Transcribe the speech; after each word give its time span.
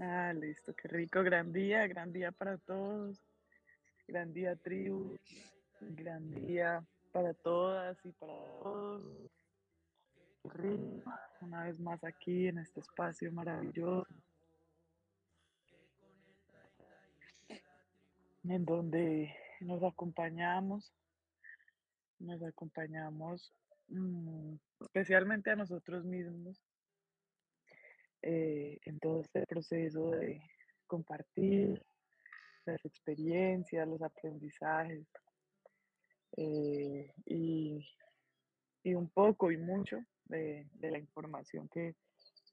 Ah, 0.00 0.32
listo, 0.32 0.74
qué 0.74 0.88
rico, 0.88 1.22
gran 1.22 1.52
día, 1.52 1.86
gran 1.86 2.12
día 2.12 2.32
para 2.32 2.58
todos, 2.58 3.22
gran 4.08 4.32
día 4.32 4.56
tribu, 4.56 5.16
gran 5.80 6.28
día 6.30 6.84
para 7.12 7.32
todas 7.32 7.96
y 8.04 8.10
para 8.10 8.32
todos. 8.32 9.30
Qué 10.42 10.48
rico, 10.48 11.12
una 11.42 11.64
vez 11.64 11.78
más 11.78 12.02
aquí 12.02 12.48
en 12.48 12.58
este 12.58 12.80
espacio 12.80 13.30
maravilloso, 13.30 14.08
en 18.42 18.64
donde 18.64 19.32
nos 19.60 19.80
acompañamos, 19.84 20.92
nos 22.18 22.42
acompañamos 22.42 23.54
mm, 23.88 24.56
especialmente 24.80 25.52
a 25.52 25.56
nosotros 25.56 26.04
mismos 26.04 26.60
eh, 28.26 28.78
en 28.86 28.98
todo 29.00 29.20
este 29.20 29.44
proceso 29.46 30.12
de 30.12 30.40
compartir 30.86 31.84
las 32.64 32.82
experiencias, 32.86 33.86
los 33.86 34.00
aprendizajes 34.00 35.06
eh, 36.38 37.12
y, 37.26 37.86
y 38.82 38.94
un 38.94 39.10
poco 39.10 39.52
y 39.52 39.58
mucho 39.58 39.98
de, 40.24 40.66
de 40.72 40.90
la 40.90 40.98
información 40.98 41.68
que, 41.68 41.96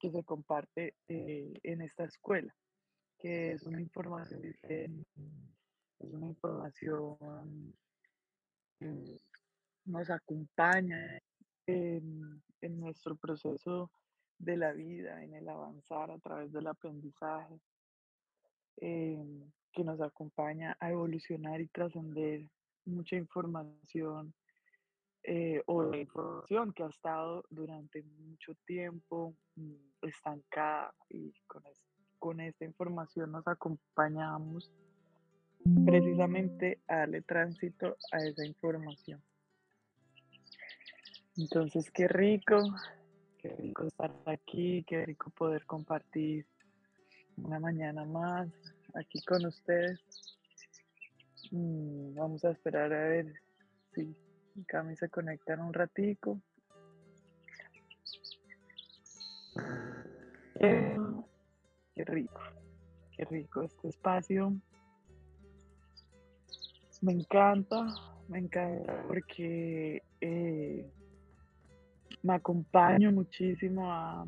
que 0.02 0.12
se 0.12 0.26
comparte 0.26 0.96
eh, 1.08 1.54
en 1.64 1.82
esta 1.82 2.04
escuela, 2.04 2.54
que 3.18 3.54
es 3.54 3.64
una 3.64 3.80
información 3.80 4.42
diferente, 4.42 5.08
es 6.00 6.12
una 6.12 6.28
información 6.28 7.74
que 8.78 9.22
nos 9.86 10.10
acompaña 10.10 11.22
en, 11.66 12.44
en 12.60 12.80
nuestro 12.82 13.16
proceso 13.16 13.90
de 14.44 14.58
la 14.58 14.72
vida, 14.74 15.24
en 15.24 15.34
el 15.36 15.48
avanzar 15.48 16.12
a 16.12 16.18
través 16.20 16.52
del 16.52 16.68
aprendizaje, 16.68 17.60
em, 18.78 19.52
que 19.72 19.84
nos 19.84 20.02
acompaña 20.02 20.76
a 20.80 20.90
evolucionar 20.90 21.62
y 21.62 21.68
trascender 21.68 22.50
mucha 22.86 23.16
información 23.16 24.34
eh, 25.24 25.62
o 25.68 25.84
la 25.84 25.98
información 25.98 26.74
que 26.74 26.84
ha 26.84 26.88
estado 26.88 27.46
durante 27.52 28.02
mucho 28.02 28.54
tiempo 28.66 29.36
mm, 29.56 29.74
estancada 30.02 30.94
y 31.10 31.32
con, 31.46 31.64
es- 31.68 31.86
con 32.18 32.40
esta 32.42 32.66
información 32.66 33.32
nos 33.32 33.48
acompañamos 33.48 34.72
precisamente 35.86 36.82
a 36.88 36.98
darle 36.98 37.22
tránsito 37.22 37.98
a 38.12 38.24
esa 38.26 38.44
información. 38.46 39.22
Entonces, 41.38 41.90
qué 41.92 42.08
rico, 42.08 42.64
qué 43.42 43.56
rico 43.56 43.86
estar 43.88 44.12
aquí, 44.26 44.84
qué 44.84 45.06
rico 45.06 45.32
poder 45.32 45.66
compartir 45.66 46.46
una 47.38 47.60
mañana 47.60 48.06
más 48.06 48.50
aquí 48.94 49.22
con 49.24 49.46
ustedes. 49.46 50.00
Mm, 51.52 52.16
vamos 52.16 52.46
a 52.46 52.52
esperar 52.52 52.94
a 52.94 53.08
ver 53.08 53.34
si 53.94 54.16
Cami 54.68 54.96
se 54.96 55.10
conecta 55.10 55.54
en 55.54 55.62
un 55.62 55.74
ratico. 55.74 56.40
Qué 60.60 62.06
rico, 62.06 62.42
qué 63.16 63.26
rico 63.26 63.64
este 63.64 63.90
espacio. 63.90 64.54
Me 67.02 67.14
encanta, 67.14 67.88
me 68.28 68.40
encanta 68.40 69.04
porque 69.08 70.04
eh, 70.22 70.92
me 72.24 72.36
acompaño 72.36 73.12
muchísimo 73.12 73.92
a, 73.92 74.26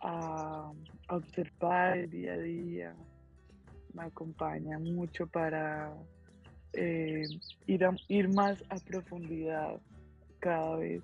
a, 0.00 0.72
observar 1.08 1.98
el 1.98 2.10
día 2.10 2.34
a 2.34 2.38
día, 2.38 2.94
me 3.94 4.04
acompaña 4.04 4.78
mucho 4.78 5.26
para 5.26 5.92
eh, 6.72 7.28
ir, 7.66 7.84
a- 7.84 7.98
ir 8.08 8.28
más 8.28 8.56
a 8.70 8.78
profundidad 8.78 9.80
cada 10.40 10.76
vez 10.76 11.02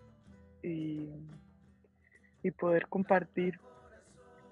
y, 0.62 1.08
y 2.42 2.50
poder 2.52 2.88
compartir, 2.88 3.58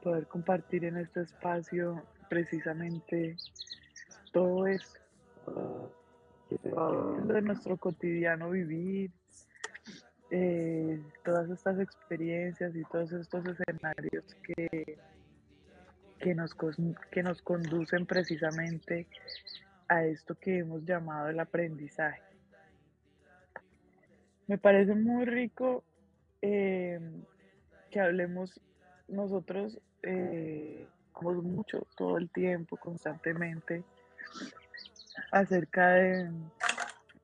poder 0.02 0.26
compartir 0.26 0.84
en 0.84 0.98
este 0.98 1.22
espacio 1.22 2.02
precisamente 2.28 3.36
todo 4.32 4.66
esto 4.66 5.00
viviendo 6.50 7.36
en 7.36 7.44
nuestro 7.44 7.76
cotidiano 7.76 8.50
vivir, 8.50 9.10
eh, 10.30 11.00
todas 11.24 11.50
estas 11.50 11.78
experiencias 11.78 12.74
y 12.74 12.82
todos 12.84 13.12
estos 13.12 13.44
escenarios 13.46 14.24
que, 14.42 14.98
que, 16.18 16.34
nos, 16.34 16.54
que 17.10 17.22
nos 17.22 17.42
conducen 17.42 18.06
precisamente 18.06 19.06
a 19.88 20.04
esto 20.04 20.34
que 20.34 20.58
hemos 20.58 20.84
llamado 20.84 21.28
el 21.28 21.38
aprendizaje. 21.38 22.22
Me 24.46 24.58
parece 24.58 24.94
muy 24.94 25.24
rico 25.24 25.84
eh, 26.42 27.00
que 27.90 28.00
hablemos 28.00 28.60
nosotros, 29.08 29.78
eh, 30.02 30.86
mucho 31.22 31.86
todo 31.96 32.18
el 32.18 32.30
tiempo, 32.30 32.76
constantemente, 32.76 33.84
acerca 35.32 35.88
de 35.90 36.30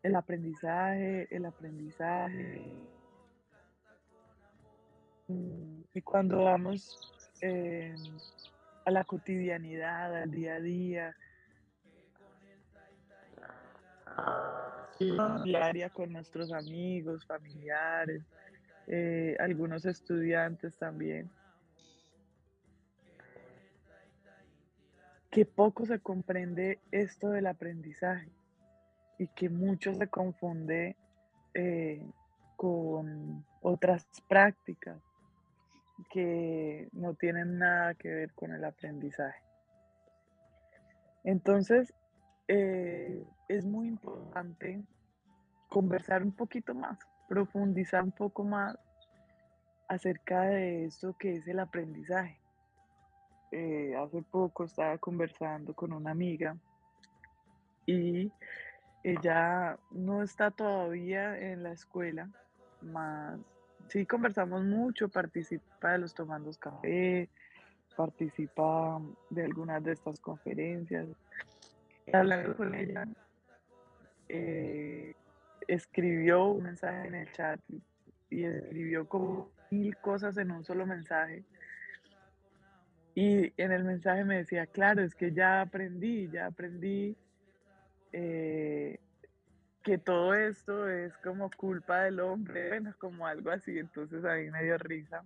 el 0.02 0.16
aprendizaje, 0.16 1.28
el 1.34 1.46
aprendizaje. 1.46 2.62
mm, 5.28 5.82
Y 5.94 6.02
cuando 6.02 6.44
vamos 6.44 6.98
eh, 7.40 7.94
a 8.84 8.90
la 8.90 9.04
cotidianidad, 9.04 10.22
al 10.22 10.30
día 10.30 10.54
a 10.54 10.60
día, 10.60 11.16
diaria 15.44 15.90
con 15.90 16.12
nuestros 16.12 16.52
amigos, 16.52 17.24
familiares, 17.26 18.22
eh, 18.88 19.36
algunos 19.38 19.84
estudiantes 19.84 20.76
también, 20.76 21.30
que 25.30 25.46
poco 25.46 25.86
se 25.86 25.98
comprende 26.00 26.78
esto 26.90 27.30
del 27.30 27.46
aprendizaje 27.46 28.28
y 29.22 29.28
que 29.28 29.48
mucho 29.48 29.94
se 29.94 30.08
confunde 30.08 30.96
eh, 31.54 32.04
con 32.56 33.44
otras 33.60 34.04
prácticas 34.28 35.00
que 36.10 36.88
no 36.92 37.14
tienen 37.14 37.58
nada 37.58 37.94
que 37.94 38.08
ver 38.08 38.32
con 38.32 38.52
el 38.52 38.64
aprendizaje. 38.64 39.40
Entonces, 41.22 41.94
eh, 42.48 43.24
es 43.48 43.64
muy 43.64 43.86
importante 43.86 44.82
conversar 45.68 46.24
un 46.24 46.32
poquito 46.32 46.74
más, 46.74 46.98
profundizar 47.28 48.02
un 48.02 48.10
poco 48.10 48.42
más 48.42 48.76
acerca 49.88 50.42
de 50.42 50.86
esto 50.86 51.16
que 51.16 51.36
es 51.36 51.46
el 51.46 51.60
aprendizaje. 51.60 52.40
Eh, 53.52 53.94
hace 53.94 54.20
poco 54.22 54.64
estaba 54.64 54.98
conversando 54.98 55.74
con 55.74 55.92
una 55.92 56.10
amiga 56.10 56.56
y 57.86 58.32
ella 59.04 59.78
no 59.90 60.22
está 60.22 60.50
todavía 60.50 61.38
en 61.38 61.62
la 61.62 61.72
escuela, 61.72 62.28
más 62.80 63.40
sí 63.88 64.06
conversamos 64.06 64.64
mucho, 64.64 65.08
participa 65.08 65.92
de 65.92 65.98
los 65.98 66.14
tomandos 66.14 66.56
café, 66.56 67.28
participa 67.96 69.00
de 69.30 69.44
algunas 69.44 69.82
de 69.84 69.92
estas 69.92 70.18
conferencias. 70.20 71.08
Hablando 72.12 72.56
con 72.56 72.74
ella, 72.74 73.06
eh, 74.28 75.14
escribió 75.68 76.46
un 76.46 76.64
mensaje 76.64 77.06
en 77.06 77.14
el 77.14 77.32
chat 77.32 77.60
y 78.30 78.44
escribió 78.44 79.06
como 79.06 79.50
mil 79.70 79.96
cosas 79.98 80.36
en 80.38 80.50
un 80.50 80.64
solo 80.64 80.86
mensaje. 80.86 81.44
Y 83.14 83.52
en 83.60 83.72
el 83.72 83.84
mensaje 83.84 84.24
me 84.24 84.38
decía, 84.38 84.66
claro, 84.66 85.02
es 85.02 85.14
que 85.14 85.32
ya 85.32 85.60
aprendí, 85.60 86.30
ya 86.30 86.46
aprendí 86.46 87.14
eh, 88.12 88.98
que 89.82 89.98
todo 89.98 90.34
esto 90.34 90.88
es 90.88 91.16
como 91.18 91.50
culpa 91.50 92.02
del 92.02 92.20
hombre, 92.20 92.68
bueno, 92.68 92.94
como 92.98 93.26
algo 93.26 93.50
así. 93.50 93.78
Entonces 93.78 94.24
a 94.24 94.34
mí 94.34 94.50
me 94.50 94.64
dio 94.64 94.78
risa. 94.78 95.24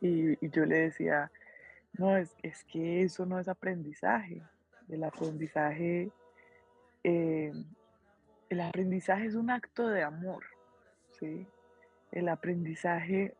Y, 0.00 0.48
yo 0.48 0.64
le 0.66 0.80
decía, 0.80 1.30
no, 1.92 2.16
es, 2.16 2.34
es 2.42 2.64
que 2.64 3.02
eso 3.02 3.24
no 3.24 3.38
es 3.38 3.48
aprendizaje. 3.48 4.42
El 4.88 5.04
aprendizaje, 5.04 6.10
eh, 7.04 7.52
el 8.48 8.60
aprendizaje 8.60 9.26
es 9.26 9.34
un 9.36 9.50
acto 9.50 9.86
de 9.86 10.02
amor, 10.02 10.44
¿sí? 11.20 11.46
El 12.10 12.28
aprendizaje, 12.28 13.34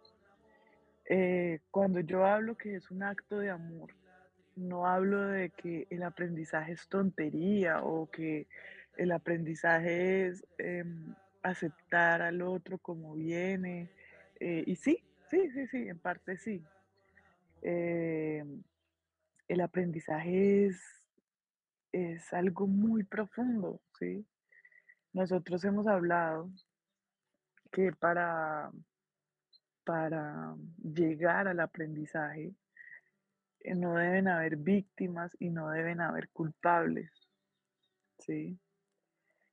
eh, 1.06 1.58
cuando 1.72 1.98
yo 2.00 2.24
hablo 2.24 2.56
que 2.56 2.76
es 2.76 2.90
un 2.92 3.02
acto 3.02 3.38
de 3.38 3.50
amor, 3.50 3.92
no 4.56 4.86
hablo 4.86 5.20
de 5.26 5.50
que 5.50 5.86
el 5.90 6.02
aprendizaje 6.02 6.72
es 6.72 6.88
tontería 6.88 7.82
o 7.82 8.10
que 8.10 8.46
el 8.96 9.12
aprendizaje 9.12 10.26
es 10.26 10.44
em, 10.58 11.14
aceptar 11.42 12.22
al 12.22 12.42
otro 12.42 12.78
como 12.78 13.14
viene. 13.14 13.90
eh, 14.40 14.64
y 14.66 14.76
sí, 14.76 15.02
sí, 15.30 15.50
sí, 15.50 15.66
sí, 15.68 15.88
en 15.88 15.98
parte 15.98 16.36
sí. 16.36 16.62
Eh, 17.62 18.44
el 19.48 19.60
aprendizaje 19.60 20.66
es, 20.66 20.80
es 21.92 22.32
algo 22.32 22.66
muy 22.66 23.04
profundo, 23.04 23.80
¿sí? 23.98 24.26
Nosotros 25.12 25.64
hemos 25.64 25.86
hablado 25.86 26.50
que 27.70 27.92
para, 27.92 28.70
para 29.84 30.54
llegar 30.82 31.48
al 31.48 31.60
aprendizaje 31.60 32.54
no 33.74 33.94
deben 33.94 34.28
haber 34.28 34.56
víctimas 34.56 35.36
y 35.38 35.50
no 35.50 35.70
deben 35.70 36.00
haber 36.00 36.28
culpables, 36.30 37.10
¿sí? 38.18 38.58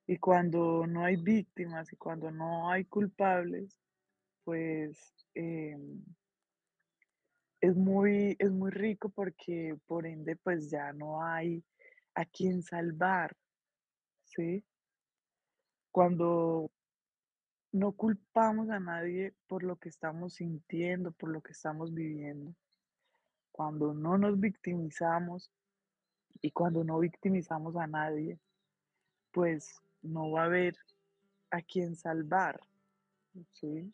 Y 0.06 0.18
cuando 0.18 0.86
no 0.86 1.04
hay 1.04 1.16
víctimas 1.16 1.92
y 1.92 1.96
cuando 1.96 2.30
no 2.30 2.70
hay 2.70 2.84
culpables, 2.84 3.78
pues 4.44 4.98
em, 5.34 6.04
es 7.60 7.76
muy, 7.76 8.36
es 8.38 8.50
muy 8.50 8.70
rico 8.70 9.10
porque 9.10 9.76
por 9.86 10.06
ende 10.06 10.36
pues 10.36 10.70
ya 10.70 10.92
no 10.92 11.22
hay 11.22 11.62
a 12.14 12.24
quien 12.24 12.62
salvar, 12.62 13.36
¿sí? 14.24 14.64
Cuando 15.92 16.70
no 17.72 17.92
culpamos 17.92 18.70
a 18.70 18.80
nadie 18.80 19.34
por 19.46 19.62
lo 19.62 19.76
que 19.76 19.88
estamos 19.88 20.34
sintiendo, 20.34 21.12
por 21.12 21.30
lo 21.30 21.40
que 21.40 21.52
estamos 21.52 21.94
viviendo, 21.94 22.54
cuando 23.60 23.92
no 23.92 24.16
nos 24.16 24.40
victimizamos 24.40 25.52
y 26.40 26.50
cuando 26.50 26.82
no 26.82 26.98
victimizamos 26.98 27.76
a 27.76 27.86
nadie, 27.86 28.38
pues 29.32 29.82
no 30.00 30.30
va 30.30 30.44
a 30.44 30.46
haber 30.46 30.76
a 31.50 31.60
quien 31.60 31.94
salvar, 31.94 32.58
¿sí? 33.52 33.92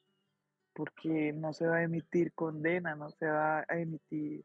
Porque 0.72 1.32
no 1.32 1.52
se 1.52 1.66
va 1.66 1.78
a 1.78 1.82
emitir 1.82 2.32
condena, 2.32 2.94
no 2.94 3.10
se 3.10 3.26
va 3.26 3.66
a 3.68 3.76
emitir 3.76 4.44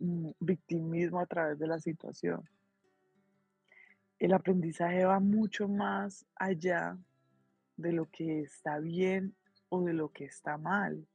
mm, 0.00 0.30
victimismo 0.40 1.20
a 1.20 1.26
través 1.26 1.60
de 1.60 1.68
la 1.68 1.78
situación. 1.78 2.42
El 4.18 4.32
aprendizaje 4.32 5.04
va 5.04 5.20
mucho 5.20 5.68
más 5.68 6.26
allá 6.34 6.98
de 7.76 7.92
lo 7.92 8.10
que 8.10 8.40
está 8.40 8.80
bien 8.80 9.36
o 9.68 9.84
de 9.84 9.92
lo 9.92 10.08
que 10.08 10.24
está 10.24 10.58
mal, 10.58 11.06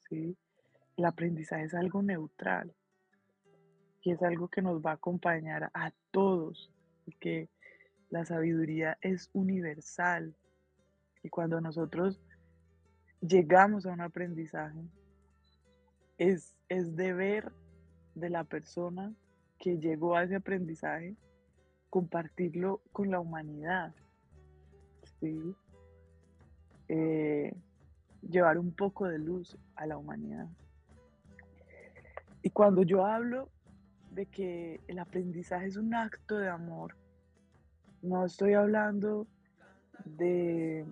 ¿sí? 0.00 0.36
El 0.96 1.04
aprendizaje 1.04 1.64
es 1.64 1.74
algo 1.74 2.02
neutral 2.02 2.74
y 4.02 4.12
es 4.12 4.22
algo 4.22 4.48
que 4.48 4.62
nos 4.62 4.84
va 4.84 4.92
a 4.92 4.94
acompañar 4.94 5.70
a 5.74 5.92
todos, 6.10 6.72
porque 7.04 7.48
la 8.10 8.24
sabiduría 8.24 8.98
es 9.00 9.30
universal 9.32 10.34
y 11.22 11.28
cuando 11.28 11.60
nosotros 11.60 12.20
llegamos 13.20 13.86
a 13.86 13.92
un 13.92 14.00
aprendizaje, 14.00 14.80
es, 16.18 16.54
es 16.68 16.94
deber 16.96 17.52
de 18.14 18.30
la 18.30 18.44
persona 18.44 19.14
que 19.58 19.78
llegó 19.78 20.16
a 20.16 20.24
ese 20.24 20.36
aprendizaje 20.36 21.16
compartirlo 21.88 22.82
con 22.92 23.10
la 23.10 23.20
humanidad. 23.20 23.94
¿sí? 25.20 25.54
Eh, 26.88 27.54
llevar 28.22 28.58
un 28.58 28.72
poco 28.72 29.06
de 29.06 29.18
luz 29.18 29.56
a 29.76 29.86
la 29.86 29.96
humanidad. 29.96 30.48
Y 32.42 32.50
cuando 32.50 32.82
yo 32.82 33.04
hablo 33.04 33.48
de 34.10 34.26
que 34.26 34.80
el 34.88 34.98
aprendizaje 34.98 35.66
es 35.66 35.76
un 35.76 35.94
acto 35.94 36.38
de 36.38 36.48
amor, 36.48 36.96
no 38.02 38.24
estoy 38.24 38.54
hablando 38.54 39.26
de 40.04 40.84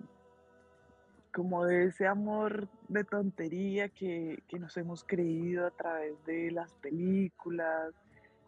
como 1.33 1.65
de 1.65 1.85
ese 1.85 2.07
amor 2.07 2.67
de 2.89 3.03
tontería 3.03 3.89
que, 3.89 4.43
que 4.47 4.59
nos 4.59 4.75
hemos 4.75 5.03
creído 5.03 5.65
a 5.65 5.71
través 5.71 6.13
de 6.25 6.51
las 6.51 6.73
películas, 6.73 7.93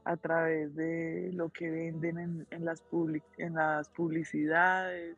a 0.03 0.17
través 0.17 0.75
de 0.75 1.31
lo 1.33 1.49
que 1.49 1.71
venden 1.71 2.19
en, 2.19 2.47
en 2.51 2.65
las, 2.65 2.81
public, 2.81 3.23
en 3.37 3.53
las 3.53 3.89
publicidades, 3.89 5.15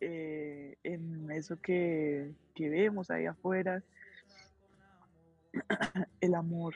eh, 0.00 0.76
en 0.82 1.30
eso 1.30 1.60
que, 1.60 2.32
que 2.54 2.70
vemos 2.70 3.10
ahí 3.10 3.26
afuera, 3.26 3.82
el 6.20 6.34
amor. 6.34 6.74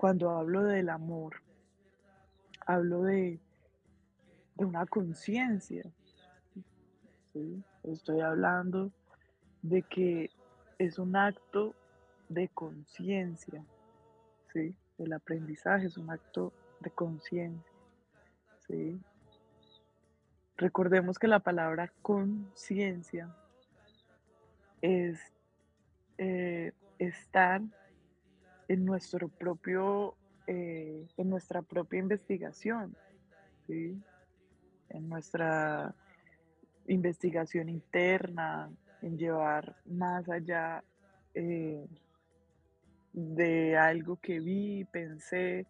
Cuando 0.00 0.30
hablo 0.30 0.64
del 0.64 0.88
amor, 0.88 1.42
hablo 2.64 3.02
de, 3.02 3.38
una 4.56 4.86
conciencia. 4.86 5.84
Estoy 7.82 8.20
hablando 8.22 8.92
de 9.60 9.82
que 9.82 10.30
es 10.78 10.98
un 10.98 11.16
acto 11.16 11.74
de 12.30 12.48
conciencia. 12.48 13.62
¿sí? 14.54 14.74
El 14.96 15.12
aprendizaje 15.12 15.88
es 15.88 15.98
un 15.98 16.08
acto 16.08 16.54
de 16.80 16.90
conciencia. 16.92 17.70
Recordemos 20.56 21.18
que 21.18 21.28
la 21.28 21.40
palabra 21.40 21.92
conciencia 22.00 23.36
es 24.80 25.20
eh, 26.16 26.72
estar 26.98 27.60
en 28.70 28.84
nuestro 28.84 29.26
propio, 29.28 30.14
eh, 30.46 31.04
en 31.16 31.28
nuestra 31.28 31.60
propia 31.60 31.98
investigación, 31.98 32.96
¿sí? 33.66 34.00
en 34.90 35.08
nuestra 35.08 35.92
investigación 36.86 37.68
interna, 37.68 38.70
en 39.02 39.18
llevar 39.18 39.74
más 39.86 40.28
allá 40.28 40.84
eh, 41.34 41.84
de 43.12 43.76
algo 43.76 44.18
que 44.22 44.38
vi, 44.38 44.84
pensé, 44.84 45.66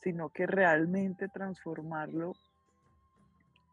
sino 0.00 0.28
que 0.28 0.46
realmente 0.46 1.28
transformarlo 1.28 2.34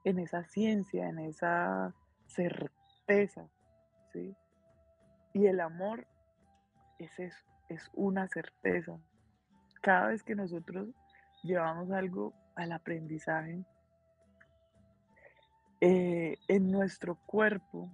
en 0.06 0.18
esa 0.18 0.44
ciencia, 0.46 1.08
en 1.08 1.20
esa 1.20 1.94
certeza, 2.26 3.48
¿sí? 4.12 4.36
Y 5.34 5.46
el 5.46 5.60
amor 5.60 6.08
es 6.98 7.20
eso, 7.20 7.53
es 7.74 7.90
una 7.94 8.28
certeza. 8.28 8.98
Cada 9.82 10.08
vez 10.08 10.24
que 10.24 10.36
nosotros 10.36 10.90
llevamos 11.44 11.92
algo 11.92 12.34
al 12.56 12.72
aprendizaje, 12.72 13.64
eh, 15.82 16.38
en 16.48 16.72
nuestro 16.72 17.16
cuerpo, 17.26 17.92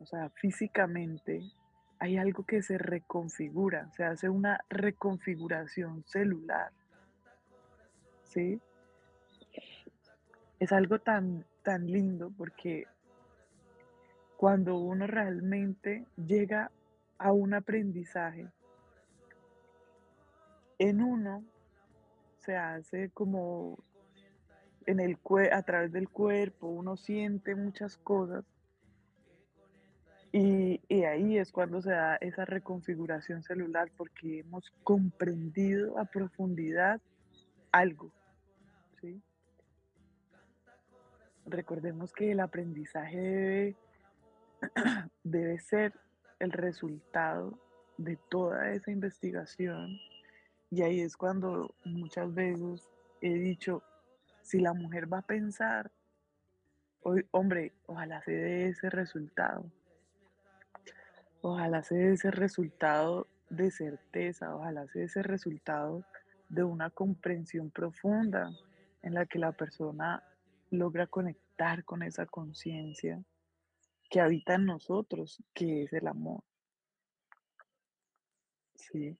o 0.00 0.06
sea, 0.06 0.30
físicamente, 0.30 1.42
hay 2.00 2.16
algo 2.16 2.44
que 2.44 2.62
se 2.62 2.78
reconfigura, 2.78 3.90
se 3.92 4.04
hace 4.04 4.28
una 4.28 4.64
reconfiguración 4.68 6.02
celular, 6.06 6.72
¿sí? 8.24 8.60
Es 10.58 10.72
algo 10.72 10.98
tan, 10.98 11.44
tan 11.62 11.86
lindo 11.86 12.32
porque 12.36 12.86
cuando 14.36 14.78
uno 14.78 15.06
realmente 15.06 16.06
llega 16.16 16.70
a 17.20 17.32
un 17.32 17.52
aprendizaje, 17.52 18.48
en 20.78 21.02
uno 21.02 21.44
se 22.38 22.56
hace 22.56 23.10
como 23.10 23.78
en 24.86 25.00
el 25.00 25.18
a 25.52 25.62
través 25.62 25.92
del 25.92 26.08
cuerpo, 26.08 26.68
uno 26.68 26.96
siente 26.96 27.54
muchas 27.54 27.98
cosas 27.98 28.44
y, 30.32 30.80
y, 30.88 31.02
ahí 31.04 31.36
es 31.36 31.52
cuando 31.52 31.82
se 31.82 31.90
da 31.90 32.16
esa 32.16 32.44
reconfiguración 32.44 33.42
celular 33.42 33.90
porque 33.96 34.38
hemos 34.38 34.70
comprendido 34.82 35.98
a 35.98 36.04
profundidad 36.06 37.00
algo, 37.72 38.12
¿sí? 39.00 39.20
Recordemos 41.44 42.12
que 42.12 42.30
el 42.30 42.40
aprendizaje 42.40 43.18
debe, 43.18 43.76
debe 45.24 45.58
ser 45.58 45.92
el 46.40 46.52
resultado 46.52 47.58
de 47.96 48.16
toda 48.28 48.72
esa 48.72 48.90
investigación. 48.90 49.98
Y 50.70 50.82
ahí 50.82 51.00
es 51.00 51.16
cuando 51.16 51.74
muchas 51.84 52.32
veces 52.34 52.88
he 53.20 53.34
dicho, 53.34 53.82
si 54.42 54.58
la 54.60 54.72
mujer 54.72 55.12
va 55.12 55.18
a 55.18 55.26
pensar, 55.26 55.92
hombre, 57.30 57.72
ojalá 57.86 58.22
se 58.22 58.32
dé 58.32 58.68
ese 58.68 58.90
resultado, 58.90 59.70
ojalá 61.42 61.82
se 61.82 61.94
dé 61.94 62.12
ese 62.12 62.30
resultado 62.30 63.26
de 63.50 63.70
certeza, 63.70 64.54
ojalá 64.54 64.86
se 64.88 65.00
dé 65.00 65.04
ese 65.06 65.22
resultado 65.22 66.04
de 66.48 66.64
una 66.64 66.90
comprensión 66.90 67.70
profunda 67.70 68.50
en 69.02 69.14
la 69.14 69.26
que 69.26 69.38
la 69.38 69.52
persona 69.52 70.22
logra 70.70 71.06
conectar 71.06 71.84
con 71.84 72.02
esa 72.02 72.26
conciencia 72.26 73.22
que 74.10 74.20
habita 74.20 74.56
en 74.56 74.66
nosotros, 74.66 75.42
que 75.54 75.84
es 75.84 75.92
el 75.92 76.08
amor. 76.08 76.42
Sí. 78.74 79.16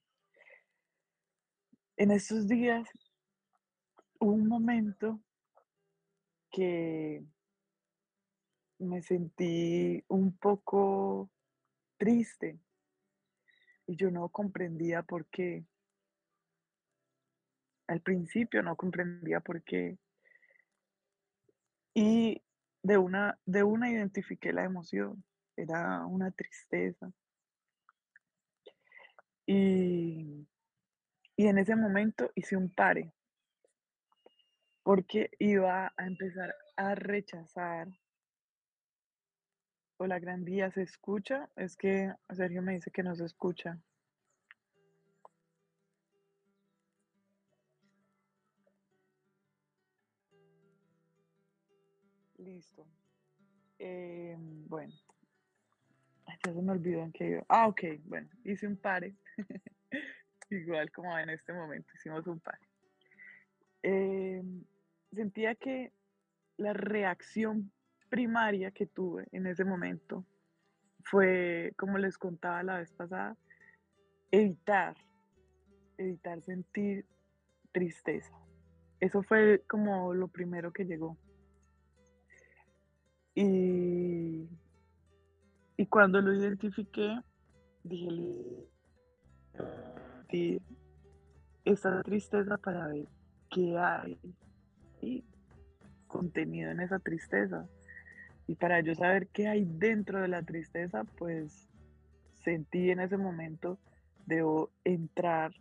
En 1.96 2.10
estos 2.10 2.48
días 2.48 2.88
hubo 4.18 4.32
un 4.32 4.48
momento 4.48 5.20
que 6.50 7.24
me 8.78 9.02
sentí 9.02 10.02
un 10.08 10.36
poco 10.36 11.30
triste 11.96 12.58
y 13.86 13.94
yo 13.94 14.10
no 14.10 14.28
comprendía 14.28 15.02
por 15.02 15.26
qué. 15.26 15.64
Al 17.86 18.00
principio 18.00 18.62
no 18.62 18.76
comprendía 18.76 19.40
por 19.40 19.62
qué. 19.62 19.98
Y 21.94 22.42
de 22.82 22.98
una 22.98 23.38
de 23.46 23.62
una 23.62 23.90
identifiqué 23.90 24.52
la 24.52 24.64
emoción, 24.64 25.24
era 25.56 26.04
una 26.06 26.30
tristeza. 26.30 27.10
Y 29.46 30.46
y 31.40 31.46
en 31.46 31.56
ese 31.56 31.74
momento 31.74 32.30
hice 32.34 32.54
un 32.54 32.68
pare, 32.68 33.14
porque 34.82 35.30
iba 35.38 35.86
a 35.96 36.06
empezar 36.06 36.54
a 36.76 36.94
rechazar. 36.94 37.88
Hola, 39.96 40.18
gran 40.18 40.44
día, 40.44 40.70
¿se 40.70 40.82
escucha? 40.82 41.48
Es 41.56 41.78
que 41.78 42.12
Sergio 42.28 42.60
me 42.60 42.74
dice 42.74 42.90
que 42.90 43.02
no 43.02 43.14
se 43.14 43.24
escucha. 43.24 43.80
Listo. 52.60 52.86
Em, 53.78 54.68
bueno, 54.68 54.92
ya 56.44 56.52
se 56.52 56.60
me 56.60 56.72
olvidó 56.72 57.02
en 57.02 57.12
qué 57.12 57.30
iba. 57.30 57.44
Ah, 57.48 57.68
ok, 57.68 57.80
bueno, 58.04 58.28
hice 58.44 58.66
un 58.66 58.76
pare. 58.76 59.14
Igual 60.50 60.92
como 60.92 61.18
en 61.18 61.30
este 61.30 61.54
momento 61.54 61.88
hicimos 61.94 62.26
un 62.26 62.38
pare. 62.40 62.58
Em, 63.82 64.62
sentía 65.10 65.54
que 65.54 65.94
la 66.58 66.74
reacción 66.74 67.72
primaria 68.10 68.72
que 68.72 68.84
tuve 68.84 69.26
en 69.32 69.46
ese 69.46 69.64
momento 69.64 70.26
fue, 71.04 71.72
como 71.78 71.96
les 71.96 72.18
contaba 72.18 72.62
la 72.62 72.76
vez 72.80 72.92
pasada, 72.92 73.38
evitar, 74.30 74.98
evitar 75.96 76.42
sentir 76.42 77.06
tristeza. 77.72 78.34
Eso 79.00 79.22
fue 79.22 79.62
como 79.66 80.12
lo 80.12 80.28
primero 80.28 80.74
que 80.74 80.84
llegó. 80.84 81.16
Y, 83.34 84.48
y 85.76 85.86
cuando 85.86 86.20
lo 86.20 86.34
identifiqué, 86.34 87.20
dije, 87.84 88.10
"Listo, 88.10 88.70
sentir 90.30 90.62
esa 91.64 92.02
tristeza 92.02 92.56
para 92.58 92.88
ver 92.88 93.06
qué 93.50 93.78
hay 93.78 94.18
y 95.00 95.24
contenido 96.06 96.70
en 96.70 96.80
esa 96.80 96.98
tristeza. 96.98 97.66
Y 98.46 98.56
para 98.56 98.80
yo 98.80 98.94
saber 98.94 99.28
qué 99.28 99.48
hay 99.48 99.64
dentro 99.64 100.20
de 100.20 100.28
la 100.28 100.42
tristeza, 100.42 101.04
pues 101.16 101.68
sentí 102.42 102.90
en 102.90 103.00
ese 103.00 103.16
momento, 103.16 103.78
debo 104.26 104.70
entrar 104.84 105.52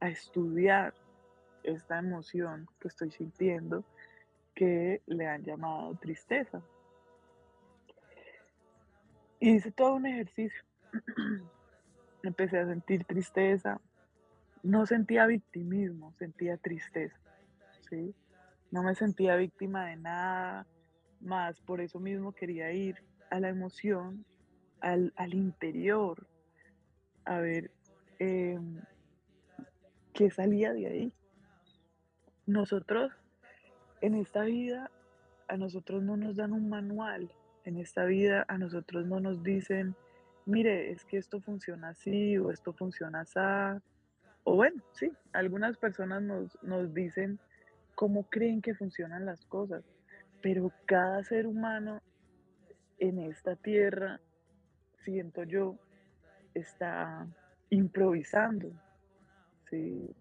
a 0.00 0.08
estudiar 0.08 0.92
esta 1.62 1.98
emoción 1.98 2.66
que 2.80 2.88
estoy 2.88 3.10
sintiendo 3.10 3.84
que 4.54 5.02
le 5.06 5.26
han 5.26 5.44
llamado 5.44 5.94
tristeza. 5.96 6.62
Hice 9.40 9.70
todo 9.70 9.94
un 9.94 10.06
ejercicio. 10.06 10.62
Empecé 12.22 12.58
a 12.58 12.66
sentir 12.66 13.04
tristeza. 13.04 13.80
No 14.62 14.86
sentía 14.86 15.26
victimismo, 15.26 16.12
sentía 16.18 16.56
tristeza, 16.56 17.16
¿sí? 17.88 18.14
No 18.72 18.82
me 18.82 18.94
sentía 18.96 19.36
víctima 19.36 19.86
de 19.86 19.96
nada, 19.96 20.66
más 21.20 21.60
por 21.60 21.80
eso 21.80 22.00
mismo 22.00 22.32
quería 22.32 22.72
ir 22.72 22.96
a 23.30 23.38
la 23.38 23.48
emoción, 23.48 24.24
al, 24.80 25.12
al 25.16 25.34
interior, 25.34 26.26
a 27.24 27.38
ver 27.38 27.70
em, 28.18 28.80
qué 30.12 30.30
salía 30.30 30.72
de 30.72 30.86
ahí. 30.86 31.12
Nosotros 32.46 33.12
en 34.00 34.14
esta 34.14 34.42
vida, 34.42 34.90
a 35.48 35.56
nosotros 35.56 36.02
no 36.02 36.16
nos 36.16 36.36
dan 36.36 36.52
un 36.52 36.68
manual. 36.68 37.30
En 37.66 37.78
esta 37.78 38.04
vida 38.04 38.44
a 38.46 38.58
nosotros 38.58 39.06
no 39.06 39.18
nos 39.18 39.42
dicen, 39.42 39.96
mire, 40.44 40.92
es 40.92 41.04
que 41.04 41.16
esto 41.18 41.40
funciona 41.40 41.88
así 41.88 42.38
o 42.38 42.52
esto 42.52 42.72
funciona 42.72 43.22
así. 43.22 43.40
O 44.44 44.54
bueno, 44.54 44.80
sí, 44.92 45.10
algunas 45.32 45.76
personas 45.76 46.22
nos, 46.22 46.56
nos 46.62 46.94
dicen 46.94 47.40
cómo 47.96 48.22
creen 48.30 48.62
que 48.62 48.76
funcionan 48.76 49.26
las 49.26 49.44
cosas, 49.46 49.84
pero 50.42 50.70
cada 50.84 51.24
ser 51.24 51.48
humano 51.48 52.00
en 53.00 53.18
esta 53.18 53.56
tierra, 53.56 54.20
siento 55.04 55.42
yo, 55.42 55.76
está 56.54 57.26
improvisando, 57.70 58.70
¿sí? 59.68 60.14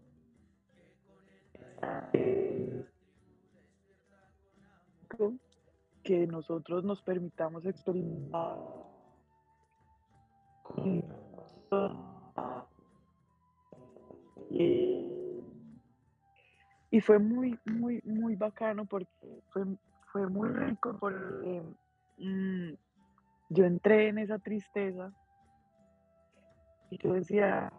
Está, 1.54 2.10
eh, 2.14 2.86
que 6.06 6.26
nosotros 6.28 6.84
nos 6.84 7.02
permitamos 7.02 7.66
experimentar 7.66 8.60
y, 16.92 17.02
fue 17.02 17.20
muy, 17.20 17.60
muy, 17.66 18.02
muy 18.06 18.36
bacano 18.36 18.86
porque 18.86 19.10
fue, 19.50 19.66
fue 20.12 20.28
muy 20.28 20.50
rico 20.50 20.96
porque 20.98 21.62
mm, 22.20 22.74
yo 23.50 23.66
entré 23.66 24.08
en 24.08 24.20
esa 24.20 24.40
tristeza 24.40 25.12
y 26.90 26.98
yo 26.98 27.14
decía, 27.14 27.72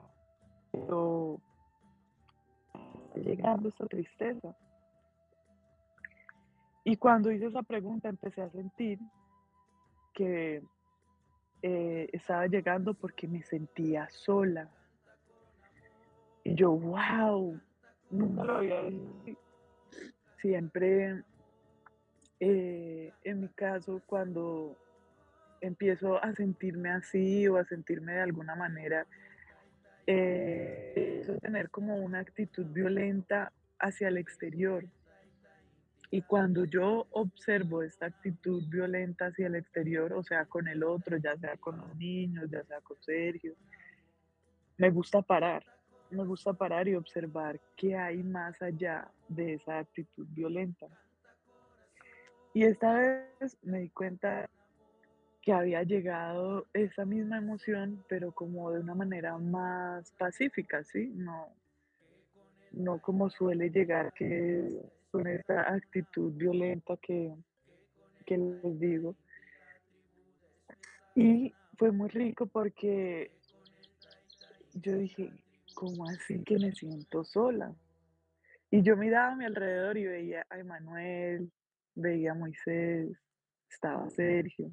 está 0.72 0.92
llegando 3.20 3.68
esta 3.68 3.86
tristeza. 3.86 4.54
Y 6.88 6.98
cuando 6.98 7.32
hice 7.32 7.46
esa 7.46 7.64
pregunta 7.64 8.08
empecé 8.08 8.42
a 8.42 8.50
sentir 8.50 9.00
que 10.14 10.62
eh, 11.60 12.08
estaba 12.12 12.46
llegando 12.46 12.94
porque 12.94 13.26
me 13.26 13.42
sentía 13.42 14.08
sola. 14.08 14.70
Y 16.44 16.54
yo, 16.54 16.70
wow, 16.70 17.60
nunca 18.08 18.44
lo 18.44 18.58
había 18.58 18.82
visto. 18.82 19.40
Siempre, 20.40 21.24
eh, 22.38 23.12
en 23.24 23.40
mi 23.40 23.48
caso, 23.48 24.00
cuando 24.06 24.76
empiezo 25.60 26.22
a 26.22 26.32
sentirme 26.34 26.90
así 26.90 27.48
o 27.48 27.56
a 27.56 27.64
sentirme 27.64 28.12
de 28.12 28.20
alguna 28.20 28.54
manera, 28.54 29.08
eh, 30.06 31.26
tener 31.42 31.68
como 31.68 31.96
una 31.96 32.20
actitud 32.20 32.66
violenta 32.66 33.50
hacia 33.80 34.06
el 34.06 34.18
exterior. 34.18 34.84
Y 36.10 36.22
cuando 36.22 36.64
yo 36.64 37.06
observo 37.10 37.82
esta 37.82 38.06
actitud 38.06 38.62
violenta 38.68 39.26
hacia 39.26 39.48
el 39.48 39.56
exterior, 39.56 40.12
o 40.12 40.22
sea, 40.22 40.44
con 40.44 40.68
el 40.68 40.82
otro, 40.84 41.16
ya 41.16 41.36
sea 41.36 41.56
con 41.56 41.78
los 41.78 41.96
niños, 41.96 42.48
ya 42.50 42.64
sea 42.64 42.80
con 42.80 42.96
Sergio, 43.02 43.54
me 44.78 44.90
gusta 44.90 45.22
parar, 45.22 45.64
me 46.10 46.24
gusta 46.24 46.52
parar 46.52 46.86
y 46.86 46.94
observar 46.94 47.60
qué 47.76 47.96
hay 47.96 48.22
más 48.22 48.60
allá 48.62 49.10
de 49.28 49.54
esa 49.54 49.78
actitud 49.78 50.26
violenta. 50.30 50.86
Y 52.54 52.64
esta 52.64 52.94
vez 52.94 53.58
me 53.62 53.80
di 53.80 53.90
cuenta 53.90 54.48
que 55.42 55.52
había 55.52 55.82
llegado 55.82 56.66
esa 56.72 57.04
misma 57.04 57.38
emoción, 57.38 58.04
pero 58.08 58.32
como 58.32 58.70
de 58.72 58.80
una 58.80 58.94
manera 58.94 59.38
más 59.38 60.10
pacífica, 60.12 60.82
¿sí? 60.82 61.12
No, 61.14 61.48
no 62.72 63.00
como 63.00 63.30
suele 63.30 63.70
llegar, 63.70 64.12
que 64.12 64.82
con 65.16 65.26
esta 65.28 65.72
actitud 65.72 66.30
violenta 66.34 66.94
que, 66.98 67.34
que 68.26 68.36
les 68.36 68.78
digo. 68.78 69.16
Y 71.14 71.54
fue 71.78 71.90
muy 71.90 72.10
rico 72.10 72.46
porque 72.46 73.30
yo 74.74 74.98
dije, 74.98 75.32
¿cómo 75.74 76.06
así 76.06 76.44
que 76.44 76.58
me 76.58 76.70
siento 76.72 77.24
sola? 77.24 77.74
Y 78.70 78.82
yo 78.82 78.94
miraba 78.94 79.32
a 79.32 79.36
mi 79.36 79.46
alrededor 79.46 79.96
y 79.96 80.04
veía 80.04 80.44
a 80.50 80.58
Emanuel, 80.58 81.50
veía 81.94 82.32
a 82.32 82.34
Moisés, 82.34 83.16
estaba 83.70 84.10
Sergio. 84.10 84.70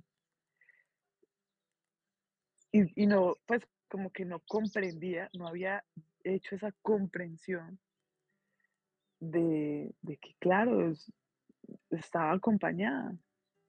Y 2.73 3.05
no, 3.05 3.37
pues 3.45 3.61
como 3.87 4.11
que 4.11 4.25
no 4.25 4.41
comprendía, 4.41 5.29
no 5.37 5.47
había 5.47 5.85
hecho 6.25 6.55
esa 6.55 6.73
comprensión 6.81 7.79
de, 9.23 9.95
de 10.01 10.17
que, 10.17 10.35
claro, 10.39 10.89
es- 10.89 11.11
estaba 11.89 12.33
acompañada. 12.33 13.15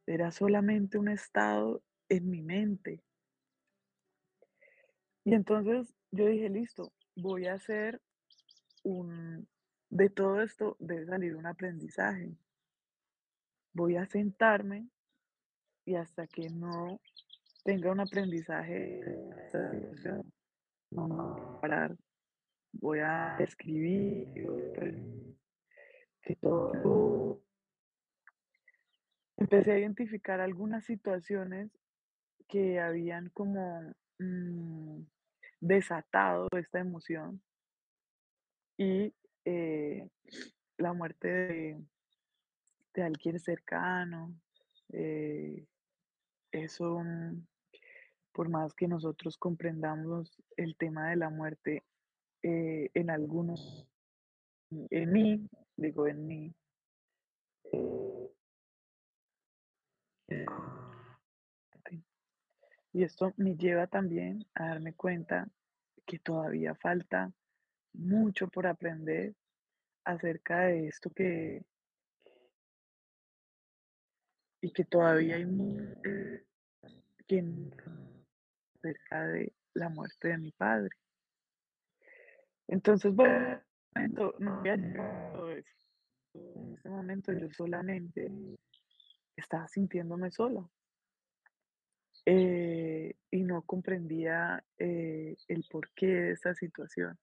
Era 0.06 0.30
solamente 0.30 0.98
un 0.98 1.08
estado 1.08 1.82
en 2.08 2.28
mi 2.28 2.42
mente. 2.42 3.02
Y 5.24 5.34
entonces 5.34 5.94
yo 6.10 6.26
dije, 6.26 6.48
listo, 6.48 6.92
voy 7.16 7.46
a 7.46 7.54
hacer 7.54 8.00
un, 8.82 9.48
de 9.90 10.10
todo 10.10 10.42
esto 10.42 10.76
debe 10.78 11.06
salir 11.06 11.36
un 11.36 11.46
aprendizaje. 11.46 12.36
Voy 13.72 13.96
a 13.96 14.06
sentarme 14.06 14.88
y 15.86 15.94
hasta 15.94 16.26
que 16.26 16.50
no 16.50 17.00
tenga 17.64 17.92
un 17.92 18.00
aprendizaje 18.00 19.00
no 20.90 21.20
a 21.20 21.60
parar, 21.60 21.96
voy 22.72 22.98
a 23.00 23.36
escribir, 23.38 24.28
voy 24.46 24.62
a 24.62 24.72
empecé 29.36 29.72
a 29.72 29.78
identificar 29.78 30.40
algunas 30.40 30.84
situaciones 30.84 31.70
que 32.48 32.80
habían 32.80 33.30
como, 33.30 33.94
mm, 34.18 35.00
desatado 35.60 36.48
esta 36.56 36.80
emoción 36.80 37.42
y, 38.76 39.14
eh, 39.44 40.08
la 40.76 40.92
muerte 40.92 41.28
de 41.28 41.84
de 42.94 43.02
alguien 43.02 43.38
cercano, 43.40 44.32
eh, 44.92 45.66
eso, 46.52 47.00
mm, 47.00 47.44
por 48.32 48.48
más 48.48 48.72
que 48.74 48.88
nosotros 48.88 49.36
comprendamos 49.36 50.40
el 50.56 50.76
tema 50.76 51.10
de 51.10 51.16
la 51.16 51.28
muerte, 51.28 51.82
eh, 52.42 52.90
en 52.94 53.10
algunos 53.10 53.88
en 54.90 55.12
mí, 55.12 55.48
digo 55.76 56.06
en 56.06 56.26
mí, 56.26 56.54
eh, 60.28 60.46
y 62.92 63.02
esto 63.02 63.32
me 63.36 63.56
lleva 63.56 63.86
también 63.86 64.46
a 64.54 64.68
darme 64.68 64.94
cuenta 64.94 65.48
que 66.06 66.18
todavía 66.18 66.74
falta 66.76 67.32
mucho 67.92 68.48
por 68.48 68.66
aprender 68.66 69.34
acerca 70.04 70.66
de 70.66 70.88
esto 70.88 71.10
que 71.10 71.64
y 74.60 74.72
que 74.72 74.84
todavía 74.84 75.36
hay 75.36 75.44
no 75.44 75.74
acerca 78.76 79.26
de 79.26 79.52
la 79.74 79.88
muerte 79.88 80.28
de 80.28 80.38
mi 80.38 80.52
padre. 80.52 80.90
Entonces, 82.68 83.14
bueno, 83.14 83.60
momento 83.94 84.34
no 84.38 84.54
había 84.58 84.76
llegado 84.76 85.50
eso. 85.50 85.76
En 86.34 86.74
ese 86.74 86.88
momento 86.88 87.32
yo 87.32 87.50
solamente 87.52 88.30
estaba 89.36 89.68
sintiéndome 89.68 90.30
sola, 90.30 90.68
eh, 92.26 93.14
y 93.30 93.42
no 93.42 93.62
comprendía, 93.62 94.64
eh, 94.78 95.36
el 95.48 95.64
porqué 95.70 96.06
de 96.06 96.32
esa 96.32 96.54
situación. 96.54 97.18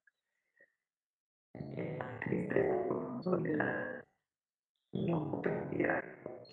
Eh, 1.54 1.98
soledad, 3.22 4.04
no 4.92 5.30
comprendía 5.30 6.02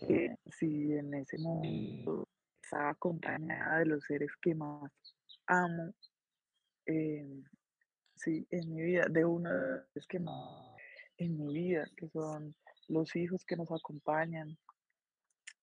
que 0.07 0.35
si 0.47 0.93
en 0.93 1.13
ese 1.13 1.37
momento 1.37 2.27
estaba 2.63 2.89
acompañada 2.89 3.79
de 3.79 3.85
los 3.85 4.03
seres 4.03 4.31
que 4.41 4.55
más 4.55 4.91
amo, 5.47 5.93
em, 6.85 7.43
sí, 8.19 8.45
en 8.51 8.73
mi 8.73 8.81
vida, 8.81 9.05
de 9.09 9.21
los 9.21 9.41
seres 9.41 10.07
que 10.07 10.19
más 10.19 10.75
en 11.17 11.37
mi 11.37 11.53
vida, 11.53 11.85
que 11.97 12.07
son 12.09 12.55
los 12.87 13.15
hijos 13.15 13.45
que 13.45 13.55
nos 13.55 13.71
acompañan, 13.71 14.57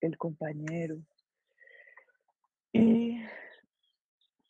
el 0.01 0.17
compañero. 0.17 0.97
Y, 2.73 3.23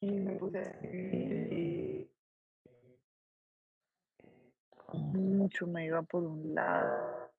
y 0.01 0.11
me 0.11 0.35
puse 0.35 0.61
y 0.83 2.11
mucho 4.93 5.67
me 5.67 5.85
iba 5.85 6.01
por 6.01 6.23
un 6.23 6.53
lado, 6.55 7.31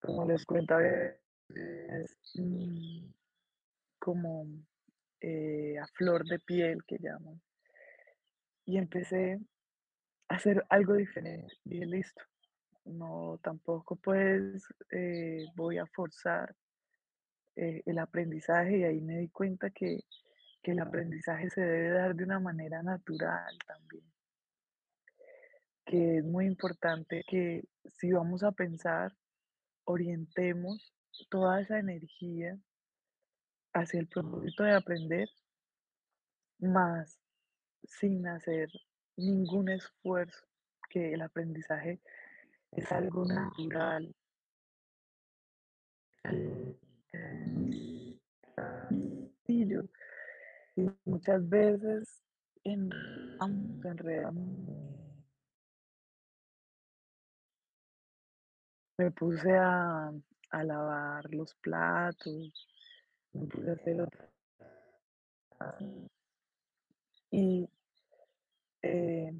como 0.00 0.26
les 0.26 0.44
cuento 0.44 0.74
a 0.74 0.78
veces, 0.78 2.18
mm, 2.34 3.06
como 3.98 4.46
eh, 5.20 5.78
a 5.78 5.86
flor 5.88 6.24
de 6.24 6.38
piel 6.38 6.84
que 6.84 6.98
llaman. 6.98 7.40
Y 8.68 8.76
empecé 8.76 9.40
a 10.28 10.34
hacer 10.34 10.62
algo 10.68 10.92
diferente. 10.92 11.54
Dije, 11.64 11.86
listo, 11.86 12.22
no, 12.84 13.40
tampoco 13.42 13.96
pues 13.96 14.62
eh, 14.90 15.46
voy 15.56 15.78
a 15.78 15.86
forzar 15.86 16.54
eh, 17.56 17.82
el 17.86 17.98
aprendizaje 17.98 18.76
y 18.76 18.84
ahí 18.84 19.00
me 19.00 19.20
di 19.20 19.28
cuenta 19.30 19.70
que, 19.70 20.04
que 20.62 20.72
el 20.72 20.80
aprendizaje 20.80 21.48
se 21.48 21.62
debe 21.62 21.88
dar 21.92 22.14
de 22.14 22.24
una 22.24 22.40
manera 22.40 22.82
natural 22.82 23.56
también, 23.66 24.04
que 25.86 26.18
es 26.18 26.24
muy 26.24 26.44
importante 26.44 27.24
que 27.26 27.64
si 27.86 28.12
vamos 28.12 28.42
a 28.42 28.52
pensar, 28.52 29.16
orientemos 29.84 30.92
toda 31.30 31.62
esa 31.62 31.78
energía 31.78 32.58
hacia 33.72 34.00
el 34.00 34.08
propósito 34.08 34.62
de 34.64 34.74
aprender, 34.74 35.30
más 36.58 37.18
sin 37.84 38.26
hacer 38.26 38.68
ningún 39.16 39.68
esfuerzo, 39.68 40.46
que 40.88 41.12
el 41.12 41.22
aprendizaje 41.22 42.00
es 42.72 42.90
algo 42.92 43.24
natural. 43.24 44.14
Y 49.46 50.90
muchas 51.04 51.48
veces 51.48 52.22
enredamos, 52.64 53.84
enredamos. 53.84 54.48
Me 58.98 59.10
puse 59.12 59.56
a, 59.56 60.12
a 60.50 60.64
lavar 60.64 61.32
los 61.32 61.54
platos, 61.56 62.68
me 63.32 63.46
puse 63.46 63.70
a 63.70 63.72
hacer 63.74 64.00
otras 64.00 64.28
y 67.30 67.68
eh, 68.82 69.32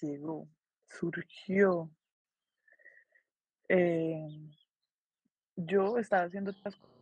llegó, 0.00 0.48
surgió. 0.86 1.90
eh, 3.68 4.28
yo 5.56 5.98
estaba 5.98 6.24
haciendo 6.24 6.50
otras 6.52 6.76
cosas. 6.76 6.98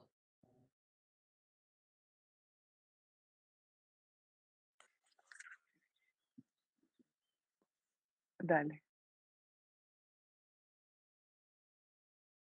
Dale. 8.38 8.82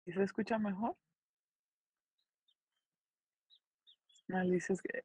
¿Y 0.06 0.12
se 0.12 0.22
escucha 0.22 0.58
mejor? 0.58 0.96
Me 4.28 4.42
dices 4.50 4.80
que 4.82 5.04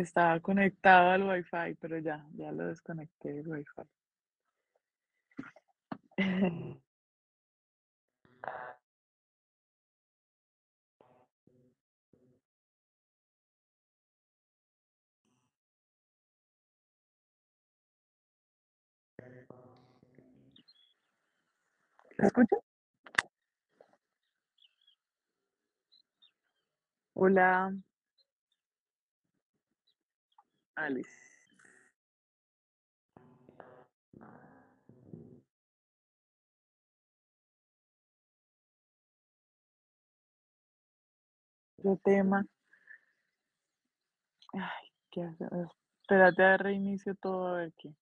estaba 0.00 0.40
conectado 0.40 1.10
al 1.10 1.22
Wi-Fi, 1.22 1.76
pero 1.80 1.98
ya, 1.98 2.26
ya 2.34 2.52
lo 2.52 2.66
desconecté 2.68 3.32
del 3.32 3.48
Wi-Fi. 3.48 3.82
¿Se 22.16 22.26
escucha? 22.26 22.56
Hola, 27.14 27.74
Alice. 30.76 31.10
Otro 41.78 41.98
tema. 42.04 42.44
Ay, 44.54 44.88
¿qué 45.10 45.22
hacer? 45.22 45.48
Espérate 46.02 46.42
a 46.42 46.56
reinicio 46.56 47.14
todo 47.16 47.48
a 47.48 47.58
ver 47.58 47.72
qué. 47.78 47.94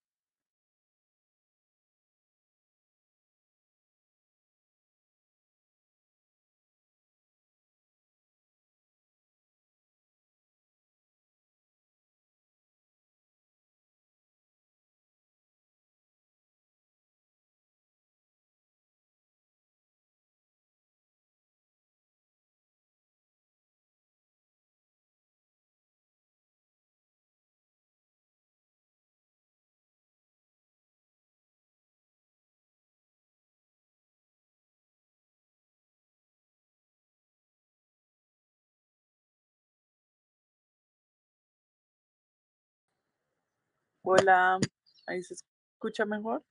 Hola, 44.05 44.59
¿ahí 45.07 45.23
se 45.23 45.33
escucha 45.33 46.05
mejor? 46.05 46.43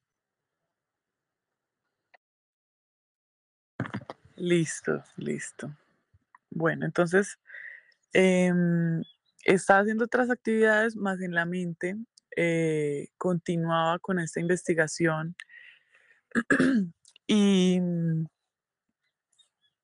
Listo, 4.36 5.04
listo. 5.16 5.70
Bueno, 6.50 6.86
entonces, 6.86 7.38
em, 8.14 9.02
estaba 9.44 9.80
haciendo 9.80 10.04
otras 10.06 10.30
actividades, 10.30 10.96
más 10.96 11.20
en 11.20 11.34
la 11.34 11.46
mente, 11.46 11.96
eh, 12.36 13.08
continuaba 13.18 13.98
con 13.98 14.18
esta 14.18 14.40
investigación 14.40 15.36
y, 17.26 17.80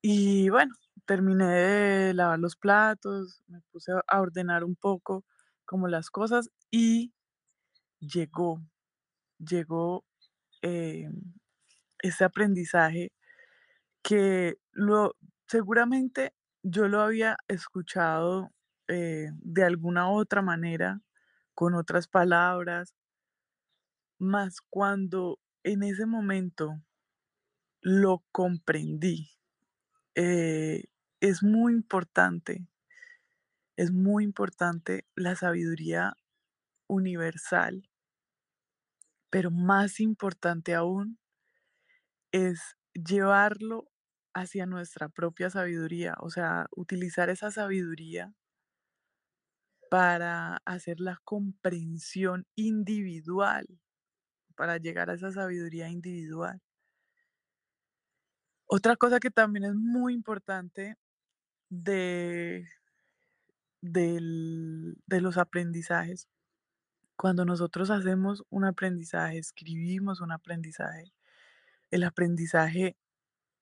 y 0.02 0.48
bueno, 0.50 0.74
terminé 1.06 1.46
de 1.46 2.14
lavar 2.14 2.38
los 2.38 2.56
platos, 2.56 3.42
me 3.46 3.60
puse 3.72 3.92
a 4.06 4.20
ordenar 4.20 4.64
un 4.64 4.76
poco 4.76 5.24
como 5.66 5.88
las 5.88 6.10
cosas 6.10 6.50
y 6.70 7.12
llegó, 8.00 8.62
llegó, 9.38 10.04
em, 10.62 11.12
ese 12.02 12.24
aprendizaje 12.24 13.12
que 14.02 14.58
lo 14.72 15.16
seguramente 15.48 16.34
yo 16.62 16.88
lo 16.88 17.00
había 17.02 17.36
escuchado, 17.48 18.50
eh, 18.88 19.30
de 19.34 19.64
alguna 19.64 20.10
otra 20.10 20.42
manera, 20.42 21.00
con 21.54 21.74
otras 21.74 22.08
palabras, 22.08 22.94
mas 24.20 24.60
cuando 24.60 25.38
en 25.64 25.82
ese 25.82 26.06
momento 26.06 26.80
lo 27.82 28.24
comprendí, 28.32 29.30
eh, 30.14 30.84
es 31.20 31.42
muy 31.42 31.72
importante, 31.74 32.66
es 33.76 33.92
muy 33.92 34.24
importante 34.24 35.06
la 35.14 35.36
sabiduría 35.36 36.14
universal, 36.88 37.88
pero 39.30 39.50
más 39.50 40.00
importante 40.00 40.74
aún 40.74 41.18
es 42.32 42.60
llevarlo 42.94 43.90
hacia 44.34 44.64
nuestra 44.66 45.08
propia 45.08 45.50
sabiduría, 45.50 46.14
o 46.20 46.30
sea, 46.30 46.66
utilizar 46.74 47.28
esa 47.30 47.50
sabiduría 47.50 48.32
para 49.90 50.56
hacer 50.64 50.98
la 51.00 51.18
comprensión 51.24 52.46
individual, 52.54 53.66
para 54.56 54.78
llegar 54.78 55.10
a 55.10 55.14
esa 55.14 55.32
sabiduría 55.32 55.88
individual. 55.90 56.60
Otra 58.66 58.96
cosa 58.96 59.18
que 59.20 59.30
también 59.30 59.64
es 59.64 59.74
muy 59.74 60.14
importante 60.14 60.96
de, 61.70 62.66
de 63.82 65.20
los 65.20 65.36
aprendizajes, 65.38 66.28
cuando 67.18 67.44
nosotros 67.44 67.90
hacemos 67.90 68.44
un 68.48 68.64
aprendizaje, 68.64 69.38
escribimos 69.38 70.20
un 70.20 70.30
aprendizaje, 70.30 71.12
el 71.90 72.04
aprendizaje 72.04 72.96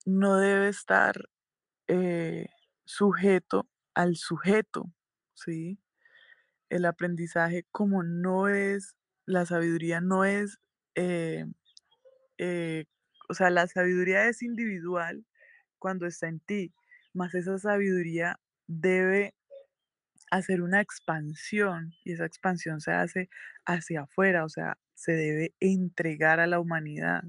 no 0.05 0.37
debe 0.37 0.69
estar 0.69 1.31
eh, 1.88 2.49
sujeto 2.85 3.66
al 3.95 4.16
sujeto, 4.16 4.92
¿sí? 5.33 5.79
El 6.69 6.85
aprendizaje 6.85 7.64
como 7.73 8.03
no 8.03 8.49
es, 8.49 8.95
la 9.25 9.47
sabiduría 9.47 10.03
no 10.03 10.27
es, 10.27 10.59
eh, 10.95 11.47
eh, 12.37 12.85
o 13.31 13.35
sea, 13.35 13.49
la 13.49 13.66
sabiduría 13.69 14.29
es 14.29 14.42
individual 14.42 15.25
cuando 15.79 16.07
está 16.07 16.29
en 16.29 16.40
ti, 16.40 16.75
más 17.14 17.35
esa 17.35 17.59
sabiduría 17.59 18.38
debe 18.66 19.35
hacer 20.31 20.62
una 20.62 20.81
expansión 20.81 21.93
y 22.05 22.12
esa 22.12 22.27
expansión 22.27 22.81
se 22.81 22.93
hace 22.93 23.29
hacia 23.65 24.03
afuera, 24.03 24.45
o 24.45 24.49
sea, 24.49 24.79
se 24.95 25.12
debe 25.12 25.55
entregar 25.61 26.41
a 26.41 26.47
la 26.47 26.61
humanidad. 26.61 27.23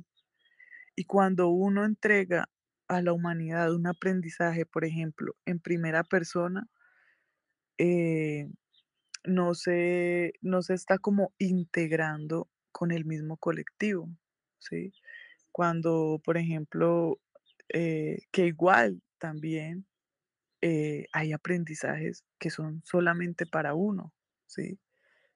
Y 0.95 1.05
cuando 1.05 1.49
uno 1.49 1.85
entrega 1.85 2.49
a 2.87 3.01
la 3.01 3.13
humanidad 3.13 3.73
un 3.73 3.87
aprendizaje, 3.87 4.65
por 4.65 4.85
ejemplo, 4.85 5.35
en 5.45 5.59
primera 5.59 6.03
persona, 6.03 6.67
eh, 7.77 8.47
no 9.25 9.53
se, 9.55 10.33
no 10.41 10.61
se 10.61 10.73
está 10.73 10.97
como 10.97 11.33
integrando 11.37 12.49
con 12.71 12.91
el 12.91 13.05
mismo 13.05 13.37
colectivo, 13.37 14.09
¿sí? 14.59 14.93
Cuando, 15.51 16.21
por 16.23 16.37
ejemplo, 16.37 17.19
eh, 17.69 18.19
que 18.31 18.47
igual 18.47 19.01
también 19.19 19.85
eh, 20.61 21.05
hay 21.13 21.33
aprendizajes 21.33 22.23
que 22.39 22.49
son 22.49 22.81
solamente 22.85 23.45
para 23.45 23.73
uno, 23.73 24.13
¿sí? 24.47 24.79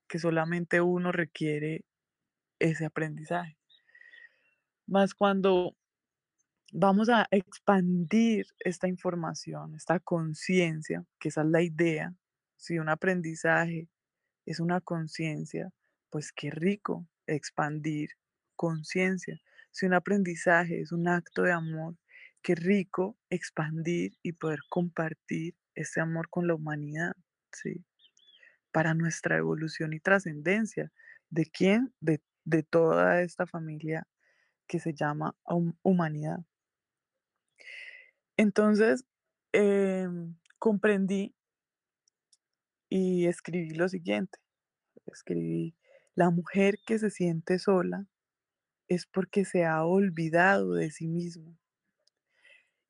Que 0.07 0.19
solamente 0.19 0.81
uno 0.81 1.11
requiere 1.11 1.85
ese 2.59 2.85
aprendizaje. 2.85 3.57
Más 4.87 5.13
cuando 5.13 5.75
vamos 6.73 7.09
a 7.09 7.27
expandir 7.31 8.45
esta 8.59 8.87
información, 8.87 9.75
esta 9.75 9.99
conciencia, 9.99 11.05
que 11.19 11.29
esa 11.29 11.41
es 11.41 11.47
la 11.47 11.61
idea, 11.61 12.13
si 12.57 12.79
un 12.79 12.89
aprendizaje 12.89 13.89
es 14.45 14.59
una 14.59 14.81
conciencia, 14.81 15.71
pues 16.09 16.31
qué 16.31 16.51
rico 16.51 17.07
expandir 17.27 18.11
conciencia. 18.55 19.39
Si 19.71 19.85
un 19.85 19.93
aprendizaje 19.93 20.81
es 20.81 20.91
un 20.91 21.07
acto 21.07 21.43
de 21.43 21.51
amor, 21.53 21.95
qué 22.41 22.55
rico 22.55 23.17
expandir 23.29 24.13
y 24.23 24.33
poder 24.33 24.59
compartir 24.69 25.55
ese 25.75 26.01
amor 26.01 26.29
con 26.29 26.47
la 26.47 26.55
humanidad, 26.55 27.13
¿sí? 27.53 27.85
Para 28.71 28.93
nuestra 28.95 29.37
evolución 29.37 29.93
y 29.93 29.99
trascendencia. 30.01 30.91
¿De 31.29 31.45
quién? 31.47 31.93
De, 32.01 32.21
de 32.45 32.63
toda 32.63 33.21
esta 33.21 33.47
familia 33.47 34.07
que 34.67 34.79
se 34.79 34.93
llama 34.93 35.35
hum- 35.45 35.75
humanidad. 35.83 36.39
Entonces, 38.37 39.05
em, 39.53 40.35
comprendí 40.59 41.33
y 42.89 43.25
escribí 43.25 43.71
lo 43.71 43.89
siguiente. 43.89 44.37
Escribí, 45.07 45.75
la 46.15 46.31
mujer 46.31 46.79
que 46.85 46.99
se 46.99 47.11
siente 47.11 47.59
sola 47.59 48.07
es 48.89 49.07
porque 49.07 49.45
se 49.45 49.65
ha 49.65 49.85
olvidado 49.85 50.73
de 50.73 50.91
sí 50.91 51.07
misma. 51.07 51.60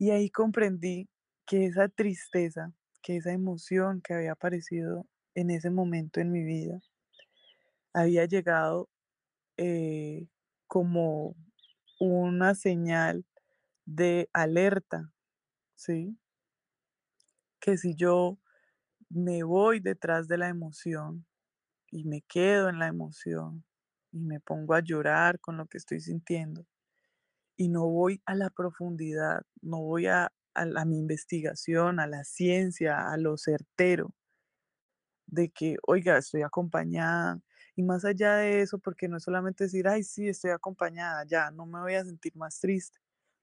Y 0.02 0.10
ahí 0.10 0.32
comprendí 0.32 1.08
que 1.46 1.68
esa 1.68 1.88
tristeza, 1.88 2.74
que 3.04 3.18
esa 3.18 3.34
emoción 3.34 4.02
que 4.02 4.16
había 4.16 4.32
aparecido 4.32 5.06
en 5.36 5.52
ese 5.52 5.70
momento 5.70 6.20
en 6.20 6.32
mi 6.32 6.44
vida, 6.44 6.82
había 7.94 8.26
llegado 8.26 8.90
eh, 9.58 10.28
como 10.66 11.36
una 12.00 12.56
señal 12.56 13.28
de 13.86 14.28
alerta, 14.34 15.14
¿sí? 15.76 16.18
Que 17.60 17.78
si 17.78 17.94
yo 17.94 18.40
me 19.08 19.44
voy 19.44 19.82
detrás 19.82 20.28
de 20.28 20.40
la 20.40 20.50
emoción 20.50 21.28
y 21.92 22.06
me 22.06 22.24
quedo 22.24 22.70
en 22.70 22.80
la 22.80 22.88
emoción 22.88 23.64
y 24.12 24.22
me 24.22 24.40
pongo 24.40 24.74
a 24.74 24.80
llorar 24.80 25.40
con 25.40 25.58
lo 25.58 25.68
que 25.68 25.78
estoy 25.78 26.00
sintiendo, 26.00 26.66
y 27.62 27.70
no 27.70 27.88
voy 27.88 28.22
a 28.26 28.36
la 28.36 28.50
profundidad, 28.50 29.44
no 29.62 29.82
voy 29.82 30.08
a, 30.08 30.32
a 30.56 30.86
mi 30.86 30.98
investigación, 31.00 32.00
a 32.00 32.08
la 32.08 32.24
ciencia, 32.24 33.12
a 33.12 33.18
lo 33.18 33.38
certero 33.38 34.14
de 35.28 35.50
que, 35.50 35.78
oiga, 35.88 36.18
estoy 36.18 36.42
acompañada. 36.44 37.40
Y 37.76 37.84
más 37.84 38.06
allá 38.06 38.36
de 38.36 38.62
eso, 38.62 38.80
porque 38.80 39.08
no 39.08 39.18
es 39.18 39.24
solamente 39.24 39.64
decir, 39.66 39.88
ay, 39.88 40.04
sí, 40.04 40.28
estoy 40.28 40.52
acompañada, 40.52 41.26
ya, 41.26 41.52
no 41.52 41.66
me 41.66 41.80
voy 41.82 41.94
a 41.96 42.04
sentir 42.06 42.36
más 42.36 42.60
triste, 42.60 43.00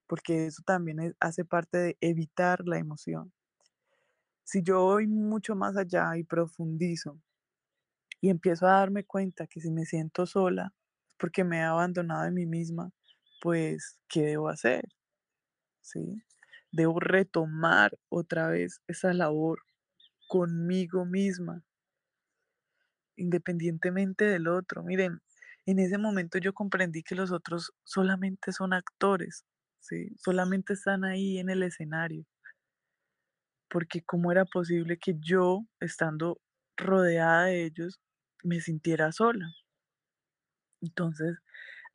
porque 0.07 0.45
eso 0.47 0.61
también 0.65 0.99
es- 1.01 1.15
hace 1.19 1.45
parte 1.45 1.77
de 1.79 1.97
evitar 2.01 2.61
la 2.67 2.77
emoción. 2.79 3.33
Si 4.43 4.61
yo 4.63 4.81
voy 4.83 5.07
mucho 5.07 5.55
más 5.55 5.77
allá 5.77 6.17
y 6.17 6.25
profundizo 6.25 7.21
y 8.21 8.29
empiezo 8.29 8.65
a 8.67 8.71
darme 8.79 9.03
cuenta 9.05 9.47
que 9.47 9.59
si 9.61 9.71
me 9.71 9.85
siento 9.85 10.25
sola, 10.25 10.73
es 11.07 11.15
porque 11.15 11.43
me 11.43 11.57
he 11.59 11.61
abandonado 11.61 12.23
de 12.23 12.31
mí 12.31 12.45
misma, 12.45 12.91
pues, 13.41 13.99
¿qué 14.09 14.21
debo 14.23 14.49
hacer? 14.49 14.83
¿sí? 15.81 16.23
Debo 16.71 16.99
retomar 16.99 17.97
otra 18.09 18.47
vez 18.49 18.81
esa 18.87 19.13
labor 19.13 19.59
conmigo 20.27 21.05
misma, 21.05 21.63
independientemente 23.17 24.25
del 24.25 24.47
otro. 24.47 24.83
Miren, 24.83 25.19
en 25.65 25.79
ese 25.79 25.97
momento 25.97 26.37
yo 26.39 26.53
comprendí 26.53 27.03
que 27.03 27.15
los 27.15 27.31
otros 27.31 27.71
solamente 27.83 28.51
son 28.51 28.73
actores, 28.73 29.45
¿sí? 29.79 30.09
Solamente 30.17 30.73
están 30.73 31.03
ahí 31.03 31.37
en 31.39 31.49
el 31.49 31.63
escenario, 31.63 32.25
porque 33.69 34.01
cómo 34.03 34.31
era 34.31 34.45
posible 34.45 34.97
que 34.97 35.15
yo, 35.19 35.65
estando 35.79 36.39
rodeada 36.77 37.45
de 37.45 37.65
ellos, 37.65 37.99
me 38.43 38.59
sintiera 38.61 39.11
sola. 39.11 39.47
Entonces, 40.81 41.37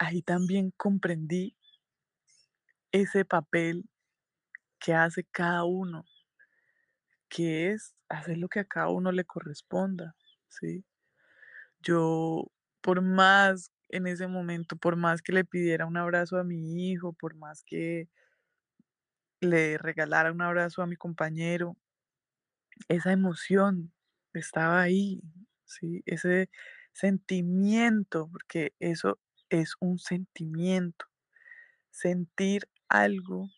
ahí 0.04 0.22
también 0.22 0.72
comprendí 0.76 1.56
ese 2.92 3.24
papel 3.26 3.84
que 4.80 4.94
hace 4.94 5.24
cada 5.24 5.64
uno, 5.64 6.04
que 7.28 7.70
es 7.72 7.94
hacer 8.08 8.38
lo 8.38 8.48
que 8.48 8.60
a 8.60 8.64
cada 8.64 8.88
uno 8.88 9.12
le 9.12 9.24
corresponda, 9.24 10.14
¿sí? 10.48 10.84
Yo 11.80 12.50
por 12.80 13.02
más 13.02 13.70
en 13.90 14.06
ese 14.06 14.26
momento, 14.26 14.76
por 14.76 14.96
más 14.96 15.22
que 15.22 15.32
le 15.32 15.44
pidiera 15.44 15.86
un 15.86 15.96
abrazo 15.96 16.38
a 16.38 16.44
mi 16.44 16.90
hijo, 16.90 17.12
por 17.12 17.34
más 17.36 17.62
que 17.64 18.08
le 19.40 19.78
regalara 19.78 20.32
un 20.32 20.42
abrazo 20.42 20.82
a 20.82 20.86
mi 20.88 20.96
compañero, 20.96 21.76
esa 22.88 23.12
emoción 23.12 23.92
estaba 24.32 24.82
ahí, 24.82 25.22
¿sí? 25.64 26.02
Ese 26.06 26.50
sentimiento, 26.92 28.28
porque 28.30 28.74
eso 28.80 29.18
es 29.60 29.74
un 29.80 29.98
sentimiento, 29.98 31.06
sentir 31.90 32.68
algo 32.88 33.50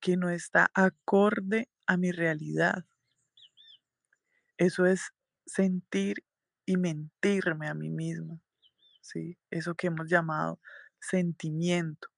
que 0.00 0.16
no 0.16 0.30
está 0.30 0.70
acorde 0.74 1.68
a 1.86 1.96
mi 1.96 2.10
realidad. 2.12 2.84
Eso 4.56 4.86
es 4.86 5.12
sentir 5.46 6.24
y 6.66 6.76
mentirme 6.76 7.68
a 7.68 7.74
mí 7.74 7.90
misma, 7.90 8.40
¿sí? 9.00 9.38
Eso 9.50 9.74
que 9.74 9.88
hemos 9.88 10.08
llamado 10.08 10.60
sentimiento 11.00 12.08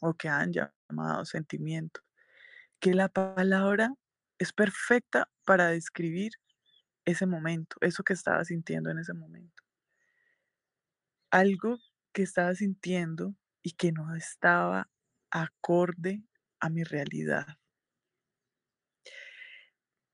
o 0.00 0.14
que 0.14 0.28
han 0.28 0.52
llamado 0.52 1.24
sentimiento, 1.24 2.00
que 2.80 2.94
la 2.94 3.08
palabra 3.08 3.92
es 4.38 4.52
perfecta 4.52 5.28
para 5.44 5.68
describir 5.68 6.32
ese 7.04 7.26
momento, 7.26 7.76
eso 7.80 8.02
que 8.04 8.12
estaba 8.12 8.44
sintiendo 8.44 8.90
en 8.90 8.98
ese 8.98 9.14
momento. 9.14 9.62
Algo 11.30 11.78
que 12.16 12.22
estaba 12.22 12.54
sintiendo 12.54 13.34
y 13.62 13.72
que 13.72 13.92
no 13.92 14.14
estaba 14.14 14.88
acorde 15.30 16.24
a 16.60 16.70
mi 16.70 16.82
realidad. 16.82 17.46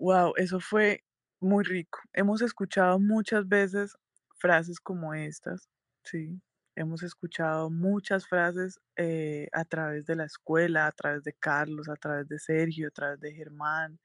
Wow, 0.01 0.33
eso 0.37 0.59
fue 0.59 1.05
muy 1.39 1.63
rico. 1.63 2.01
Hemos 2.13 2.43
escuchado 2.43 2.99
muchas 2.99 3.47
veces 3.47 3.97
frases 4.35 4.81
como 4.81 5.15
estas, 5.15 5.69
¿sí? 6.03 6.43
Hemos 6.75 7.05
escuchado 7.05 7.71
muchas 7.71 8.27
frases 8.27 8.81
eh, 8.97 9.47
a 9.53 9.65
través 9.65 10.05
de 10.07 10.17
la 10.17 10.25
escuela, 10.25 10.89
a 10.89 10.93
través 10.93 11.23
de 11.23 11.35
Carlos, 11.35 11.89
a 11.89 11.95
través 11.95 12.27
de 12.27 12.41
Sergio, 12.41 12.89
a 12.89 12.91
través 12.91 13.21
de 13.21 13.33
Germán, 13.33 14.01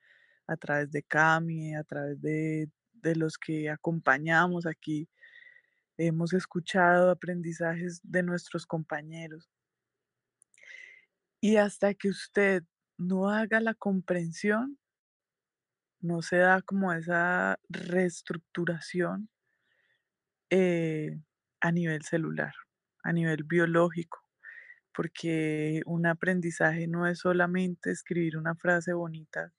a 0.46 0.56
través 0.56 0.92
de 0.92 1.02
Cami, 1.02 1.74
a 1.74 1.84
través 1.84 2.22
de, 2.22 2.70
de 2.94 3.16
los 3.16 3.40
que 3.40 3.72
acompañamos 3.72 4.68
aquí. 4.68 5.10
Hemos 5.98 6.34
escuchado 6.34 7.10
aprendizajes 7.10 8.00
de 8.04 8.24
nuestros 8.24 8.66
compañeros. 8.66 9.50
Y 11.42 11.58
hasta 11.58 11.94
que 11.94 12.10
usted 12.10 12.64
no 12.98 13.30
haga 13.30 13.60
la 13.60 13.74
comprensión, 13.74 14.78
no 16.00 16.22
se 16.22 16.38
da 16.38 16.62
como 16.62 16.94
esa 16.94 17.60
reestructuración 17.70 19.30
eh, 20.50 21.20
a 21.62 21.72
nivel 21.72 22.04
celular, 22.04 22.54
a 23.04 23.12
nivel 23.12 23.44
biológico, 23.44 24.20
porque 24.94 25.82
un 25.86 26.06
aprendizaje 26.06 26.88
no 26.88 27.08
es 27.08 27.20
solamente 27.20 27.92
escribir 27.92 28.38
una 28.38 28.56
frase 28.56 28.94
bonita, 28.94 29.54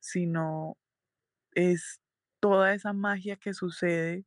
sino 0.00 0.76
es 1.52 2.00
toda 2.40 2.74
esa 2.74 2.92
magia 2.92 3.36
que 3.36 3.54
sucede 3.54 4.24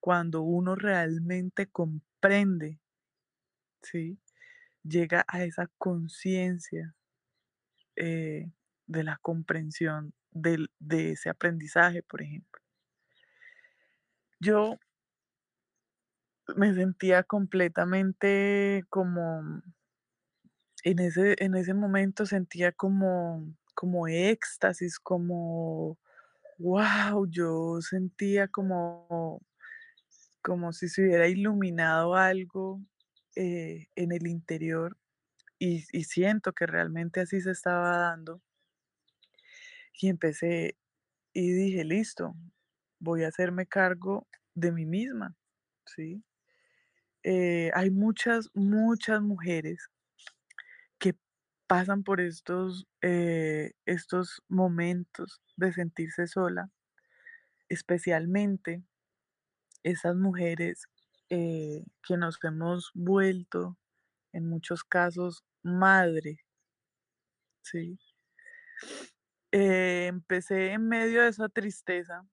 cuando 0.00 0.42
uno 0.42 0.74
realmente 0.74 1.68
comprende, 1.68 2.80
¿sí? 3.82 4.20
Llega 4.84 5.24
a 5.28 5.44
esa 5.44 5.68
conciencia 5.78 6.94
eh, 7.96 8.50
de 8.86 9.04
la 9.04 9.18
comprensión 9.20 10.14
del- 10.30 10.70
de 10.78 11.12
ese 11.12 11.28
aprendizaje, 11.30 12.02
por 12.02 12.22
ejemplo. 12.22 12.62
Yo 14.40 14.78
me 16.56 16.74
sentía 16.74 17.22
completamente 17.22 18.84
como, 18.90 19.62
en 20.84 20.98
ese, 21.00 21.36
en 21.38 21.54
ese 21.56 21.74
momento 21.74 22.26
sentía 22.26 22.72
como, 22.72 23.54
como 23.74 24.06
éxtasis, 24.08 24.98
como, 24.98 25.98
wow, 26.58 27.26
yo 27.30 27.80
sentía 27.82 28.48
como, 28.48 29.42
como 30.48 30.72
si 30.72 30.88
se 30.88 31.02
hubiera 31.02 31.28
iluminado 31.28 32.14
algo 32.14 32.80
eh, 33.36 33.88
en 33.96 34.12
el 34.12 34.26
interior 34.26 34.96
y, 35.58 35.82
siento 36.04 36.54
que 36.54 36.64
realmente 36.64 37.20
así 37.20 37.42
se 37.42 37.50
estaba 37.50 37.98
dando. 37.98 38.40
Y 39.92 40.08
empecé 40.08 40.78
y 41.34 41.52
dije, 41.52 41.84
listo, 41.84 42.34
voy 42.98 43.24
a 43.24 43.28
hacerme 43.28 43.66
cargo 43.66 44.26
de 44.54 44.72
mí 44.72 44.86
misma, 44.86 45.36
¿sí? 45.84 46.24
Eh, 47.24 47.70
hay 47.74 47.90
muchas, 47.90 48.48
muchas 48.54 49.20
mujeres 49.20 49.90
que 50.98 51.14
pasan 51.66 52.04
por 52.04 52.22
estos, 52.22 52.86
eh, 53.02 53.72
estos 53.84 54.42
momentos 54.48 55.42
de 55.58 55.74
sentirse 55.74 56.26
sola, 56.26 56.70
especialmente 57.68 58.82
esas 59.82 60.16
mujeres 60.16 60.86
eh, 61.30 61.84
que 62.02 62.16
nos 62.16 62.38
hemos 62.42 62.90
vuelto, 62.94 63.76
en 64.32 64.48
muchos 64.48 64.84
casos, 64.84 65.44
madre, 65.62 66.40
¿sí? 67.62 67.98
Eh, 69.52 70.06
empecé 70.06 70.72
en 70.72 70.88
medio 70.88 71.22
de 71.22 71.28
esa 71.28 71.48
tristeza 71.48 72.26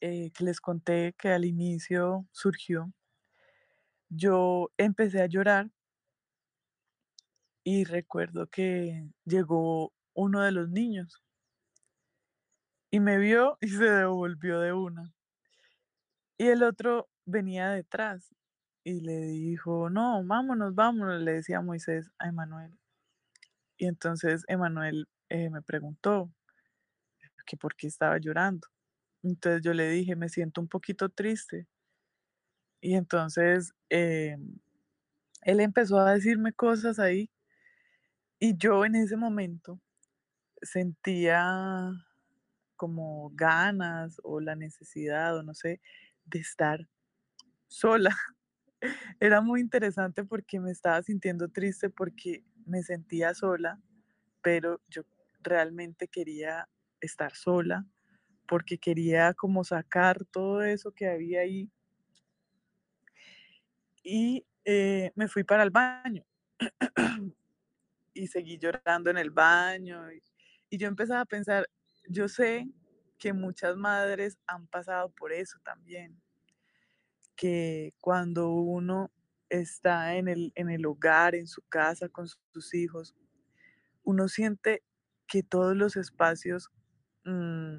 eh, 0.00 0.32
que 0.32 0.44
les 0.44 0.60
conté 0.60 1.14
que 1.16 1.28
al 1.30 1.44
inicio 1.44 2.26
surgió. 2.32 2.92
Yo 4.08 4.70
empecé 4.76 5.22
a 5.22 5.26
llorar 5.26 5.70
y 7.64 7.84
recuerdo 7.84 8.48
que 8.48 9.08
llegó 9.24 9.92
uno 10.14 10.40
de 10.42 10.52
los 10.52 10.68
niños 10.68 11.22
y 12.90 13.00
me 13.00 13.18
vio 13.18 13.56
y 13.60 13.68
se 13.68 13.84
devolvió 13.84 14.60
de 14.60 14.72
una. 14.72 15.14
Y 16.42 16.48
el 16.48 16.64
otro 16.64 17.08
venía 17.24 17.68
detrás 17.70 18.34
y 18.82 19.00
le 19.00 19.16
dijo, 19.28 19.88
no, 19.90 20.24
vámonos, 20.24 20.74
vámonos, 20.74 21.22
le 21.22 21.34
decía 21.34 21.60
Moisés 21.60 22.10
a 22.18 22.26
Emanuel. 22.26 22.76
Y 23.76 23.86
entonces 23.86 24.42
Emanuel 24.48 25.06
eh, 25.28 25.50
me 25.50 25.62
preguntó 25.62 26.32
que 27.46 27.56
por 27.56 27.76
qué 27.76 27.86
estaba 27.86 28.18
llorando. 28.18 28.66
Entonces 29.22 29.62
yo 29.62 29.72
le 29.72 29.88
dije, 29.88 30.16
me 30.16 30.28
siento 30.28 30.60
un 30.60 30.66
poquito 30.66 31.08
triste. 31.10 31.68
Y 32.80 32.96
entonces 32.96 33.72
eh, 33.88 34.36
él 35.42 35.60
empezó 35.60 36.00
a 36.00 36.12
decirme 36.12 36.52
cosas 36.52 36.98
ahí 36.98 37.30
y 38.40 38.56
yo 38.56 38.84
en 38.84 38.96
ese 38.96 39.16
momento 39.16 39.80
sentía 40.60 41.92
como 42.74 43.30
ganas 43.32 44.20
o 44.24 44.40
la 44.40 44.56
necesidad 44.56 45.36
o 45.36 45.44
no 45.44 45.54
sé 45.54 45.80
de 46.32 46.40
estar 46.40 46.88
sola. 47.68 48.16
Era 49.20 49.40
muy 49.40 49.60
interesante 49.60 50.24
porque 50.24 50.58
me 50.58 50.72
estaba 50.72 51.02
sintiendo 51.02 51.48
triste 51.48 51.90
porque 51.90 52.44
me 52.66 52.82
sentía 52.82 53.34
sola, 53.34 53.80
pero 54.42 54.80
yo 54.88 55.02
realmente 55.42 56.08
quería 56.08 56.68
estar 57.00 57.34
sola 57.34 57.86
porque 58.48 58.78
quería 58.78 59.34
como 59.34 59.64
sacar 59.64 60.24
todo 60.26 60.62
eso 60.62 60.92
que 60.92 61.08
había 61.08 61.40
ahí 61.40 61.70
y 64.02 64.44
eh, 64.64 65.12
me 65.14 65.28
fui 65.28 65.44
para 65.44 65.62
el 65.62 65.70
baño 65.70 66.24
y 68.14 68.26
seguí 68.26 68.58
llorando 68.58 69.10
en 69.10 69.18
el 69.18 69.30
baño 69.30 70.12
y, 70.12 70.22
y 70.70 70.78
yo 70.78 70.88
empezaba 70.88 71.20
a 71.20 71.26
pensar, 71.26 71.68
yo 72.08 72.28
sé 72.28 72.68
que 73.22 73.32
muchas 73.32 73.76
madres 73.76 74.36
han 74.48 74.66
pasado 74.66 75.10
por 75.12 75.32
eso 75.32 75.58
también, 75.64 76.20
que 77.36 77.94
cuando 78.00 78.50
uno 78.52 79.10
está 79.48 80.16
en 80.16 80.28
el, 80.28 80.52
en 80.54 80.70
el 80.70 80.86
hogar, 80.86 81.34
en 81.34 81.46
su 81.46 81.62
casa, 81.62 82.08
con 82.08 82.28
su- 82.28 82.38
sus 82.52 82.74
hijos, 82.74 83.14
uno 84.04 84.28
siente 84.28 84.84
que 85.28 85.42
todos 85.42 85.76
los 85.76 85.96
espacios 85.96 86.70
mm, 87.24 87.78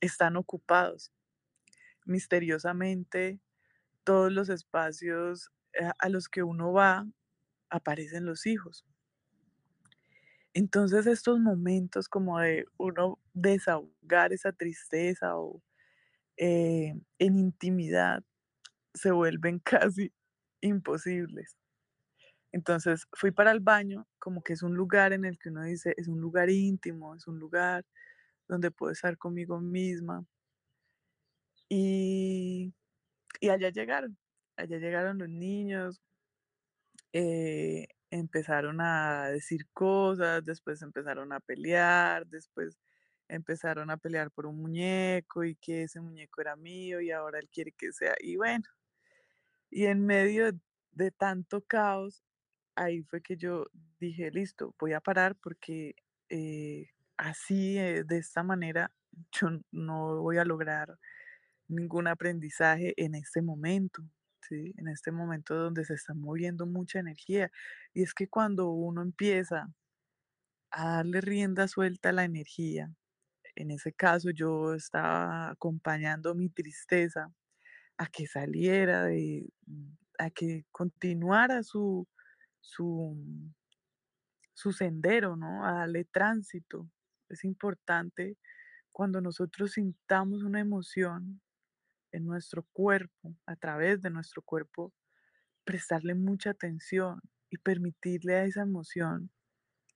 están 0.00 0.36
ocupados. 0.36 1.12
Misteriosamente, 2.06 3.40
todos 4.04 4.32
los 4.32 4.48
espacios 4.50 5.50
eh, 5.74 5.90
a 5.98 6.08
los 6.10 6.28
que 6.28 6.42
uno 6.42 6.72
va, 6.72 7.06
aparecen 7.70 8.26
los 8.26 8.46
hijos. 8.46 8.86
Entonces 10.58 11.06
estos 11.06 11.38
momentos 11.38 12.08
como 12.08 12.40
de 12.40 12.64
uno 12.78 13.20
desahogar 13.32 14.32
esa 14.32 14.50
tristeza 14.50 15.38
o 15.38 15.62
eh, 16.36 16.94
en 17.20 17.36
intimidad 17.38 18.24
se 18.94 19.12
vuelven 19.12 19.60
casi 19.64 20.12
imposibles. 20.60 21.56
Entonces 22.52 23.06
fui 23.12 23.30
para 23.30 23.52
el 23.52 23.60
baño, 23.60 24.08
como 24.18 24.42
que 24.42 24.54
es 24.54 24.64
un 24.64 24.74
lugar 24.74 25.12
en 25.12 25.24
el 25.24 25.38
que 25.38 25.50
uno 25.50 25.62
dice, 25.62 25.94
es 25.96 26.08
un 26.08 26.20
lugar 26.20 26.50
íntimo, 26.50 27.14
es 27.14 27.28
un 27.28 27.38
lugar 27.38 27.84
donde 28.48 28.72
puedo 28.72 28.92
estar 28.92 29.16
conmigo 29.18 29.60
misma. 29.60 30.26
Y, 31.68 32.74
y 33.40 33.48
allá 33.50 33.70
llegaron. 33.70 34.18
allá 34.56 34.78
llegaron 34.78 35.18
los 35.18 35.28
niños, 35.28 36.02
eh, 37.12 37.86
empezaron 38.10 38.80
a 38.80 39.28
decir 39.28 39.66
cosas, 39.72 40.44
después 40.44 40.82
empezaron 40.82 41.32
a 41.32 41.40
pelear, 41.40 42.26
después 42.26 42.78
empezaron 43.28 43.90
a 43.90 43.96
pelear 43.96 44.30
por 44.30 44.46
un 44.46 44.60
muñeco 44.60 45.44
y 45.44 45.54
que 45.56 45.84
ese 45.84 46.00
muñeco 46.00 46.40
era 46.40 46.56
mío 46.56 47.00
y 47.00 47.10
ahora 47.10 47.38
él 47.38 47.48
quiere 47.50 47.72
que 47.72 47.92
sea. 47.92 48.14
Y 48.20 48.36
bueno, 48.36 48.64
y 49.70 49.86
en 49.86 50.04
medio 50.04 50.50
de, 50.92 51.10
tanto 51.12 51.62
caos, 51.62 52.24
ahí 52.74 53.02
fue 53.02 53.22
que 53.22 53.36
yo 53.36 53.66
dije, 54.00 54.30
listo, 54.30 54.74
voy 54.78 54.94
a 54.94 55.00
parar 55.00 55.36
porque 55.36 55.94
eh, 56.30 56.90
así, 57.16 57.78
eh, 57.78 58.04
de 58.04 58.18
esta 58.18 58.42
manera, 58.42 58.90
yo 59.32 59.48
no 59.72 60.22
voy 60.22 60.38
a 60.38 60.44
lograr 60.44 60.98
ningún 61.68 62.06
aprendizaje 62.08 62.94
en 62.96 63.14
este 63.14 63.42
momento, 63.42 64.02
En 64.50 64.88
este 64.88 65.12
momento 65.12 65.54
donde 65.54 65.84
se 65.84 65.94
está 65.94 66.14
moviendo 66.14 66.66
mucha 66.66 67.00
energía. 67.00 67.50
Y 67.94 68.02
es 68.02 68.14
que 68.14 68.28
cuando 68.28 68.70
uno 68.70 69.02
empieza 69.02 69.72
a 70.70 70.96
darle 70.96 71.20
rienda 71.20 71.68
suelta 71.68 72.10
a 72.10 72.12
la 72.12 72.24
energía, 72.24 72.92
en 73.56 73.70
ese 73.70 73.92
caso 73.92 74.30
yo 74.30 74.74
estaba 74.74 75.50
acompañando 75.50 76.34
mi 76.34 76.48
tristeza 76.48 77.32
a 77.98 78.06
que 78.06 78.26
saliera 78.26 79.04
de, 79.04 79.48
a 80.18 80.30
que 80.30 80.64
continuara 80.70 81.62
su, 81.62 82.06
su, 82.60 83.16
su 84.54 84.72
sendero, 84.72 85.36
¿no? 85.36 85.66
A 85.66 85.72
darle 85.72 86.04
tránsito. 86.04 86.88
Es 87.28 87.44
importante 87.44 88.36
cuando 88.92 89.20
nosotros 89.20 89.72
sintamos 89.72 90.42
una 90.44 90.60
emoción 90.60 91.40
en 92.12 92.26
nuestro 92.26 92.64
cuerpo, 92.72 93.34
a 93.46 93.56
través 93.56 94.02
de 94.02 94.10
nuestro 94.10 94.42
cuerpo, 94.42 94.92
prestarle 95.64 96.14
mucha 96.14 96.50
atención 96.50 97.20
y 97.50 97.58
permitirle 97.58 98.36
a 98.36 98.44
esa 98.44 98.62
emoción 98.62 99.30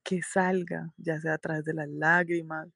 que 0.03 0.21
salga, 0.21 0.91
ya 0.97 1.19
sea 1.19 1.35
a 1.35 1.37
través 1.37 1.65
de 1.65 1.73
las 1.73 1.89
lágrimas, 1.89 2.69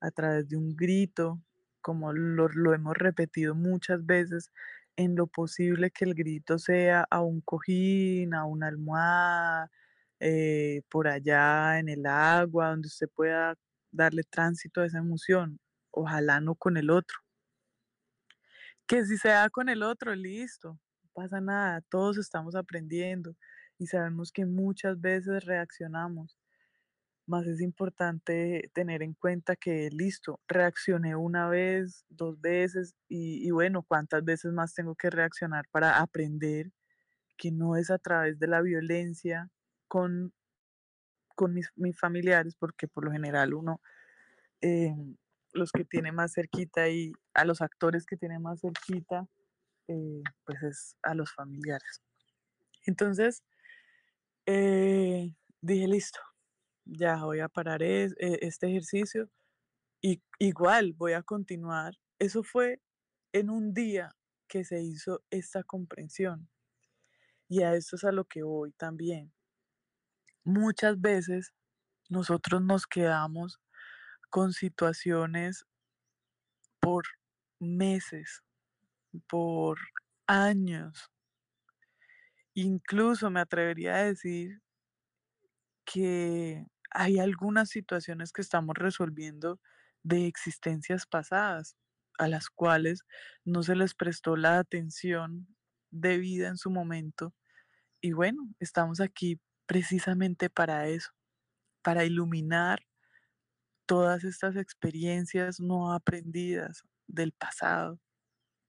a 0.00 0.10
través 0.10 0.48
de 0.48 0.56
un 0.56 0.74
grito, 0.76 1.40
como 1.80 2.12
lo, 2.12 2.74
hemos 2.74 2.96
repetido 2.96 3.54
muchas 3.54 4.04
veces, 4.04 4.50
en 4.96 5.16
lo 5.16 5.26
posible 5.26 5.90
que 5.90 6.04
el 6.04 6.14
grito 6.14 6.58
sea 6.58 7.06
a 7.10 7.20
un 7.22 7.40
cojín, 7.40 8.34
a 8.34 8.44
una 8.44 8.68
almohada, 8.68 9.70
eh, 10.20 10.82
por 10.90 11.08
allá 11.08 11.78
en 11.78 11.88
el 11.88 12.06
agua, 12.06 12.70
donde 12.70 12.88
usted 12.88 13.08
pueda 13.14 13.56
darle 13.92 14.22
tránsito 14.24 14.80
a 14.80 14.86
esa 14.86 14.98
emoción, 14.98 15.58
ojalá 15.90 16.40
no 16.40 16.54
con 16.54 16.76
el 16.76 16.90
otro. 16.90 17.18
Que 18.90 19.04
si 19.04 19.16
se 19.18 19.28
da 19.28 19.48
con 19.50 19.68
el 19.68 19.84
otro, 19.84 20.16
listo, 20.16 20.70
no 21.04 21.10
pasa 21.14 21.40
nada, 21.40 21.80
todos 21.90 22.18
estamos 22.18 22.56
aprendiendo 22.56 23.36
y 23.78 23.86
sabemos 23.86 24.32
que 24.32 24.44
muchas 24.46 25.00
veces 25.00 25.44
reaccionamos, 25.44 26.36
más 27.24 27.46
es 27.46 27.60
importante 27.60 28.68
tener 28.74 29.04
en 29.04 29.14
cuenta 29.14 29.54
que, 29.54 29.90
listo, 29.92 30.40
reaccioné 30.48 31.14
una 31.14 31.48
vez, 31.48 32.04
dos 32.08 32.40
veces 32.40 32.96
y, 33.08 33.48
bueno, 33.52 33.84
¿cuántas 33.84 34.24
veces 34.24 34.52
más 34.52 34.74
tengo 34.74 34.96
que 34.96 35.08
reaccionar 35.08 35.66
para 35.70 36.00
aprender 36.00 36.72
que 37.38 37.52
no 37.52 37.76
es 37.76 37.92
a 37.92 37.98
través 37.98 38.40
de 38.40 38.48
la 38.48 38.60
violencia 38.60 39.50
con, 39.86 40.32
con 41.36 41.54
mis, 41.54 41.70
mis 41.76 41.96
familiares, 41.96 42.56
porque 42.56 42.88
por 42.88 43.04
lo 43.04 43.12
general 43.12 43.54
uno, 43.54 43.80
eh, 44.60 44.96
los 45.52 45.72
que 45.72 45.84
tiene 45.84 46.12
más 46.12 46.32
cerquita 46.34 46.88
y 46.88 47.12
a 47.34 47.44
los 47.44 47.60
actores 47.60 48.06
que 48.06 48.16
tiene 48.16 48.38
más 48.38 48.60
cerquita, 48.60 49.26
eh, 49.88 50.22
pues 50.44 50.62
es 50.62 50.96
a 51.02 51.14
los 51.14 51.32
familiares. 51.32 52.02
Entonces, 52.86 53.42
eh, 54.46 55.34
dije, 55.60 55.88
listo, 55.88 56.20
ya 56.84 57.16
voy 57.24 57.40
a 57.40 57.48
parar 57.48 57.82
eh, 57.82 58.08
este 58.18 58.68
ejercicio 58.68 59.28
y 60.00 60.22
igual 60.38 60.92
voy 60.94 61.12
a 61.12 61.22
continuar. 61.22 61.94
Eso 62.18 62.42
fue 62.42 62.80
en 63.32 63.50
un 63.50 63.74
día 63.74 64.14
que 64.48 64.64
se 64.64 64.80
hizo 64.82 65.22
esta 65.30 65.62
comprensión 65.62 66.48
y 67.48 67.62
a 67.62 67.74
esto 67.74 67.96
es 67.96 68.04
a 68.04 68.12
lo 68.12 68.24
que 68.24 68.42
voy 68.42 68.72
también. 68.72 69.32
Muchas 70.44 71.00
veces 71.00 71.52
nosotros 72.08 72.62
nos 72.62 72.86
quedamos 72.86 73.60
con 74.30 74.52
situaciones 74.52 75.66
por 76.80 77.04
meses, 77.58 78.42
por 79.28 79.78
años, 80.26 81.10
incluso 82.54 83.30
me 83.30 83.40
atrevería 83.40 83.96
a 83.96 84.04
decir 84.04 84.62
que 85.84 86.66
hay 86.90 87.18
algunas 87.18 87.68
situaciones 87.68 88.32
que 88.32 88.42
estamos 88.42 88.76
resolviendo 88.76 89.60
de 90.02 90.26
existencias 90.26 91.06
pasadas, 91.06 91.76
a 92.18 92.28
las 92.28 92.48
cuales 92.48 93.04
no 93.44 93.62
se 93.62 93.76
les 93.76 93.94
prestó 93.94 94.36
la 94.36 94.58
atención 94.58 95.48
debida 95.90 96.48
en 96.48 96.56
su 96.56 96.70
momento. 96.70 97.34
Y 98.00 98.12
bueno, 98.12 98.48
estamos 98.60 99.00
aquí 99.00 99.40
precisamente 99.66 100.50
para 100.50 100.88
eso, 100.88 101.10
para 101.82 102.04
iluminar 102.04 102.86
todas 103.90 104.22
estas 104.22 104.54
experiencias 104.54 105.58
no 105.58 105.92
aprendidas 105.92 106.84
del 107.08 107.32
pasado, 107.32 107.98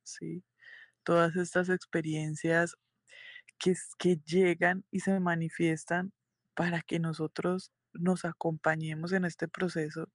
¿sí? 0.01 0.43
Todas 1.03 1.35
estas 1.35 1.69
experiencias 1.69 2.75
que, 3.59 3.75
que 3.99 4.15
llegan 4.25 4.83
y 4.89 5.01
se 5.01 5.19
manifiestan 5.19 6.11
para 6.55 6.81
que 6.81 6.97
nosotros 6.97 7.71
nos 7.93 8.25
acompañemos 8.25 9.11
en 9.13 9.25
este 9.25 9.47
proceso 9.47 10.09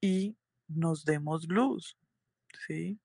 y 0.00 0.38
nos 0.66 1.04
demos 1.04 1.46
luz, 1.46 1.98
¿sí? 2.66 2.98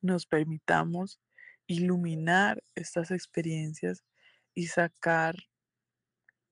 Nos 0.00 0.26
permitamos 0.26 1.20
iluminar 1.68 2.60
estas 2.74 3.12
experiencias 3.12 4.02
y 4.52 4.66
sacar 4.66 5.36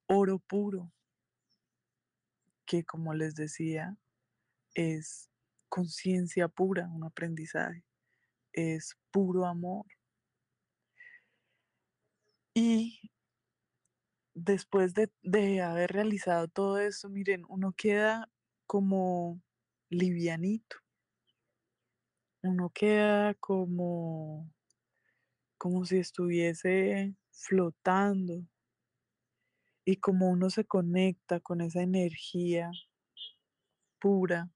oro 0.07 0.39
puro, 0.39 0.93
que 2.69 2.85
como 2.85 3.15
les 3.15 3.33
decía, 3.33 3.97
es 4.75 5.27
conciencia 5.69 6.47
pura, 6.47 6.87
un 6.87 7.03
aprendizaje, 7.03 7.83
es 8.53 8.95
puro 9.09 9.47
amor. 9.47 9.87
Y 12.53 13.11
después 14.35 14.93
de, 14.93 15.09
de 15.23 15.61
haber 15.61 15.93
realizado 15.93 16.47
todo 16.47 16.77
esto, 16.77 17.09
miren, 17.09 17.43
uno 17.49 17.73
queda 17.73 18.29
como 18.67 19.41
livianito, 19.89 20.77
uno 22.43 22.69
queda 22.69 23.33
como, 23.33 24.47
como 25.57 25.85
si 25.85 25.97
estuviese 25.97 27.15
flotando 27.31 28.45
y 29.89 29.95
como 29.95 30.29
uno 30.29 30.51
se 30.51 30.65
conecta 30.65 31.39
con 31.39 31.61
esa 31.61 31.81
energía 31.81 32.69
pura 33.97 34.51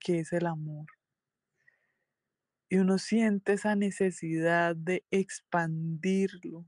que 0.00 0.18
es 0.18 0.32
el 0.32 0.44
amor. 0.44 0.86
Y 2.68 2.78
uno 2.78 2.98
siente 2.98 3.52
esa 3.52 3.76
necesidad 3.76 4.74
de 4.74 5.04
expandirlo 5.12 6.66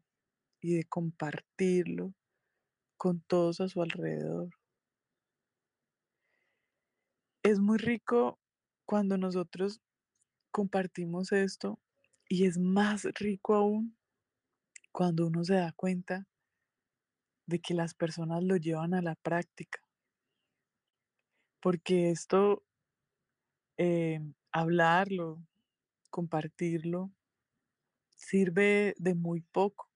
y 0.60 0.76
de 0.76 0.84
compartirlo 0.84 2.14
con 2.96 3.20
todos 3.22 3.60
a 3.60 3.68
su 3.68 3.82
alrededor. 3.82 4.50
Es 7.42 7.58
muy 7.58 7.78
rico 7.78 8.38
cuando 8.84 9.18
nosotros 9.18 9.80
compartimos 10.52 11.32
esto 11.32 11.80
y 12.28 12.46
es 12.46 12.58
más 12.58 13.06
rico 13.18 13.56
aún 13.56 13.96
cuando 14.92 15.26
uno 15.26 15.42
se 15.42 15.54
da 15.54 15.72
cuenta 15.72 16.28
de 17.48 17.60
que 17.60 17.72
las 17.72 17.94
personas 17.94 18.44
lo 18.44 18.56
llevan 18.56 18.92
a 18.92 19.00
la 19.00 19.14
práctica, 19.14 19.80
porque 21.60 22.10
esto, 22.10 22.62
eh, 23.78 24.20
hablarlo, 24.52 25.42
compartirlo, 26.10 27.10
sirve 28.10 28.94
de 28.98 29.14
muy 29.14 29.40
poco, 29.40 29.90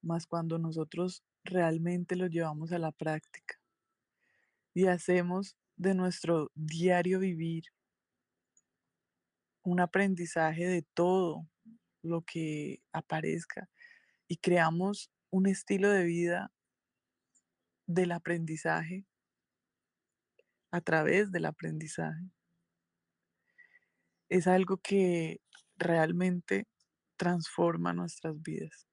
más 0.00 0.26
cuando 0.26 0.58
nosotros 0.58 1.22
realmente 1.44 2.16
lo 2.16 2.26
llevamos 2.26 2.72
a 2.72 2.78
la 2.78 2.90
práctica. 2.90 3.60
Y 4.72 4.86
hacemos 4.86 5.58
de 5.76 5.94
nuestro 5.94 6.50
diario 6.54 7.18
vivir 7.18 7.64
un 9.62 9.80
aprendizaje 9.80 10.66
de 10.66 10.82
todo 10.94 11.46
lo 12.00 12.22
que 12.22 12.80
aparezca. 12.92 13.68
Y 14.26 14.38
creamos 14.38 15.10
un 15.30 15.46
estilo 15.46 15.90
de 15.90 16.04
vida 16.04 16.52
del 17.86 18.12
aprendizaje 18.12 19.04
a 20.70 20.80
través 20.80 21.32
del 21.32 21.46
aprendizaje. 21.46 22.30
Es 24.28 24.46
algo 24.46 24.76
que 24.78 25.40
realmente 25.76 26.66
transforma 27.16 27.92
nuestras 27.92 28.40
vidas. 28.42 28.86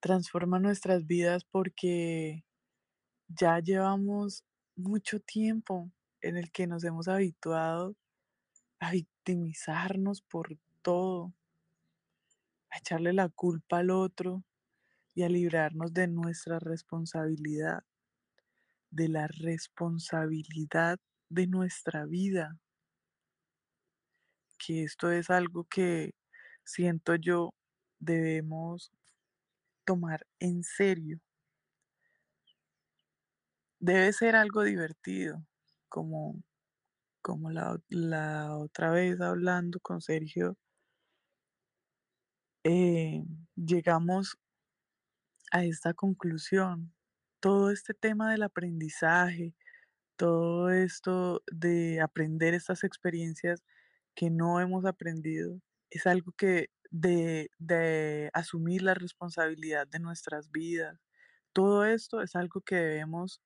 Transforma 0.00 0.58
nuestras 0.60 1.06
vidas 1.06 1.44
porque 1.44 2.44
ya 3.28 3.58
llevamos 3.58 4.44
mucho 4.76 5.18
tiempo 5.20 5.90
en 6.20 6.36
el 6.36 6.52
que 6.52 6.66
nos 6.66 6.84
hemos 6.84 7.08
habituado 7.08 7.96
a 8.78 8.90
victimizarnos 8.92 10.22
por 10.22 10.56
todo, 10.82 11.34
a 12.70 12.78
echarle 12.78 13.12
la 13.12 13.28
culpa 13.28 13.78
al 13.78 13.90
otro 13.90 14.44
y 15.16 15.22
a 15.22 15.30
librarnos 15.30 15.94
de 15.94 16.08
nuestra 16.08 16.58
responsabilidad, 16.58 17.82
de 18.90 19.08
la 19.08 19.26
responsabilidad 19.26 21.00
de 21.30 21.46
nuestra 21.46 22.04
vida, 22.04 22.58
que 24.58 24.84
esto 24.84 25.10
es 25.10 25.30
algo 25.30 25.64
que 25.64 26.14
siento 26.64 27.14
yo 27.14 27.54
debemos 27.98 28.92
tomar 29.86 30.26
en 30.38 30.62
serio. 30.62 31.18
Debe 33.80 34.12
ser 34.12 34.36
algo 34.36 34.64
divertido, 34.64 35.42
como, 35.88 36.42
como 37.22 37.50
la, 37.50 37.80
la 37.88 38.54
otra 38.54 38.90
vez 38.90 39.18
hablando 39.22 39.80
con 39.80 40.02
Sergio, 40.02 40.58
eh, 42.64 43.24
llegamos 43.54 44.36
esta 45.64 45.94
conclusión. 45.94 46.92
Todo 47.40 47.70
este 47.70 47.94
tema 47.94 48.30
del 48.30 48.42
aprendizaje, 48.42 49.54
todo 50.16 50.70
esto 50.70 51.42
de 51.52 52.00
aprender 52.00 52.54
estas 52.54 52.84
experiencias 52.84 53.62
que 54.14 54.30
no 54.30 54.60
hemos 54.60 54.84
aprendido, 54.86 55.60
es 55.90 56.06
algo 56.06 56.32
que 56.32 56.70
de, 56.90 57.50
de 57.58 58.30
asumir 58.32 58.82
la 58.82 58.94
responsabilidad 58.94 59.86
de 59.86 60.00
nuestras 60.00 60.50
vidas. 60.50 60.98
Todo 61.52 61.84
esto 61.84 62.22
es 62.22 62.36
algo 62.36 62.60
que 62.62 62.76
debemos 62.76 63.40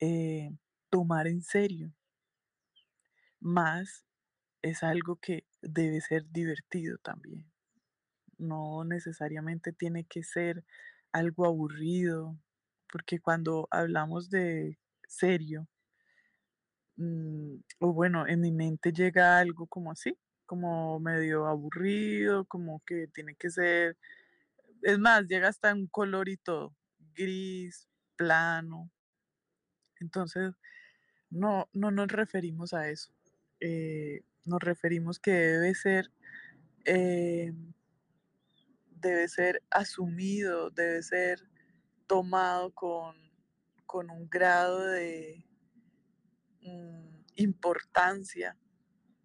eh, 0.00 0.50
tomar 0.90 1.26
en 1.26 1.42
serio, 1.42 1.92
más 3.40 4.04
es 4.62 4.82
algo 4.82 5.16
que 5.16 5.44
debe 5.60 6.00
ser 6.00 6.24
divertido 6.30 6.98
también. 6.98 7.50
No 8.38 8.84
necesariamente 8.84 9.72
tiene 9.72 10.04
que 10.04 10.22
ser 10.22 10.64
algo 11.12 11.46
aburrido, 11.46 12.36
porque 12.92 13.20
cuando 13.20 13.68
hablamos 13.70 14.30
de 14.30 14.78
serio, 15.08 15.68
mm, 16.96 17.56
o 17.80 17.92
bueno, 17.92 18.26
en 18.26 18.40
mi 18.40 18.52
mente 18.52 18.92
llega 18.92 19.38
algo 19.38 19.66
como 19.66 19.90
así, 19.92 20.16
como 20.46 20.98
medio 21.00 21.46
aburrido, 21.46 22.44
como 22.46 22.80
que 22.86 23.08
tiene 23.08 23.34
que 23.36 23.50
ser, 23.50 23.96
es 24.82 24.98
más, 24.98 25.26
llega 25.28 25.48
hasta 25.48 25.74
un 25.74 25.86
color 25.88 26.28
y 26.28 26.36
todo, 26.38 26.74
gris, 27.14 27.88
plano. 28.16 28.90
Entonces, 30.00 30.54
no, 31.30 31.68
no 31.72 31.90
nos 31.90 32.08
referimos 32.08 32.74
a 32.74 32.88
eso. 32.90 33.12
eh, 33.60 34.22
nos 34.44 34.60
referimos 34.62 35.20
que 35.20 35.32
debe 35.32 35.74
ser, 35.74 36.10
eh, 36.86 37.52
debe 39.02 39.28
ser 39.28 39.62
asumido, 39.70 40.70
debe 40.70 41.02
ser 41.02 41.40
tomado 42.06 42.72
con, 42.72 43.16
con 43.84 44.10
un 44.10 44.28
grado 44.30 44.86
de 44.86 45.44
mm, 46.62 47.24
importancia, 47.36 48.56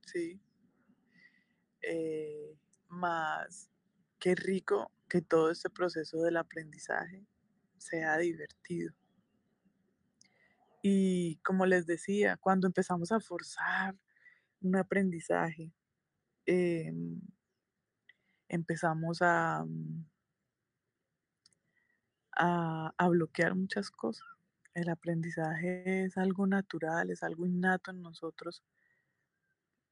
¿sí? 0.05 0.41
Eh, 1.81 2.57
más 2.89 3.69
qué 4.19 4.35
rico 4.35 4.91
que 5.07 5.21
todo 5.21 5.51
este 5.51 5.69
proceso 5.69 6.21
del 6.21 6.37
aprendizaje 6.37 7.25
sea 7.77 8.17
divertido. 8.17 8.93
Y 10.81 11.37
como 11.37 11.65
les 11.65 11.85
decía, 11.85 12.37
cuando 12.37 12.67
empezamos 12.67 13.11
a 13.11 13.19
forzar 13.19 13.95
un 14.61 14.75
aprendizaje, 14.75 15.71
em, 16.45 17.21
empezamos 18.49 19.21
a, 19.21 19.63
mm, 19.65 20.05
a, 22.37 22.93
a 22.97 23.07
bloquear 23.09 23.55
muchas 23.55 23.91
cosas. 23.91 24.27
El 24.73 24.89
aprendizaje 24.89 26.05
es 26.05 26.17
algo 26.17 26.47
natural, 26.47 27.09
es 27.09 27.23
algo 27.23 27.45
innato 27.45 27.91
en 27.91 28.01
nosotros, 28.01 28.63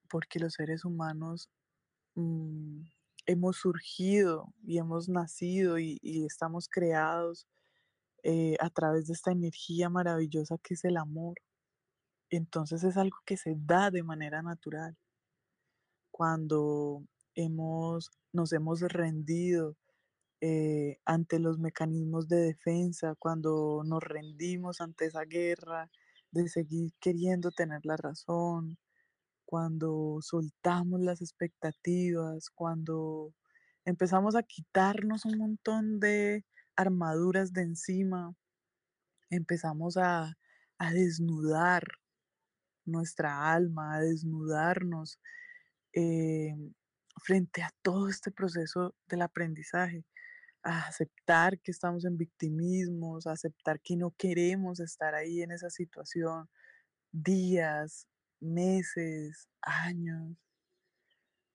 porque 0.10 0.40
los 0.40 0.54
seres 0.54 0.86
humanos 0.86 1.50
mm, 2.16 2.84
hemos 3.26 3.58
surgido 3.58 4.54
y 4.64 4.78
hemos 4.80 5.10
nacido 5.10 5.80
y, 5.80 6.00
y 6.02 6.26
estamos 6.26 6.68
creados 6.70 7.48
eh, 8.24 8.58
a 8.60 8.70
través 8.72 9.08
de 9.08 9.14
esta 9.14 9.32
energía 9.32 9.90
maravillosa 9.90 10.58
que 10.58 10.76
es 10.76 10.84
el 10.86 10.98
amor. 10.98 11.36
Entonces 12.32 12.84
es 12.84 12.98
algo 12.98 13.18
que 13.26 13.38
se 13.38 13.56
da 13.56 13.92
de 13.92 14.04
manera 14.04 14.42
natural. 14.42 14.98
Cuando 16.12 17.04
hemos, 17.36 18.12
nos 18.34 18.54
hemos 18.54 18.82
rendido 18.82 19.76
eh, 20.42 21.00
ante 21.06 21.40
los 21.40 21.60
mecanismos 21.60 22.28
de 22.28 22.38
defensa, 22.38 23.16
cuando 23.20 23.84
nos 23.86 24.04
rendimos 24.04 24.82
ante 24.82 25.06
esa 25.06 25.24
guerra 25.24 25.90
de 26.32 26.50
seguir 26.50 26.92
queriendo 27.00 27.52
tener 27.52 27.86
la 27.86 27.98
razón, 27.98 28.78
cuando 29.46 30.20
soltamos 30.22 31.02
las 31.02 31.22
expectativas, 31.22 32.50
cuando 32.50 33.34
empezamos 33.86 34.36
a 34.36 34.44
quitarnos 34.44 35.26
un 35.26 35.38
montón 35.38 36.00
de 36.00 36.46
armaduras 36.76 37.54
de 37.54 37.62
encima, 37.62 38.36
empezamos 39.30 39.98
a, 39.98 40.36
a 40.78 40.92
desnudar 40.92 41.84
nuestra 42.86 43.54
alma, 43.54 43.96
a 43.96 44.02
desnudarnos 44.02 45.20
eh, 45.94 46.56
frente 47.24 47.62
a 47.64 47.72
todo 47.82 48.10
este 48.10 48.32
proceso 48.32 48.96
del 49.08 49.22
aprendizaje, 49.22 50.06
a 50.64 50.88
aceptar 50.88 51.60
que 51.60 51.72
estamos 51.72 52.06
en 52.06 52.18
victimismos, 52.18 53.28
a 53.28 53.34
aceptar 53.34 53.80
que 53.82 53.96
no 53.96 54.12
queremos 54.18 54.80
estar 54.80 55.16
ahí 55.16 55.42
en 55.42 55.52
esa 55.52 55.70
situación 55.70 56.50
días, 57.12 58.08
meses, 58.40 59.48
años, 59.62 60.36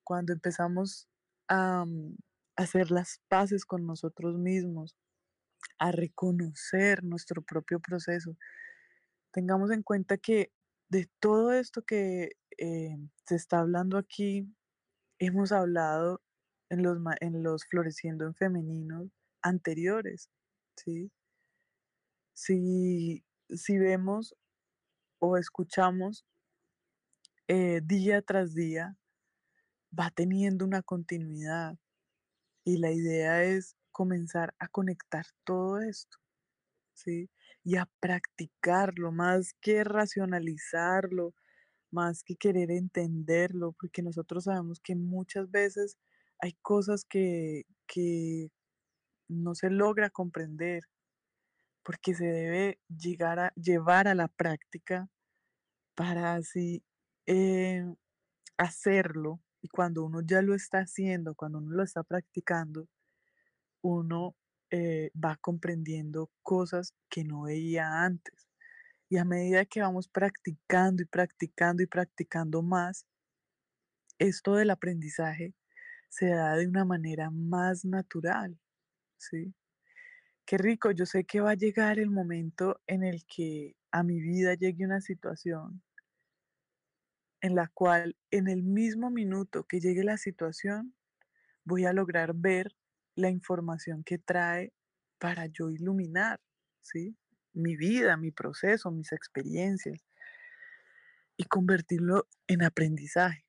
cuando 0.04 0.32
empezamos 0.32 1.08
a 1.48 1.84
mm, 1.84 2.16
hacer 2.56 2.90
las 2.90 3.20
paces 3.28 3.64
con 3.64 3.86
nosotros 3.86 4.38
mismos, 4.38 4.96
a 5.78 5.92
reconocer 5.92 7.04
nuestro 7.04 7.42
propio 7.42 7.80
proceso, 7.80 8.36
tengamos 9.32 9.70
en 9.70 9.82
cuenta 9.82 10.18
que 10.18 10.52
de 10.88 11.08
todo 11.20 11.52
esto 11.52 11.82
que 11.82 12.32
eh, 12.58 12.96
se 13.26 13.36
está 13.36 13.60
hablando 13.60 13.98
aquí, 13.98 14.46
hemos 15.20 15.52
hablado 15.52 16.22
en 16.70 16.82
los, 16.82 16.98
en 17.20 17.42
los 17.42 17.64
Floreciendo 17.66 18.24
en 18.24 18.34
Femeninos 18.34 19.08
anteriores, 19.42 20.30
¿sí? 20.76 21.12
Si, 22.32 23.22
si 23.50 23.78
vemos 23.78 24.34
o 25.18 25.36
escuchamos 25.36 26.24
eh, 27.48 27.80
día 27.84 28.22
tras 28.22 28.54
día, 28.54 28.96
va 29.98 30.10
teniendo 30.10 30.64
una 30.64 30.82
continuidad 30.82 31.76
y 32.64 32.78
la 32.78 32.90
idea 32.90 33.44
es 33.44 33.76
comenzar 33.90 34.54
a 34.58 34.68
conectar 34.68 35.26
todo 35.44 35.80
esto, 35.80 36.18
¿sí? 36.94 37.28
Y 37.62 37.76
a 37.76 37.86
practicarlo, 38.00 39.12
más 39.12 39.52
que 39.60 39.84
racionalizarlo, 39.84 41.34
más 41.92 42.22
que 42.22 42.36
querer 42.36 42.70
entenderlo, 42.70 43.72
porque 43.72 44.02
nosotros 44.02 44.44
sabemos 44.44 44.80
que 44.80 44.94
muchas 44.96 45.50
veces 45.50 45.96
hay 46.40 46.54
cosas 46.62 47.04
que, 47.04 47.64
que 47.86 48.50
no 49.28 49.54
se 49.54 49.70
logra 49.70 50.10
comprender, 50.10 50.84
porque 51.82 52.14
se 52.14 52.26
debe 52.26 52.78
llegar 52.88 53.38
a 53.38 53.52
llevar 53.54 54.08
a 54.08 54.14
la 54.14 54.28
práctica 54.28 55.08
para 55.94 56.34
así 56.34 56.82
eh, 57.26 57.84
hacerlo. 58.58 59.40
Y 59.62 59.68
cuando 59.68 60.04
uno 60.04 60.20
ya 60.22 60.42
lo 60.42 60.54
está 60.54 60.78
haciendo, 60.78 61.34
cuando 61.34 61.58
uno 61.58 61.72
lo 61.72 61.82
está 61.82 62.02
practicando, 62.02 62.88
uno 63.82 64.36
eh, 64.70 65.10
va 65.12 65.36
comprendiendo 65.36 66.30
cosas 66.42 66.94
que 67.08 67.24
no 67.24 67.42
veía 67.42 68.04
antes. 68.04 68.49
Y 69.10 69.18
a 69.18 69.24
medida 69.24 69.64
que 69.64 69.80
vamos 69.80 70.06
practicando 70.06 71.02
y 71.02 71.06
practicando 71.06 71.82
y 71.82 71.86
practicando 71.86 72.62
más, 72.62 73.06
esto 74.20 74.54
del 74.54 74.70
aprendizaje 74.70 75.52
se 76.08 76.28
da 76.28 76.54
de 76.54 76.68
una 76.68 76.84
manera 76.84 77.30
más 77.30 77.84
natural, 77.84 78.56
¿sí? 79.18 79.52
Qué 80.46 80.58
rico, 80.58 80.92
yo 80.92 81.06
sé 81.06 81.24
que 81.24 81.40
va 81.40 81.50
a 81.50 81.54
llegar 81.54 81.98
el 81.98 82.10
momento 82.10 82.80
en 82.86 83.02
el 83.02 83.24
que 83.26 83.76
a 83.90 84.04
mi 84.04 84.20
vida 84.20 84.54
llegue 84.54 84.84
una 84.84 85.00
situación 85.00 85.82
en 87.40 87.56
la 87.56 87.68
cual 87.68 88.16
en 88.30 88.46
el 88.48 88.62
mismo 88.62 89.10
minuto 89.10 89.64
que 89.64 89.80
llegue 89.80 90.04
la 90.04 90.18
situación 90.18 90.94
voy 91.64 91.84
a 91.84 91.92
lograr 91.92 92.32
ver 92.34 92.76
la 93.16 93.30
información 93.30 94.04
que 94.04 94.18
trae 94.18 94.72
para 95.18 95.46
yo 95.46 95.70
iluminar, 95.70 96.40
¿sí? 96.82 97.16
Mi 97.52 97.76
vida, 97.76 98.16
mi 98.16 98.30
proceso, 98.30 98.90
mis 98.90 99.12
experiencias 99.12 100.00
y 101.36 101.44
convertirlo 101.44 102.26
en 102.46 102.62
aprendizaje. 102.62 103.44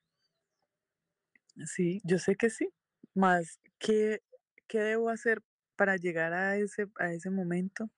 Sí, 1.66 2.02
yo 2.04 2.18
sé 2.18 2.36
que 2.36 2.50
sí, 2.50 2.70
más, 3.14 3.60
¿qué, 3.80 4.22
qué 4.68 4.80
debo 4.80 5.10
hacer 5.10 5.42
para 5.76 5.98
llegar 5.98 6.34
a 6.34 6.58
ese, 6.58 6.88
a 7.00 7.12
ese 7.12 7.30
momento? 7.30 7.90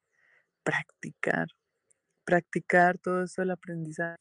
Practicar, 0.64 1.48
practicar 2.26 2.98
todo 3.00 3.24
esto 3.24 3.42
del 3.44 3.52
aprendizaje, 3.52 4.18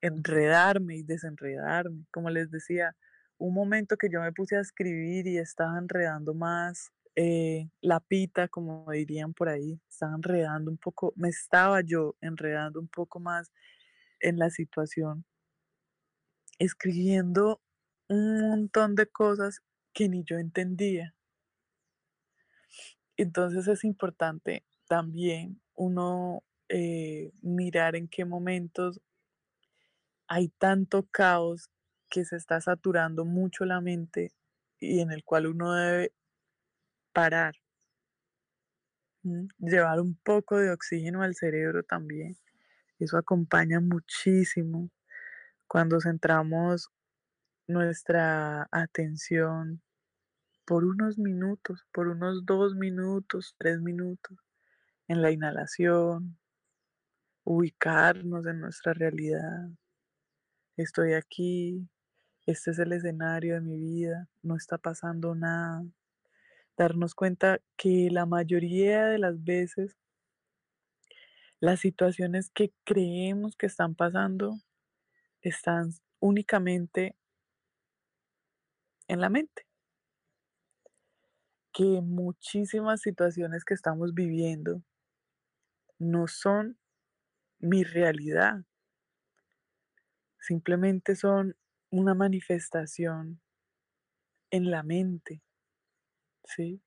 enredarme 0.00 0.96
y 0.96 1.02
desenredarme. 1.04 2.06
Como 2.10 2.30
les 2.30 2.50
decía, 2.50 2.96
un 3.38 3.54
momento 3.54 3.96
que 3.96 4.08
yo 4.10 4.20
me 4.20 4.32
puse 4.32 4.56
a 4.56 4.60
escribir 4.60 5.26
y 5.26 5.38
estaba 5.38 5.78
enredando 5.78 6.34
más 6.34 6.90
eh, 7.16 7.70
la 7.80 8.00
pita, 8.00 8.48
como 8.48 8.90
dirían 8.90 9.34
por 9.34 9.48
ahí, 9.48 9.80
estaba 9.88 10.14
enredando 10.14 10.70
un 10.70 10.78
poco, 10.78 11.12
me 11.16 11.28
estaba 11.28 11.80
yo 11.80 12.16
enredando 12.20 12.80
un 12.80 12.88
poco 12.88 13.20
más 13.20 13.52
en 14.20 14.38
la 14.38 14.50
situación, 14.50 15.24
escribiendo 16.58 17.60
un 18.08 18.40
montón 18.40 18.94
de 18.94 19.06
cosas 19.06 19.60
que 19.92 20.08
ni 20.08 20.24
yo 20.24 20.38
entendía. 20.38 21.14
Entonces 23.16 23.68
es 23.68 23.84
importante 23.84 24.64
también 24.88 25.60
uno 25.74 26.42
eh, 26.68 27.32
mirar 27.42 27.94
en 27.94 28.08
qué 28.08 28.24
momentos 28.24 29.00
hay 30.26 30.48
tanto 30.48 31.06
caos 31.10 31.70
que 32.10 32.24
se 32.24 32.36
está 32.36 32.60
saturando 32.60 33.24
mucho 33.24 33.64
la 33.64 33.80
mente 33.80 34.32
y 34.80 35.00
en 35.00 35.12
el 35.12 35.24
cual 35.24 35.46
uno 35.46 35.74
debe 35.74 36.12
parar, 37.14 37.54
¿m? 39.24 39.48
llevar 39.58 40.00
un 40.00 40.14
poco 40.16 40.58
de 40.58 40.70
oxígeno 40.70 41.22
al 41.22 41.34
cerebro 41.34 41.82
también. 41.82 42.36
Eso 42.98 43.16
acompaña 43.16 43.80
muchísimo 43.80 44.90
cuando 45.66 46.00
centramos 46.00 46.90
nuestra 47.66 48.68
atención 48.70 49.82
por 50.66 50.84
unos 50.84 51.18
minutos, 51.18 51.86
por 51.92 52.08
unos 52.08 52.44
dos 52.46 52.74
minutos, 52.74 53.54
tres 53.58 53.80
minutos, 53.80 54.38
en 55.08 55.22
la 55.22 55.30
inhalación, 55.30 56.38
ubicarnos 57.44 58.46
en 58.46 58.60
nuestra 58.60 58.94
realidad. 58.94 59.68
Estoy 60.76 61.14
aquí, 61.14 61.88
este 62.46 62.70
es 62.72 62.78
el 62.78 62.92
escenario 62.92 63.54
de 63.54 63.60
mi 63.60 63.78
vida, 63.78 64.28
no 64.42 64.56
está 64.56 64.78
pasando 64.78 65.34
nada. 65.34 65.84
Darnos 66.76 67.14
cuenta 67.14 67.60
que 67.76 68.08
la 68.10 68.26
mayoría 68.26 69.06
de 69.06 69.18
las 69.18 69.44
veces 69.44 69.96
las 71.64 71.80
situaciones 71.80 72.50
que 72.50 72.74
creemos 72.84 73.56
que 73.56 73.64
están 73.66 73.94
pasando 73.94 74.58
están 75.40 75.92
únicamente 76.20 77.16
en 79.08 79.20
la 79.20 79.30
mente. 79.30 79.66
Que 81.72 82.02
muchísimas 82.02 83.00
situaciones 83.00 83.64
que 83.64 83.72
estamos 83.72 84.12
viviendo 84.12 84.82
no 85.98 86.26
son 86.26 86.78
mi 87.58 87.82
realidad. 87.82 88.64
Simplemente 90.38 91.16
son 91.16 91.56
una 91.88 92.14
manifestación 92.14 93.40
en 94.50 94.70
la 94.70 94.82
mente, 94.82 95.40
¿sí? 96.44 96.82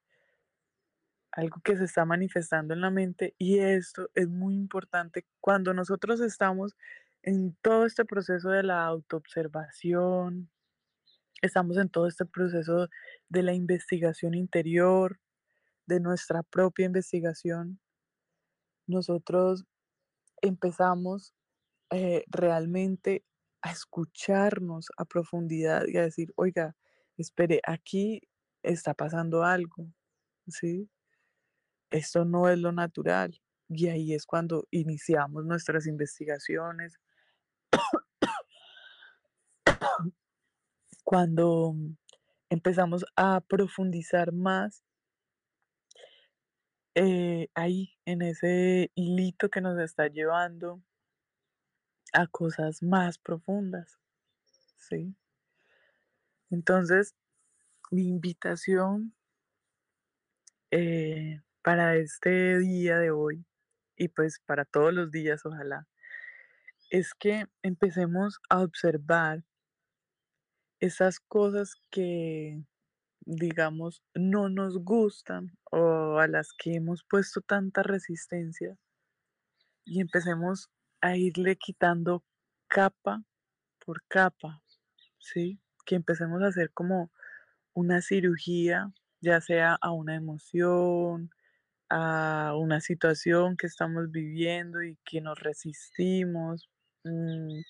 Algo 1.32 1.62
que 1.64 1.78
se 1.78 1.86
está 1.86 2.05
manifestando 2.05 2.74
en 2.74 2.82
la 2.82 2.89
mente 2.89 3.36
y 3.38 3.60
esto 3.60 4.10
es 4.16 4.28
muy 4.28 4.55
importante 4.55 5.26
cuando 5.39 5.74
nosotros 5.74 6.20
estamos 6.22 6.76
en 7.24 7.55
todo 7.62 7.86
este 7.86 8.05
proceso 8.05 8.49
de 8.49 8.64
la 8.64 8.86
autoobservación, 8.86 10.49
estamos 11.41 11.78
en 11.78 11.89
todo 11.89 12.08
este 12.08 12.26
proceso 12.26 12.88
de 13.30 13.43
la 13.43 13.53
investigación 13.53 14.34
interior, 14.34 15.20
de 15.86 15.99
nuestra 15.99 16.43
propia 16.43 16.86
investigación, 16.86 17.80
nosotros 18.88 19.66
empezamos 20.41 21.34
eh, 21.91 22.24
realmente 22.28 23.24
a 23.62 23.72
escucharnos 23.72 24.88
a 24.97 25.05
profundidad 25.05 25.86
y 25.88 25.97
a 25.97 26.03
decir, 26.03 26.32
oiga, 26.36 26.76
espere, 27.18 27.62
aquí 27.66 28.22
está 28.64 28.93
pasando 28.93 29.43
algo, 29.43 29.88
¿sí? 30.47 30.89
Esto 31.91 32.26
no 32.26 32.49
es 32.49 32.60
lo 32.60 32.72
natural. 32.72 33.39
Y 33.70 33.88
ahí 33.88 34.14
es 34.14 34.26
cuando 34.26 34.68
iniciamos 34.72 35.45
nuestras 35.45 35.88
investigaciones, 35.88 36.99
cuando 41.03 41.76
empezamos 42.49 43.05
a 43.16 43.41
profundizar 43.41 44.32
más 44.32 44.84
eh, 46.99 47.47
ahí, 47.53 47.95
en 48.05 48.24
ese 48.24 48.91
hilito 48.95 49.49
que 49.49 49.62
nos 49.62 49.80
está 49.80 50.08
llevando 50.08 50.82
a 52.12 52.26
cosas 52.26 52.82
más 52.82 53.20
profundas, 53.20 53.99
¿sí? 54.78 55.16
Entonces, 56.49 57.14
mi 57.92 58.08
invitación 58.08 59.14
eh, 60.72 61.42
para 61.62 61.96
este 61.96 62.60
día 62.60 62.98
de 62.98 63.12
hoy 63.12 63.46
y 63.96 64.10
pues 64.10 64.40
para 64.46 64.66
todos 64.66 64.94
los 64.94 65.12
días, 65.12 65.46
ojalá, 65.46 65.88
es 66.90 67.14
que 67.14 67.46
empecemos 67.64 68.40
a 68.50 68.62
observar 68.62 69.44
esas 70.80 71.20
cosas 71.20 71.76
que, 71.90 72.64
digamos, 73.22 74.04
no 74.14 74.50
nos 74.50 74.78
gustan 74.78 75.58
o 75.72 76.20
a 76.20 76.28
las 76.28 76.54
que 76.54 76.76
hemos 76.76 77.04
puesto 77.04 77.42
tanta 77.42 77.82
resistencia 77.84 78.78
y 79.84 80.02
empecemos 80.02 80.70
a 81.02 81.18
irle 81.18 81.56
quitando 81.56 82.24
capa 82.68 83.24
por 83.84 84.04
capa, 84.08 84.62
¿sí? 85.18 85.60
Que 85.86 85.96
empecemos 85.96 86.42
a 86.44 86.48
hacer 86.48 86.72
como 86.74 87.12
una 87.78 88.01
cirugía, 88.01 88.91
ya 89.21 89.39
sea 89.39 89.78
a 89.80 89.91
una 89.91 90.15
emoción, 90.15 91.30
a 91.89 92.55
una 92.57 92.82
situación 92.82 93.55
que 93.55 93.67
estamos 93.67 94.09
viviendo 94.11 94.82
y 94.84 94.97
que 95.05 95.21
nos 95.21 95.39
resistimos, 95.39 96.69
mm, 97.03 97.61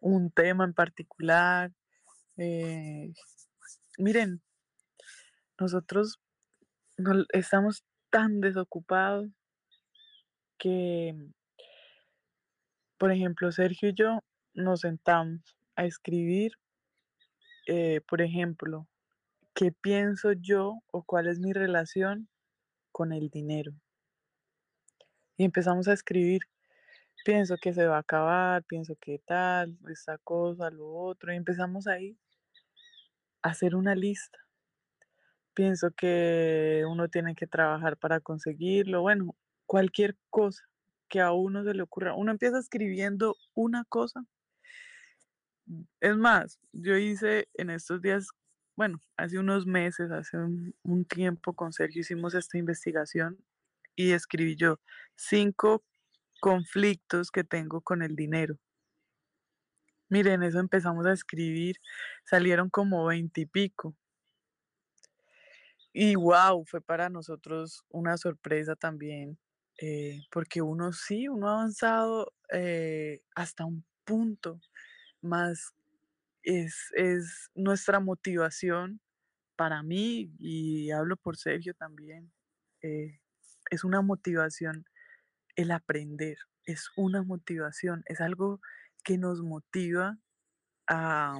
un 0.00 0.30
tema 0.30 0.64
en 0.64 0.72
particular. 0.74 1.72
eh, 2.38 3.12
miren, 3.98 4.42
nosotros 5.58 6.20
no- 6.98 7.24
estamos 7.32 7.84
tan 8.10 8.40
desocupados 8.40 9.30
que, 10.58 11.14
por 12.98 13.12
ejemplo, 13.12 13.52
Sergio 13.52 13.88
y 13.90 13.94
yo 13.94 14.20
nos 14.54 14.80
sentamos 14.80 15.40
a 15.76 15.84
escribir, 15.86 16.52
eh, 17.66 18.00
por 18.08 18.22
ejemplo, 18.22 18.88
qué 19.54 19.72
pienso 19.72 20.32
yo 20.32 20.80
o 20.92 21.02
cuál 21.02 21.26
es 21.26 21.40
mi 21.40 21.52
relación 21.52 22.28
con 22.92 23.12
el 23.12 23.28
dinero. 23.30 23.72
Y 25.36 25.44
empezamos 25.44 25.88
a 25.88 25.92
escribir, 25.92 26.40
pienso 27.24 27.56
que 27.60 27.74
se 27.74 27.86
va 27.86 27.96
a 27.96 28.00
acabar, 28.00 28.64
pienso 28.64 28.96
que 29.00 29.18
tal, 29.18 29.78
esta 29.90 30.18
cosa, 30.18 30.70
lo 30.70 30.88
otro, 30.88 31.32
y 31.32 31.36
empezamos 31.36 31.86
ahí 31.86 32.16
a 33.42 33.50
hacer 33.50 33.74
una 33.74 33.94
lista. 33.94 34.38
Pienso 35.54 35.90
que 35.90 36.84
uno 36.88 37.08
tiene 37.08 37.34
que 37.34 37.46
trabajar 37.46 37.96
para 37.96 38.20
conseguirlo, 38.20 39.02
bueno, 39.02 39.34
cualquier 39.66 40.16
cosa 40.30 40.62
que 41.08 41.20
a 41.20 41.32
uno 41.32 41.64
se 41.64 41.74
le 41.74 41.82
ocurra. 41.82 42.14
Uno 42.14 42.30
empieza 42.32 42.58
escribiendo 42.58 43.36
una 43.54 43.84
cosa. 43.84 44.24
Es 46.00 46.16
más, 46.16 46.58
yo 46.72 46.96
hice 46.96 47.48
en 47.54 47.70
estos 47.70 48.00
días, 48.00 48.28
bueno, 48.76 49.00
hace 49.16 49.38
unos 49.38 49.66
meses, 49.66 50.10
hace 50.10 50.36
un, 50.36 51.04
tiempo 51.08 51.54
con 51.54 51.72
Sergio 51.72 52.00
hicimos 52.00 52.34
esta 52.34 52.58
investigación 52.58 53.38
y 53.96 54.12
escribí 54.12 54.56
yo 54.56 54.80
cinco 55.16 55.84
conflictos 56.40 57.30
que 57.30 57.44
tengo 57.44 57.80
con 57.80 58.02
el 58.02 58.14
dinero. 58.14 58.58
Miren, 60.08 60.42
eso 60.44 60.60
empezamos 60.60 61.06
a 61.06 61.12
escribir, 61.12 61.76
salieron 62.24 62.70
como 62.70 63.06
veintipico. 63.06 63.96
Y 65.92 66.14
wow, 66.14 66.64
fue 66.66 66.80
para 66.80 67.08
nosotros 67.08 67.84
una 67.88 68.16
sorpresa 68.18 68.76
también, 68.76 69.38
eh, 69.80 70.20
porque 70.30 70.62
uno 70.62 70.92
sí, 70.92 71.26
uno 71.26 71.48
ha 71.48 71.54
avanzado 71.54 72.32
eh, 72.52 73.22
hasta 73.34 73.64
un 73.64 73.84
punto, 74.04 74.60
más 75.22 75.74
es, 76.42 76.90
es 76.94 77.50
nuestra 77.54 78.00
motivación 78.00 79.00
para 79.56 79.82
mí, 79.82 80.32
y 80.38 80.90
hablo 80.90 81.16
por 81.16 81.36
Sergio 81.36 81.74
también, 81.74 82.32
eh, 82.82 83.20
es 83.70 83.84
una 83.84 84.02
motivación 84.02 84.84
el 85.56 85.70
aprender, 85.70 86.36
es 86.64 86.90
una 86.96 87.22
motivación, 87.22 88.02
es 88.06 88.20
algo 88.20 88.60
que 89.02 89.18
nos 89.18 89.42
motiva 89.42 90.18
a, 90.86 91.38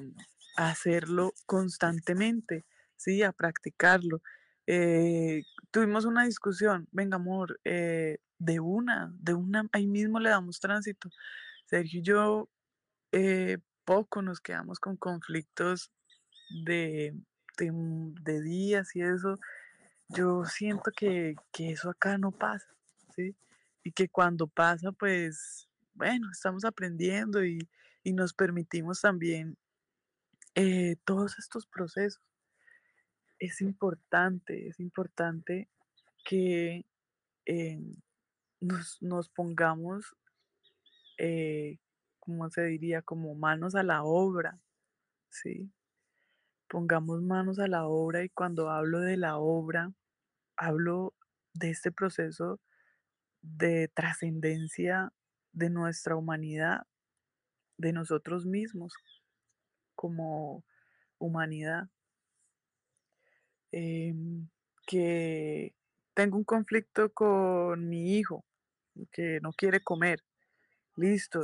a 0.57 0.71
hacerlo 0.71 1.33
constantemente, 1.47 2.65
¿sí? 2.97 3.23
A 3.23 3.33
practicarlo. 3.33 4.23
Eh, 4.67 5.43
tuvimos 5.71 6.05
una 6.07 6.25
discusión, 6.25 6.89
venga 6.91 7.17
amor, 7.17 7.61
eh, 7.65 8.19
de 8.39 8.61
una, 8.61 9.13
de 9.19 9.35
una, 9.35 9.69
ahí 9.73 9.87
mismo 9.87 10.19
le 10.19 10.31
damos 10.31 10.59
tránsito. 10.61 11.11
Sergio 11.67 12.01
y 12.01 12.03
yo 12.03 12.49
eh, 13.19 13.57
poco 13.85 14.21
nos 14.21 14.41
quedamos 14.41 14.79
con 14.79 14.97
conflictos 14.97 15.91
de, 16.65 17.15
de, 17.57 17.73
de 18.23 18.43
días 18.43 18.95
y 18.95 19.01
eso. 19.01 19.39
Yo 20.09 20.45
siento 20.45 20.91
que, 20.95 21.35
que 21.51 21.71
eso 21.71 21.89
acá 21.89 22.19
no 22.19 22.31
pasa, 22.31 22.69
¿sí? 23.15 23.35
Y 23.83 23.93
que 23.93 24.09
cuando 24.09 24.47
pasa, 24.47 24.93
pues, 24.93 25.67
bueno, 25.95 26.29
estamos 26.31 26.65
aprendiendo 26.65 27.43
y, 27.43 27.59
y 28.05 28.13
nos 28.13 28.35
permitimos 28.35 29.01
también 29.01 29.57
eh, 30.55 30.97
todos 31.05 31.39
estos 31.39 31.67
procesos. 31.67 32.23
Es 33.39 33.61
importante, 33.61 34.69
es 34.69 34.79
importante 34.79 35.69
que 36.25 36.85
eh, 37.47 37.81
nos, 38.61 39.01
nos 39.01 39.29
pongamos, 39.29 40.15
¿cómo 42.27 42.51
se 42.51 42.65
diría? 42.65 43.03
Como 43.03 43.35
manos 43.37 43.77
a 43.77 43.85
la 43.85 44.03
obra, 44.03 44.59
¿sí? 45.31 45.71
Pongamos 46.69 47.23
manos 47.23 47.61
a 47.61 47.69
la 47.69 47.87
obra 47.87 48.25
y 48.25 48.29
cuando 48.31 48.71
hablo 48.71 49.01
de 49.01 49.17
la 49.17 49.39
obra, 49.39 49.93
hablo 50.57 51.15
de 51.55 51.71
este 51.71 51.93
proceso 51.93 52.61
de 53.43 53.89
trascendencia 53.95 55.13
de 55.53 55.71
nuestra 55.71 56.17
humanidad, 56.17 56.83
de 57.79 57.93
nosotros 57.93 58.45
mismos 58.45 58.95
como 59.95 60.65
humanidad. 61.19 61.89
Em, 63.73 64.49
que 64.87 65.75
tengo 66.15 66.39
un 66.39 66.45
conflicto 66.45 67.13
con 67.13 67.89
mi 67.89 68.17
hijo, 68.17 68.45
que 69.13 69.41
no 69.41 69.53
quiere 69.53 69.81
comer. 69.81 70.25
Listo, 70.97 71.43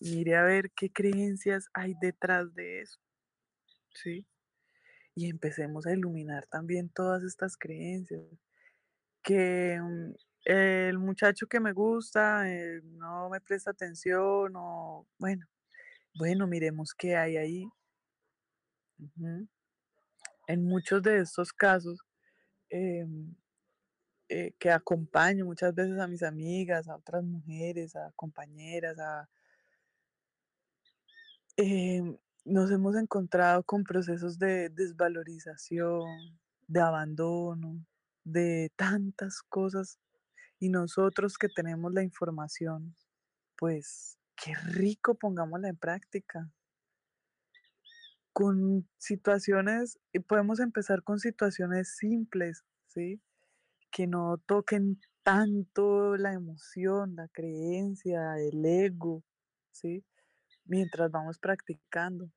mire 0.00 0.36
a 0.36 0.42
ver 0.44 0.70
qué 0.72 0.90
creencias 0.90 1.68
hay 1.74 1.94
detrás 2.00 2.54
de 2.54 2.82
eso, 2.82 2.98
¿sí? 3.94 4.26
Y 5.14 5.30
empecemos 5.30 5.86
a 5.86 5.92
iluminar 5.94 6.46
también 6.46 6.90
todas 6.90 7.22
estas 7.22 7.56
creencias. 7.56 8.22
Que 9.22 9.80
mm, 9.80 10.14
el 10.46 10.98
muchacho 10.98 11.46
que 11.48 11.60
me 11.60 11.72
gusta 11.72 12.50
eh, 12.50 12.80
no 12.84 13.30
me 13.30 13.40
presta 13.40 13.70
atención 13.72 14.52
o, 14.56 15.06
bueno, 15.18 15.46
bueno, 16.14 16.46
miremos 16.46 16.94
qué 16.94 17.16
hay 17.16 17.36
ahí. 17.36 17.68
En 20.46 20.64
muchos 20.64 21.02
de 21.02 21.18
estos 21.18 21.52
casos, 21.52 21.98
em, 22.70 23.34
eh, 24.28 24.52
que 24.58 24.70
acompaño 24.70 25.44
muchas 25.44 25.74
veces 25.74 25.98
a 26.00 26.06
mis 26.08 26.22
amigas, 26.22 26.88
a 26.88 26.96
otras 26.96 27.24
mujeres, 27.24 27.96
a 27.96 28.12
compañeras, 28.16 28.98
a 28.98 29.28
em, 31.56 32.16
nos 32.44 32.70
hemos 32.70 32.96
encontrado 32.96 33.62
con 33.64 33.84
procesos 33.84 34.38
de 34.38 34.68
desvalorización, 34.68 36.38
de 36.68 36.80
abandono, 36.80 37.84
de 38.24 38.70
tantas 38.76 39.42
cosas, 39.42 39.98
y 40.58 40.68
nosotros 40.68 41.38
que 41.38 41.48
tenemos 41.48 41.92
la 41.92 42.02
información, 42.02 42.94
pues 43.56 44.18
qué 44.36 44.54
rico 44.54 45.14
pongámosla 45.14 45.68
en 45.68 45.76
práctica. 45.76 46.50
Con 48.32 48.88
situaciones, 48.98 49.98
podemos 50.26 50.60
empezar 50.60 51.02
con 51.02 51.18
situaciones 51.18 51.96
simples, 51.96 52.64
¿sí? 52.86 53.20
Que 53.90 54.06
no 54.06 54.38
toquen 54.38 55.00
tanto 55.22 56.16
la 56.16 56.32
emoción, 56.34 57.16
la 57.16 57.28
creencia, 57.28 58.38
el 58.38 58.64
ego, 58.64 59.24
¿sí? 59.72 60.04
Mientras 60.66 61.10
vamos 61.10 61.38
practicando. 61.38 62.30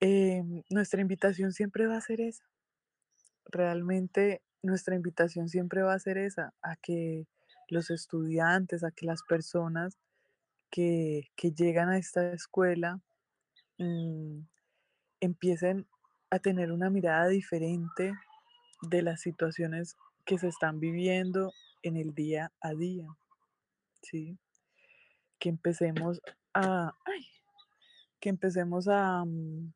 Em, 0.00 0.62
nuestra 0.70 1.00
invitación 1.00 1.52
siempre 1.52 1.86
va 1.86 1.96
a 1.96 2.00
ser 2.00 2.20
esa. 2.20 2.44
Realmente 3.46 4.42
nuestra 4.62 4.94
invitación 4.94 5.48
siempre 5.48 5.82
va 5.82 5.94
a 5.94 5.98
ser 5.98 6.18
esa, 6.18 6.54
a 6.62 6.76
que 6.76 7.26
los 7.68 7.90
estudiantes, 7.90 8.84
a 8.84 8.90
que 8.90 9.06
las 9.06 9.22
personas 9.22 9.98
que, 10.70 11.30
que 11.36 11.52
llegan 11.52 11.88
a 11.88 11.98
esta 11.98 12.32
escuela 12.32 13.00
mm, 13.78 14.40
empiecen 15.20 15.86
a 16.30 16.38
tener 16.38 16.72
una 16.72 16.90
mirada 16.90 17.28
diferente 17.28 18.12
de 18.82 19.02
las 19.02 19.20
situaciones 19.20 19.96
que 20.24 20.38
se 20.38 20.48
están 20.48 20.80
viviendo 20.80 21.52
en 21.82 21.96
el 21.96 22.14
día 22.14 22.52
a 22.60 22.74
día, 22.74 23.06
¿sí? 24.02 24.38
Que 25.42 25.48
empecemos 25.48 26.20
a, 26.54 26.94
que 28.20 28.28
empecemos 28.28 28.86
a, 28.86 29.24
mm, 29.24 29.72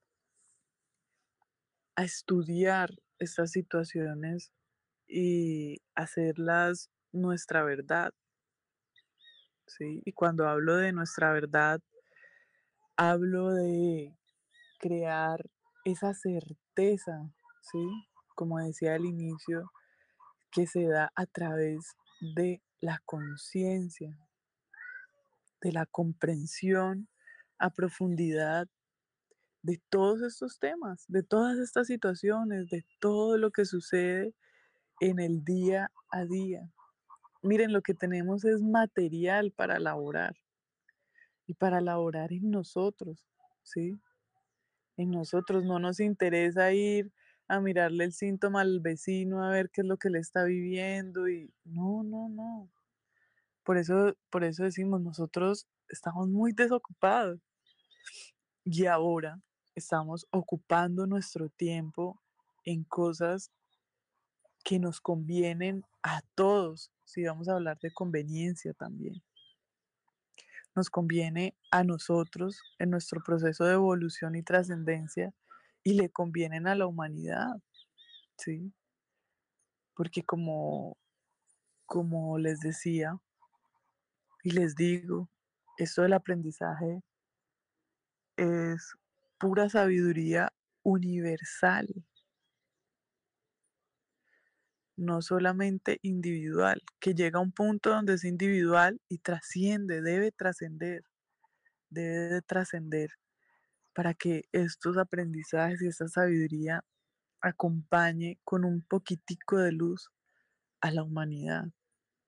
a 1.97 2.05
estudiar 2.05 2.91
estas 3.19 3.51
situaciones 3.51 4.53
y 5.09 5.83
hacerlas 5.97 6.93
nuestra 7.11 7.65
verdad, 7.65 8.13
¿sí? 9.67 10.03
Y 10.05 10.13
cuando 10.13 10.49
hablo 10.49 10.77
de 10.77 10.93
nuestra 10.93 11.33
verdad, 11.33 11.81
hablo 12.97 13.53
de 13.53 14.17
crear 14.79 15.41
esa 15.85 16.15
certeza, 16.15 17.29
¿sí? 17.61 18.07
Como 18.37 18.61
decía 18.61 18.95
al 18.95 19.05
inicio, 19.05 19.73
que 20.53 20.69
se 20.69 20.87
da 20.87 21.11
a 21.17 21.27
través 21.27 21.97
de 22.21 22.63
la 22.79 23.03
conciencia, 23.05 24.17
de 25.61 25.73
la 25.73 25.87
comprensión 25.87 27.09
a 27.59 27.71
profundidad 27.71 28.69
de 29.63 29.81
todos 29.89 30.23
estos 30.23 30.59
temas, 30.59 31.05
de 31.09 31.23
todas 31.23 31.59
estas 31.59 31.89
situaciones, 31.89 32.69
de 32.71 32.85
todo 33.01 33.37
lo 33.37 33.51
que 33.51 33.65
sucede 33.65 34.33
en 35.01 35.19
el 35.19 35.45
día 35.45 35.91
a 36.11 36.25
día. 36.25 36.71
Miren, 37.43 37.73
lo 37.73 37.83
que 37.83 37.95
tenemos 37.95 38.45
es 38.45 38.63
material 38.63 39.53
para 39.53 39.77
elaborar 39.77 40.37
y 41.47 41.55
para 41.55 41.79
elaborar 41.79 42.33
en 42.33 42.51
nosotros, 42.51 43.29
¿sí? 43.63 43.99
En 44.97 45.11
nosotros 45.11 45.65
no 45.65 45.79
nos 45.79 46.01
interesa 46.01 46.73
ir 46.73 47.13
a 47.49 47.61
mirarle 47.61 48.05
el 48.05 48.13
síntoma 48.13 48.63
al 48.63 48.81
vecino, 48.81 49.45
a 49.45 49.51
ver 49.51 49.71
qué 49.71 49.83
es 49.83 49.87
lo 49.87 49.97
que 49.97 50.11
le 50.11 50.19
está 50.19 50.45
viviendo 50.45 51.29
y 51.29 51.53
no, 51.65 52.03
no, 52.03 52.29
no. 52.29 52.71
Por 53.67 53.79
eso, 53.79 54.17
por 54.31 54.45
eso 54.45 54.63
decimos, 54.63 55.01
nosotros 55.01 55.67
estamos 55.89 56.29
muy 56.29 56.53
desocupados 56.53 57.41
y 58.65 58.87
ahora 58.87 59.43
estamos 59.75 60.25
ocupando 60.31 61.05
nuestro 61.09 61.49
tiempo 61.49 62.23
en 62.65 62.85
cosas 62.85 63.51
que 64.63 64.79
nos 64.79 65.01
convienen 65.01 65.83
a 66.05 66.23
todos, 66.37 66.93
si 67.05 67.25
vamos 67.25 67.49
a 67.49 67.55
hablar 67.55 67.77
de 67.81 67.93
conveniencia 67.93 68.73
también. 68.73 69.21
Nos 70.77 70.89
conviene 70.89 71.57
a 71.73 71.83
nosotros 71.83 72.63
en 72.79 72.91
nuestro 72.91 73.21
proceso 73.21 73.65
de 73.65 73.75
evolución 73.75 74.37
y 74.37 74.45
trascendencia 74.45 75.35
y 75.83 75.95
le 75.95 76.09
convienen 76.09 76.69
a 76.69 76.77
la 76.77 76.87
humanidad, 76.87 77.61
¿sí? 78.39 78.73
Porque 79.97 80.23
como, 80.23 80.97
como 81.85 82.39
les 82.39 82.61
decía 82.61 83.21
y 84.47 84.53
les 84.53 84.77
digo, 84.77 85.29
esto 85.77 86.03
del 86.03 86.13
aprendizaje 86.13 87.03
es 88.37 88.95
pura 89.41 89.69
sabiduría 89.69 90.53
universal, 90.85 91.89
no 94.97 95.21
solamente 95.21 95.99
individual, 96.03 96.81
que 97.01 97.13
llega 97.13 97.41
a 97.41 97.43
un 97.43 97.51
punto 97.51 97.91
donde 97.91 98.15
es 98.15 98.23
individual 98.23 99.01
y 99.09 99.19
trasciende, 99.19 100.01
debe 100.01 100.31
trascender, 100.31 101.03
debe 101.91 102.35
de 102.35 102.43
trascender 102.43 103.11
para 103.97 104.15
que 104.15 104.45
estos 104.53 104.97
aprendizajes 104.97 105.83
y 105.83 105.89
esta 105.89 106.07
sabiduría 106.07 106.85
acompañe 107.41 108.39
con 108.45 108.65
un 108.65 108.81
poquitico 108.83 109.59
de 109.59 109.73
luz 109.73 110.09
a 110.81 110.93
la 110.93 111.03
humanidad, 111.03 111.65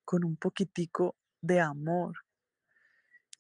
con 0.05 0.25
un 0.25 0.37
poquitico 0.37 1.15
de 1.41 1.61
amor 1.61 2.17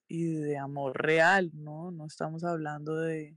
y 0.09 0.34
de 0.34 0.57
amor 0.57 1.01
real, 1.01 1.51
¿no? 1.53 1.90
No 1.90 2.07
estamos 2.07 2.44
hablando 2.44 2.96
de, 2.96 3.36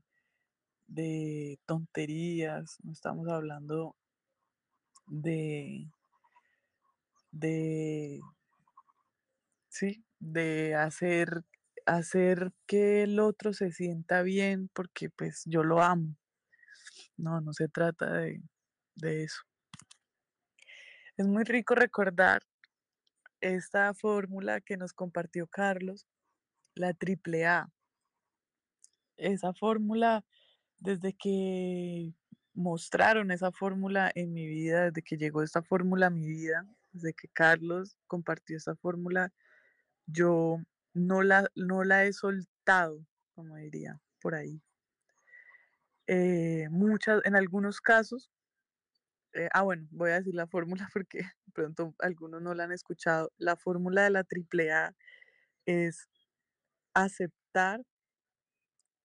de 0.87 1.59
tonterías, 1.65 2.77
no 2.83 2.91
estamos 2.91 3.27
hablando 3.27 3.95
de, 5.07 5.87
de, 7.31 8.21
sí, 9.69 10.03
de 10.19 10.75
hacer, 10.75 11.43
hacer 11.85 12.51
que 12.65 13.03
el 13.03 13.19
otro 13.19 13.53
se 13.53 13.71
sienta 13.71 14.21
bien 14.21 14.69
porque 14.73 15.09
pues 15.09 15.43
yo 15.45 15.63
lo 15.63 15.81
amo. 15.81 16.15
No, 17.17 17.41
no 17.41 17.53
se 17.53 17.67
trata 17.67 18.11
de, 18.13 18.41
de 18.95 19.23
eso. 19.23 19.41
Es 21.17 21.27
muy 21.27 21.43
rico 21.43 21.75
recordar 21.75 22.41
esta 23.41 23.93
fórmula 23.93 24.61
que 24.61 24.77
nos 24.77 24.93
compartió 24.93 25.47
Carlos, 25.47 26.07
la 26.75 26.93
triple 26.93 27.45
A. 27.45 27.69
Esa 29.17 29.53
fórmula, 29.53 30.23
desde 30.79 31.13
que 31.13 32.13
mostraron 32.53 33.31
esa 33.31 33.51
fórmula 33.51 34.11
en 34.15 34.33
mi 34.33 34.47
vida, 34.47 34.85
desde 34.85 35.03
que 35.03 35.17
llegó 35.17 35.43
esta 35.43 35.61
fórmula 35.61 36.07
a 36.07 36.11
mi 36.11 36.27
vida, 36.27 36.65
desde 36.91 37.13
que 37.13 37.27
Carlos 37.29 37.97
compartió 38.07 38.57
esa 38.57 38.75
fórmula, 38.75 39.31
yo 40.05 40.57
no 40.93 41.23
la, 41.23 41.49
no 41.55 41.83
la 41.83 42.05
he 42.05 42.13
soltado, 42.13 43.05
como 43.33 43.55
diría 43.57 43.99
por 44.21 44.35
ahí. 44.35 44.61
Eh, 46.07 46.67
muchas, 46.69 47.21
en 47.25 47.35
algunos 47.35 47.79
casos, 47.79 48.29
eh, 49.33 49.49
ah, 49.53 49.63
bueno, 49.63 49.87
voy 49.91 50.11
a 50.11 50.15
decir 50.15 50.35
la 50.35 50.47
fórmula 50.47 50.87
porque 50.93 51.21
pronto 51.53 51.93
algunos 51.99 52.41
no 52.41 52.53
la 52.53 52.65
han 52.65 52.71
escuchado. 52.71 53.31
La 53.37 53.55
fórmula 53.55 54.03
de 54.03 54.11
la 54.11 54.23
triple 54.23 54.71
A 54.71 54.95
es 55.65 56.07
aceptar, 56.93 57.81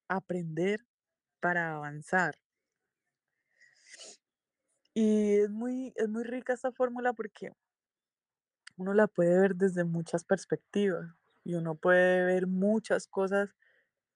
aprender 0.09 0.81
para 1.41 1.75
avanzar. 1.77 2.37
Y 4.95 5.37
es 5.37 5.51
muy, 5.51 5.93
es 5.97 6.09
muy 6.09 6.25
rica 6.25 6.55
esta 6.55 6.73
fórmula 6.73 7.13
porque 7.13 7.53
uno 8.77 8.95
la 8.95 9.07
puede 9.07 9.39
ver 9.41 9.57
desde 9.57 9.85
muchas 9.85 10.25
perspectivas 10.25 11.07
y 11.45 11.55
uno 11.55 11.75
puede 11.75 12.25
ver 12.25 12.47
muchas 12.47 13.07
cosas 13.07 13.51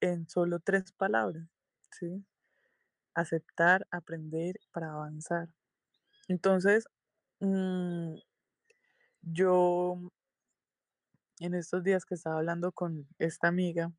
en 0.01 0.29
solo 0.29 0.61
tres 0.61 0.93
palabras, 0.93 1.47
¿sí? 1.93 2.25
Aceptar, 3.15 3.87
aprender 3.93 4.61
para 4.73 4.93
avanzar. 4.93 5.49
Entonces, 6.31 6.85
mm, 7.41 8.15
yo 9.23 9.99
en 11.41 11.55
estos 11.55 11.83
días 11.83 12.05
que 12.05 12.15
estaba 12.15 12.37
hablando 12.37 12.71
con 12.71 13.09
esta 13.19 13.49
amiga, 13.49 13.93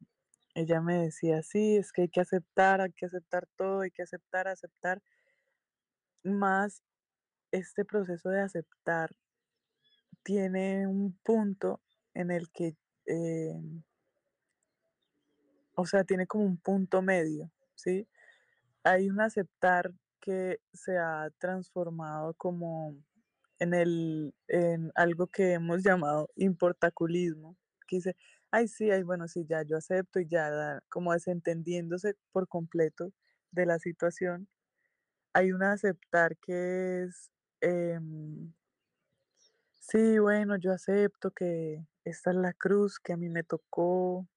ella 0.55 0.79
me 0.79 0.97
decía, 0.97 1.43
sí, 1.43 1.75
es 1.75 1.91
que 1.91 2.03
hay 2.03 2.09
que 2.09 2.21
aceptar, 2.21 2.79
hay 2.79 2.93
que 2.93 3.05
aceptar 3.05 3.47
todo, 3.57 3.81
hay 3.81 3.91
que 3.91 4.03
aceptar, 4.03 4.47
aceptar. 4.47 5.01
Más 6.23 6.81
este 7.51 7.83
proceso 7.83 8.29
de 8.29 8.41
aceptar 8.41 9.13
tiene 10.23 10.87
un 10.87 11.11
punto 11.25 11.81
en 12.13 12.31
el 12.31 12.49
que, 12.51 12.77
eh, 13.07 13.59
o 15.75 15.85
sea, 15.85 16.05
tiene 16.05 16.27
como 16.27 16.45
un 16.45 16.57
punto 16.57 17.01
medio, 17.01 17.51
¿sí? 17.75 18.07
Hay 18.83 19.09
un 19.09 19.19
aceptar 19.19 19.91
que 20.21 20.59
se 20.73 20.97
ha 20.97 21.29
transformado 21.39 22.33
como 22.35 22.95
en, 23.59 23.73
el, 23.73 24.33
en 24.47 24.91
algo 24.95 25.27
que 25.27 25.53
hemos 25.53 25.83
llamado 25.83 26.29
importaculismo, 26.35 27.57
que 27.87 27.97
dice, 27.97 28.15
ay, 28.51 28.67
sí, 28.67 28.91
ay, 28.91 29.03
bueno, 29.03 29.27
sí, 29.27 29.45
ya 29.47 29.63
yo 29.63 29.77
acepto 29.77 30.19
y 30.19 30.27
ya 30.27 30.81
como 30.89 31.13
desentendiéndose 31.13 32.15
por 32.31 32.47
completo 32.47 33.13
de 33.51 33.65
la 33.65 33.79
situación. 33.79 34.47
Hay 35.33 35.51
un 35.53 35.63
aceptar 35.63 36.37
que 36.37 37.03
es, 37.03 37.31
em, 37.61 38.53
sí, 39.79 40.19
bueno, 40.19 40.57
yo 40.57 40.71
acepto 40.73 41.31
que 41.31 41.85
esta 42.05 42.31
es 42.31 42.37
la 42.37 42.53
cruz 42.53 42.99
que 42.99 43.13
a 43.13 43.17
mí 43.17 43.29
me 43.29 43.43
tocó, 43.43 44.27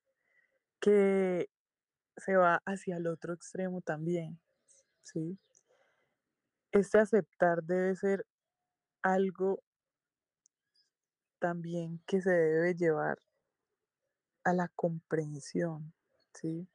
que 0.80 1.48
se 2.16 2.36
va 2.36 2.62
hacia 2.66 2.96
el 2.98 3.06
otro 3.08 3.34
extremo 3.34 3.80
también, 3.82 4.40
¿sí? 5.02 5.38
Este 6.74 6.98
aceptar 6.98 7.62
debe 7.62 7.94
ser 7.94 8.26
algo 9.00 9.62
también 11.38 12.02
que 12.04 12.20
se 12.20 12.32
debe 12.32 12.74
llevar 12.74 13.16
a 14.42 14.52
la 14.52 14.66
comprensión, 14.74 15.94
¿sí? 16.32 16.66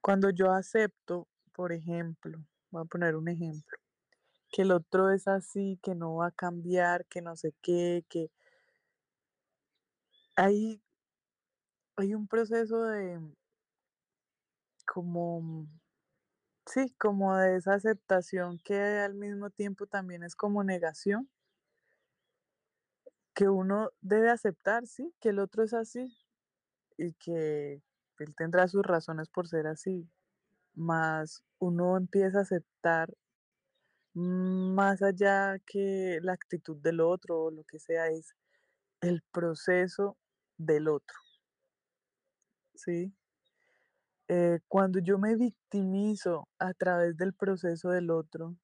Cuando 0.00 0.30
yo 0.30 0.52
acepto, 0.52 1.26
por 1.52 1.72
ejemplo, 1.72 2.38
voy 2.70 2.82
a 2.82 2.84
poner 2.84 3.16
un 3.16 3.26
ejemplo, 3.26 3.76
que 4.52 4.62
el 4.62 4.70
otro 4.70 5.10
es 5.10 5.26
así, 5.26 5.76
que 5.82 5.96
no 5.96 6.14
va 6.14 6.28
a 6.28 6.30
cambiar, 6.30 7.04
que 7.06 7.20
no 7.20 7.34
sé 7.34 7.52
qué, 7.62 8.04
que 8.08 8.30
hay, 10.36 10.80
hay 11.96 12.14
un 12.14 12.28
proceso 12.28 12.80
de 12.84 13.18
como, 14.86 15.66
sí, 16.66 16.94
como 16.98 17.36
de 17.36 17.56
esa 17.56 17.74
aceptación 17.74 18.58
que 18.58 18.76
al 18.80 19.14
mismo 19.14 19.50
tiempo 19.50 19.86
también 19.86 20.22
es 20.22 20.36
como 20.36 20.64
negación, 20.64 21.28
que 23.34 23.48
uno 23.48 23.90
debe 24.00 24.30
aceptar, 24.30 24.86
sí, 24.86 25.14
que 25.20 25.30
el 25.30 25.40
otro 25.40 25.64
es 25.64 25.74
así 25.74 26.16
y 26.96 27.14
que 27.14 27.82
él 28.18 28.34
tendrá 28.36 28.68
sus 28.68 28.84
razones 28.84 29.28
por 29.28 29.48
ser 29.48 29.66
así, 29.66 30.08
más 30.74 31.42
uno 31.58 31.96
empieza 31.96 32.38
a 32.38 32.42
aceptar 32.42 33.14
más 34.14 35.02
allá 35.02 35.58
que 35.66 36.20
la 36.22 36.32
actitud 36.32 36.76
del 36.76 37.00
otro 37.00 37.44
o 37.44 37.50
lo 37.50 37.64
que 37.64 37.78
sea, 37.80 38.08
es 38.08 38.34
el 39.00 39.22
proceso 39.32 40.16
del 40.56 40.88
otro. 40.88 41.16
¿Sí? 42.74 43.12
Eh, 44.36 44.58
cuando 44.66 44.98
yo 44.98 45.16
me 45.16 45.36
victimizo 45.36 46.48
a 46.58 46.74
través 46.74 47.16
del 47.16 47.34
proceso 47.34 47.90
del 47.90 48.10
otro, 48.10 48.56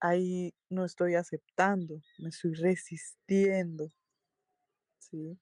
ahí 0.00 0.52
no 0.68 0.84
estoy 0.84 1.14
aceptando, 1.14 2.02
me 2.18 2.28
estoy 2.28 2.52
resistiendo. 2.52 3.88
¿Sí? 4.98 5.38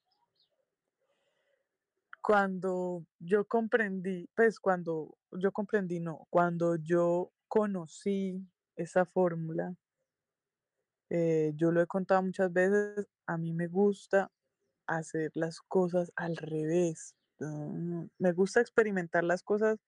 Cuando 2.22 3.04
yo 3.18 3.44
comprendí, 3.44 4.28
pues 4.36 4.60
cuando 4.60 5.18
yo 5.32 5.50
comprendí, 5.50 5.98
no, 5.98 6.28
cuando 6.30 6.76
yo 6.76 7.32
conocí 7.48 8.40
esa 8.76 9.04
fórmula, 9.04 9.74
eh, 11.10 11.52
yo 11.56 11.72
lo 11.72 11.82
he 11.82 11.88
contado 11.88 12.22
muchas 12.22 12.52
veces, 12.52 13.08
a 13.26 13.36
mí 13.36 13.52
me 13.52 13.66
gusta 13.66 14.30
hacer 14.86 15.32
las 15.34 15.60
cosas 15.60 16.12
al 16.14 16.36
revés. 16.36 17.16
Mm, 17.40 18.06
Me 18.18 18.32
gusta 18.32 18.60
experimentar 18.60 19.24
las 19.24 19.42
cosas 19.42 19.78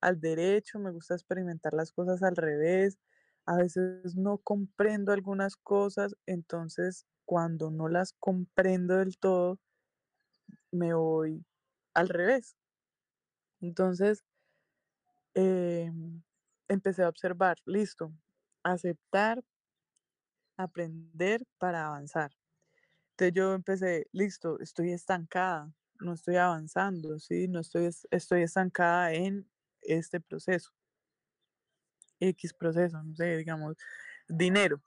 al 0.00 0.20
derecho, 0.20 0.78
me 0.78 0.92
gusta 0.92 1.14
experimentar 1.14 1.74
las 1.74 1.92
cosas 1.92 2.22
al 2.22 2.36
revés. 2.36 2.98
A 3.46 3.56
veces 3.58 4.16
no 4.16 4.38
comprendo 4.38 5.12
algunas 5.12 5.56
cosas, 5.56 6.16
entonces 6.26 7.06
cuando 7.26 7.70
no 7.70 7.88
las 7.88 8.14
comprendo 8.20 8.96
del 8.98 9.18
todo, 9.18 9.58
me 10.72 10.94
voy 10.94 11.44
al 11.94 12.08
revés. 12.08 12.56
Entonces, 13.62 14.22
em, 15.34 16.22
empecé 16.68 17.02
a 17.02 17.08
observar, 17.08 17.56
listo, 17.66 18.12
aceptar, 18.62 19.42
aprender 20.56 21.42
para 21.58 21.86
avanzar. 21.86 22.30
Entonces 23.12 23.34
yo 23.34 23.54
empecé, 23.54 24.06
listo, 24.12 24.60
estoy 24.60 24.92
estancada, 24.92 25.72
no 26.00 26.14
estoy 26.14 26.36
avanzando, 26.36 27.18
¿sí? 27.18 27.48
No 27.48 27.60
estoy, 27.60 27.86
es- 27.86 28.08
estoy 28.10 28.42
estancada 28.42 29.12
en 29.14 29.48
este 29.82 30.20
proceso, 30.20 30.72
X 32.20 32.52
proceso, 32.54 33.02
no 33.02 33.14
sé, 33.16 33.36
digamos, 33.36 33.76
dinero, 34.28 34.80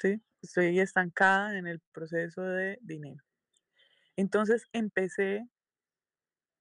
¿sí? 0.00 0.22
Estoy 0.42 0.80
estancada 0.80 1.58
en 1.58 1.66
el 1.66 1.80
proceso 1.92 2.42
de 2.42 2.78
dinero. 2.82 3.22
Entonces 4.16 4.66
empecé 4.72 5.48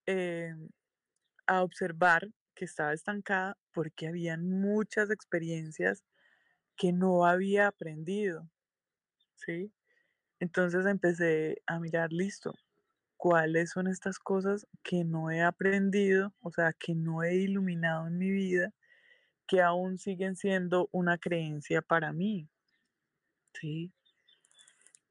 eh, 0.05 0.53
a 1.47 1.63
observar 1.63 2.29
que 2.55 2.65
estaba 2.65 2.93
estancada 2.93 3.57
porque 3.73 4.07
habían 4.07 4.49
muchas 4.49 5.11
experiencias 5.11 6.03
que 6.77 6.93
no 6.93 7.25
había 7.25 7.67
aprendido, 7.67 8.49
¿sí? 9.35 9.73
Entonces 10.39 10.85
empecé 10.87 11.63
a 11.67 11.79
mirar, 11.79 12.13
listo, 12.13 12.53
cuáles 13.21 13.69
son 13.69 13.87
estas 13.87 14.17
cosas 14.17 14.65
que 14.81 15.03
no 15.03 15.29
he 15.29 15.43
aprendido, 15.43 16.33
o 16.41 16.51
sea, 16.51 16.73
que 16.73 16.95
no 16.95 17.21
he 17.21 17.35
iluminado 17.35 18.07
en 18.07 18.17
mi 18.17 18.31
vida, 18.31 18.73
que 19.47 19.61
aún 19.61 19.99
siguen 19.99 20.35
siendo 20.35 20.89
una 20.91 21.19
creencia 21.19 21.83
para 21.83 22.13
mí, 22.13 22.49
¿sí? 23.53 23.93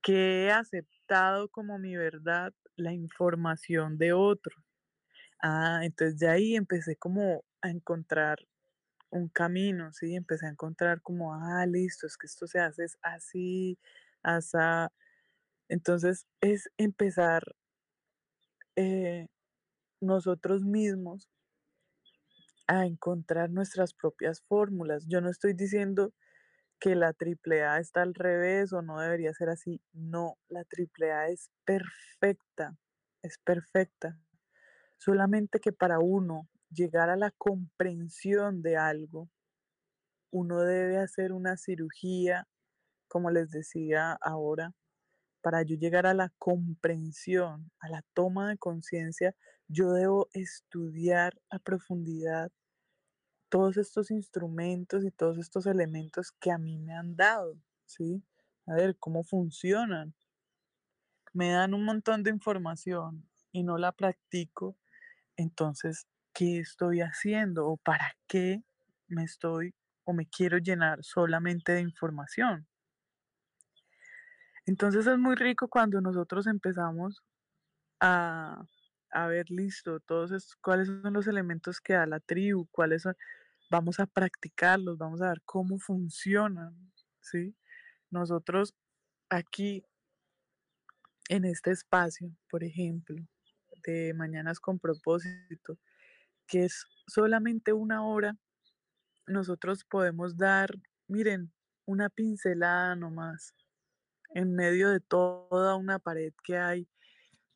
Que 0.02 0.46
he 0.46 0.50
aceptado 0.50 1.48
como 1.50 1.78
mi 1.78 1.96
verdad 1.96 2.52
la 2.74 2.92
información 2.92 3.96
de 3.96 4.12
otro. 4.12 4.56
Ah, 5.40 5.82
entonces 5.84 6.18
de 6.18 6.28
ahí 6.28 6.56
empecé 6.56 6.96
como 6.96 7.44
a 7.62 7.70
encontrar 7.70 8.40
un 9.10 9.28
camino, 9.28 9.92
¿sí? 9.92 10.16
Empecé 10.16 10.46
a 10.46 10.50
encontrar 10.50 11.00
como, 11.00 11.32
ah, 11.32 11.64
listo, 11.64 12.08
es 12.08 12.16
que 12.16 12.26
esto 12.26 12.48
se 12.48 12.58
hace 12.58 12.86
así, 13.02 13.78
asá. 14.24 14.92
Entonces 15.68 16.26
es 16.40 16.70
empezar 16.76 17.44
eh, 18.80 19.28
nosotros 20.00 20.62
mismos 20.64 21.28
a 22.66 22.86
encontrar 22.86 23.50
nuestras 23.50 23.92
propias 23.92 24.42
fórmulas. 24.42 25.06
Yo 25.06 25.20
no 25.20 25.28
estoy 25.28 25.52
diciendo 25.52 26.14
que 26.80 26.94
la 26.94 27.12
triple 27.12 27.64
A 27.64 27.78
está 27.78 28.02
al 28.02 28.14
revés 28.14 28.72
o 28.72 28.80
no 28.80 28.98
debería 29.00 29.34
ser 29.34 29.50
así. 29.50 29.82
No, 29.92 30.38
la 30.48 30.64
triple 30.64 31.12
A 31.12 31.28
es 31.28 31.50
perfecta, 31.64 32.76
es 33.22 33.38
perfecta. 33.38 34.18
Solamente 34.96 35.60
que 35.60 35.72
para 35.72 35.98
uno 35.98 36.48
llegar 36.70 37.10
a 37.10 37.16
la 37.16 37.32
comprensión 37.32 38.62
de 38.62 38.76
algo, 38.76 39.28
uno 40.30 40.60
debe 40.60 40.98
hacer 40.98 41.32
una 41.32 41.56
cirugía, 41.56 42.46
como 43.08 43.30
les 43.30 43.50
decía 43.50 44.12
ahora, 44.22 44.72
para 45.42 45.62
yo 45.62 45.76
llegar 45.76 46.06
a 46.06 46.14
la 46.14 46.30
comprensión, 46.38 47.70
a 47.80 47.88
la 47.88 48.02
toma 48.14 48.50
de 48.50 48.58
conciencia, 48.58 49.34
yo 49.68 49.92
debo 49.92 50.28
estudiar 50.34 51.40
a 51.50 51.58
profundidad 51.58 52.50
todos 53.48 53.76
estos 53.76 54.10
instrumentos 54.10 55.04
y 55.04 55.10
todos 55.10 55.38
estos 55.38 55.66
elementos 55.66 56.32
que 56.40 56.50
a 56.50 56.58
mí 56.58 56.78
me 56.78 56.94
han 56.94 57.16
dado, 57.16 57.56
¿sí? 57.86 58.22
A 58.66 58.74
ver 58.74 58.96
cómo 58.98 59.24
funcionan. 59.24 60.14
Me 61.32 61.50
dan 61.50 61.74
un 61.74 61.84
montón 61.84 62.22
de 62.22 62.30
información 62.30 63.28
y 63.50 63.64
no 63.64 63.78
la 63.78 63.90
practico, 63.90 64.76
entonces, 65.36 66.06
¿qué 66.34 66.60
estoy 66.60 67.02
haciendo 67.02 67.68
o 67.68 67.78
para 67.78 68.16
qué 68.28 68.64
me 69.08 69.24
estoy 69.24 69.74
o 70.04 70.14
me 70.14 70.28
quiero 70.28 70.58
llenar 70.58 71.04
solamente 71.04 71.72
de 71.72 71.82
información? 71.82 72.68
Entonces 74.66 75.06
es 75.06 75.18
muy 75.18 75.34
rico 75.36 75.68
cuando 75.68 76.00
nosotros 76.00 76.46
empezamos 76.46 77.22
a, 78.00 78.62
a 79.10 79.26
ver, 79.28 79.50
listo, 79.50 80.00
todos 80.00 80.32
estos, 80.32 80.56
cuáles 80.56 80.88
son 80.88 81.12
los 81.12 81.26
elementos 81.26 81.80
que 81.80 81.94
da 81.94 82.06
la 82.06 82.20
tribu, 82.20 82.68
cuáles 82.70 83.02
son, 83.02 83.16
vamos 83.70 84.00
a 84.00 84.06
practicarlos, 84.06 84.98
vamos 84.98 85.22
a 85.22 85.28
ver 85.28 85.42
cómo 85.44 85.78
funcionan, 85.78 86.74
¿sí? 87.20 87.56
Nosotros 88.10 88.74
aquí, 89.30 89.84
en 91.28 91.44
este 91.44 91.70
espacio, 91.70 92.30
por 92.50 92.64
ejemplo, 92.64 93.16
de 93.84 94.12
Mañanas 94.14 94.60
con 94.60 94.78
propósito, 94.78 95.78
que 96.46 96.64
es 96.64 96.84
solamente 97.06 97.72
una 97.72 98.04
hora, 98.04 98.36
nosotros 99.26 99.84
podemos 99.84 100.36
dar, 100.36 100.70
miren, 101.06 101.52
una 101.86 102.08
pincelada 102.08 102.96
nomás, 102.96 103.54
en 104.34 104.54
medio 104.54 104.90
de 104.90 105.00
toda 105.00 105.76
una 105.76 105.98
pared 105.98 106.32
que 106.44 106.56
hay 106.56 106.88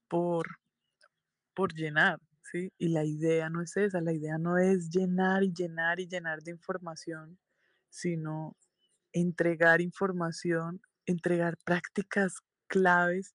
por, 0.08 0.46
por 1.54 1.74
llenar, 1.74 2.20
¿sí? 2.42 2.72
Y 2.78 2.88
la 2.88 3.04
idea 3.04 3.48
no 3.50 3.62
es 3.62 3.76
esa, 3.76 4.00
la 4.00 4.12
idea 4.12 4.38
no 4.38 4.58
es 4.58 4.90
llenar 4.90 5.42
y 5.44 5.52
llenar 5.52 6.00
y 6.00 6.06
llenar 6.06 6.42
de 6.42 6.52
información, 6.52 7.38
sino 7.90 8.56
entregar 9.12 9.80
información, 9.80 10.80
entregar 11.06 11.56
prácticas 11.64 12.34
claves 12.66 13.34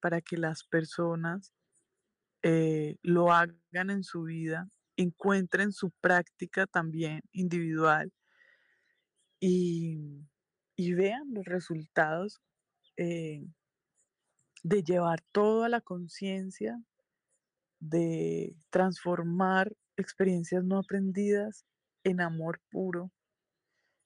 para 0.00 0.20
que 0.20 0.36
las 0.36 0.64
personas 0.64 1.52
eh, 2.42 2.96
lo 3.02 3.32
hagan 3.32 3.90
en 3.90 4.04
su 4.04 4.22
vida, 4.22 4.68
encuentren 4.96 5.72
su 5.72 5.90
práctica 6.00 6.66
también 6.66 7.22
individual 7.32 8.12
y, 9.40 10.24
y 10.76 10.92
vean 10.92 11.32
los 11.32 11.46
resultados 11.46 12.40
eh, 12.96 13.44
de 14.62 14.82
llevar 14.82 15.20
todo 15.32 15.64
a 15.64 15.68
la 15.68 15.80
conciencia, 15.80 16.80
de 17.80 18.54
transformar 18.70 19.72
experiencias 19.96 20.64
no 20.64 20.78
aprendidas 20.78 21.64
en 22.04 22.20
amor 22.20 22.60
puro 22.70 23.10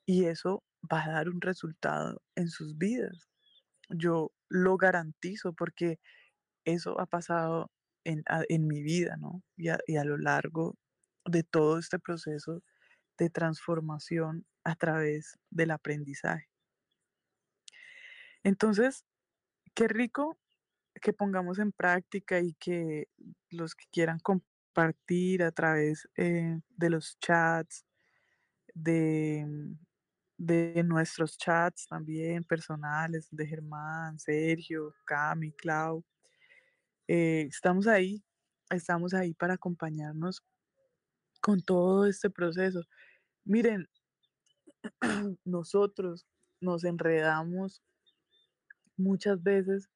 y 0.06 0.26
eso 0.26 0.62
va 0.90 1.04
a 1.04 1.12
dar 1.12 1.28
un 1.28 1.40
resultado 1.40 2.22
en 2.36 2.48
sus 2.48 2.78
vidas. 2.78 3.28
Yo 3.88 4.32
lo 4.48 4.76
garantizo 4.76 5.52
porque 5.52 5.98
eso 6.64 7.00
ha 7.00 7.06
pasado 7.06 7.70
en, 8.04 8.22
en 8.48 8.66
mi 8.66 8.82
vida, 8.82 9.16
¿no? 9.18 9.42
Y 9.56 9.68
a 9.68 10.04
lo 10.04 10.16
largo 10.16 10.76
de 11.26 11.42
todo 11.42 11.78
este 11.78 11.98
proceso 11.98 12.62
de 13.18 13.30
transformación 13.30 14.46
a 14.64 14.74
través 14.76 15.38
del 15.50 15.70
aprendizaje. 15.72 16.48
Entonces, 18.42 19.04
qué 19.74 19.88
rico 19.88 20.38
que 21.00 21.12
pongamos 21.12 21.58
en 21.58 21.72
práctica 21.72 22.40
y 22.40 22.54
que 22.54 23.08
los 23.50 23.74
que 23.74 23.86
quieran 23.90 24.18
compartir 24.20 25.42
a 25.42 25.52
través 25.52 26.08
eh, 26.16 26.60
de 26.68 26.90
los 26.90 27.18
chats, 27.20 27.84
de, 28.74 29.46
de 30.36 30.82
nuestros 30.84 31.36
chats 31.36 31.86
también 31.86 32.44
personales, 32.44 33.28
de 33.30 33.46
Germán, 33.46 34.18
Sergio, 34.18 34.94
Cami, 35.04 35.52
Clau, 35.52 36.04
eh, 37.08 37.42
estamos 37.48 37.86
ahí, 37.86 38.22
estamos 38.70 39.14
ahí 39.14 39.34
para 39.34 39.54
acompañarnos 39.54 40.42
con 41.40 41.60
todo 41.60 42.06
este 42.06 42.30
proceso. 42.30 42.82
Miren, 43.44 43.88
nosotros 45.44 46.26
nos 46.60 46.84
enredamos 46.84 47.82
muchas 49.00 49.42
veces 49.42 49.88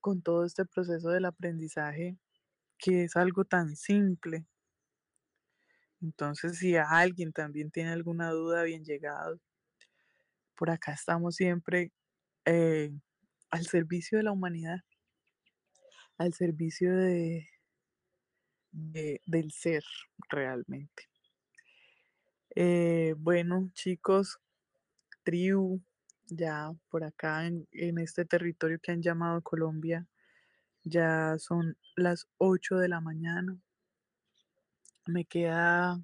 con 0.00 0.22
todo 0.22 0.44
este 0.46 0.64
proceso 0.66 1.10
del 1.10 1.26
aprendizaje 1.26 2.18
que 2.78 3.04
es 3.04 3.16
algo 3.16 3.44
tan 3.46 3.76
simple. 3.76 4.46
Entonces, 6.02 6.58
si 6.58 6.76
alguien 6.76 7.32
también 7.32 7.70
tiene 7.70 7.92
alguna 7.92 8.30
duda, 8.30 8.62
bien 8.64 8.84
llegado. 8.84 9.40
Por 10.56 10.70
acá 10.70 10.92
estamos 10.92 11.36
siempre 11.36 11.92
eh, 12.46 12.92
al 13.50 13.66
servicio 13.66 14.18
de 14.18 14.24
la 14.24 14.32
humanidad, 14.32 14.80
al 16.16 16.32
servicio 16.32 16.90
de, 16.96 17.48
de- 18.70 19.22
del 19.24 19.50
ser 19.50 19.82
realmente. 20.28 21.04
Eh, 22.54 23.14
bueno, 23.18 23.70
chicos, 23.74 24.38
tribu, 25.24 25.82
ya 26.36 26.72
por 26.88 27.04
acá 27.04 27.46
en, 27.46 27.66
en 27.72 27.98
este 27.98 28.24
territorio 28.24 28.78
que 28.82 28.92
han 28.92 29.02
llamado 29.02 29.42
Colombia, 29.42 30.06
ya 30.84 31.36
son 31.38 31.76
las 31.96 32.26
8 32.38 32.76
de 32.78 32.88
la 32.88 33.00
mañana. 33.00 33.56
Me 35.06 35.24
queda 35.24 36.00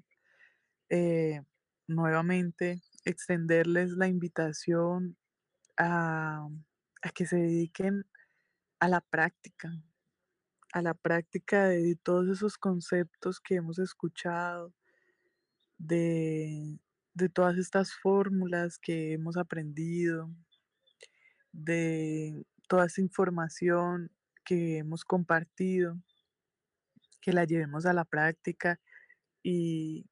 eh, 0.89 1.41
nuevamente 1.87 2.81
extenderles 3.05 3.91
la 3.91 4.07
invitación 4.07 5.17
a, 5.77 6.47
a 7.01 7.09
que 7.09 7.25
se 7.25 7.37
dediquen 7.37 8.05
a 8.79 8.87
la 8.87 9.01
práctica, 9.01 9.71
a 10.73 10.81
la 10.81 10.93
práctica 10.93 11.67
de 11.67 11.95
todos 12.01 12.29
esos 12.29 12.57
conceptos 12.57 13.39
que 13.39 13.55
hemos 13.55 13.79
escuchado, 13.79 14.73
de, 15.77 16.77
de 17.19 17.29
todas 17.29 17.57
estas 17.57 17.93
fórmulas 17.93 18.79
que 18.79 19.13
hemos 19.13 19.37
aprendido, 19.37 20.29
de 21.51 22.45
toda 22.67 22.85
esa 22.85 23.01
información 23.01 24.11
que 24.45 24.77
hemos 24.77 25.03
compartido, 25.03 26.01
que 27.21 27.33
la 27.33 27.45
llevemos 27.45 27.85
a 27.85 27.93
la 27.93 28.05
práctica 28.05 28.79
y, 29.43 30.05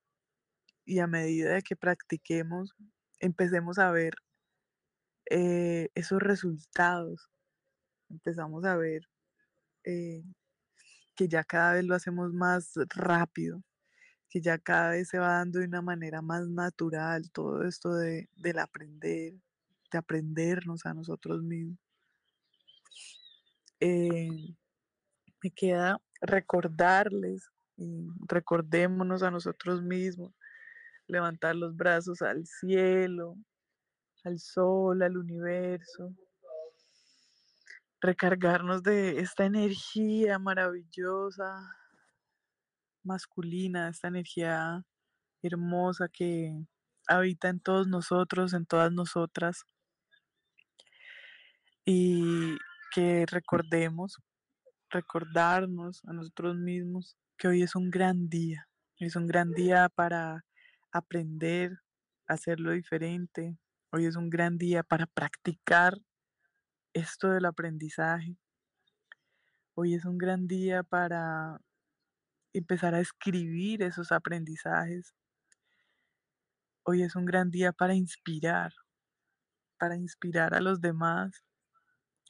y 0.85 0.99
a 0.99 1.07
medida 1.07 1.53
de 1.55 1.61
que 1.61 1.75
practiquemos, 1.75 2.75
empecemos 3.19 3.79
a 3.79 3.91
ver 3.91 4.13
eh, 5.29 5.89
esos 5.95 6.21
resultados, 6.21 7.29
empezamos 8.09 8.65
a 8.65 8.77
ver 8.77 9.03
eh, 9.83 10.23
que 11.15 11.27
ya 11.27 11.43
cada 11.43 11.73
vez 11.73 11.85
lo 11.85 11.95
hacemos 11.95 12.33
más 12.33 12.73
rápido, 12.89 13.63
que 14.29 14.41
ya 14.41 14.57
cada 14.57 14.91
vez 14.91 15.09
se 15.09 15.19
va 15.19 15.33
dando 15.39 15.59
de 15.59 15.65
una 15.65 15.81
manera 15.81 16.21
más 16.21 16.47
natural 16.47 17.31
todo 17.31 17.63
esto 17.63 17.93
de, 17.95 18.29
del 18.35 18.59
aprender, 18.59 19.33
de 19.91 19.97
aprendernos 19.97 20.85
a 20.85 20.93
nosotros 20.93 21.41
mismos. 21.43 21.77
Eh, 23.79 24.55
me 25.43 25.51
queda 25.51 26.01
recordarles 26.21 27.49
y 27.77 28.07
recordémonos 28.27 29.21
a 29.21 29.31
nosotros 29.31 29.81
mismos, 29.81 30.33
levantar 31.07 31.55
los 31.55 31.75
brazos 31.75 32.21
al 32.21 32.45
cielo, 32.45 33.37
al 34.23 34.39
sol, 34.39 35.03
al 35.03 35.17
universo, 35.17 36.13
recargarnos 38.01 38.83
de 38.83 39.19
esta 39.19 39.45
energía 39.45 40.39
maravillosa, 40.39 41.76
masculina, 43.07 43.89
esta 43.89 44.09
energía 44.09 44.83
hermosa 45.41 46.07
que 46.09 46.53
habita 47.07 47.49
en 47.49 47.59
todos 47.59 47.87
nosotros, 47.87 48.53
en 48.53 48.65
todas 48.65 48.91
nosotras, 48.91 49.63
y 51.85 52.57
que 52.93 53.25
recordemos, 53.25 54.17
recordarnos 54.89 56.01
a 56.05 56.13
nosotros 56.13 56.57
mismos 56.57 57.17
que 57.37 57.47
hoy 57.47 57.63
es 57.63 57.75
un 57.75 57.89
gran 57.89 58.29
día, 58.29 58.67
es 58.99 59.15
un 59.15 59.27
gran 59.27 59.51
día 59.51 59.89
para 59.89 60.43
aprender 60.91 61.71
a 62.27 62.33
hacerlo 62.33 62.71
diferente, 62.71 63.57
hoy 63.91 64.05
es 64.05 64.15
un 64.15 64.29
gran 64.29 64.57
día 64.57 64.83
para 64.83 65.05
practicar 65.05 65.97
esto 66.93 67.29
del 67.29 67.45
aprendizaje, 67.45 68.37
hoy 69.75 69.93
es 69.93 70.05
un 70.05 70.17
gran 70.17 70.47
día 70.47 70.83
para 70.83 71.61
empezar 72.57 72.95
a 72.95 72.99
escribir 72.99 73.83
esos 73.83 74.11
aprendizajes, 74.11 75.13
hoy 76.83 77.03
es 77.03 77.15
un 77.15 77.25
gran 77.25 77.51
día 77.51 77.71
para 77.71 77.95
inspirar, 77.95 78.73
para 79.77 79.97
inspirar 79.97 80.53
a 80.53 80.61
los 80.61 80.81
demás 80.81 81.43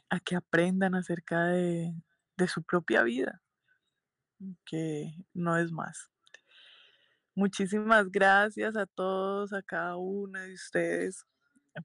a 0.09 0.19
que 0.19 0.36
aprendan 0.36 0.95
acerca 0.95 1.45
de, 1.45 1.93
su 2.47 2.63
propia 2.63 3.03
vida, 3.03 3.41
que 4.65 5.11
no 5.34 5.57
es 5.57 5.71
más. 5.71 6.09
Muchísimas 7.36 8.09
gracias 8.09 8.75
a 8.75 8.86
todos, 8.86 9.53
a 9.53 9.61
cada 9.61 9.97
una 9.97 10.41
de 10.43 10.53
ustedes 10.53 11.25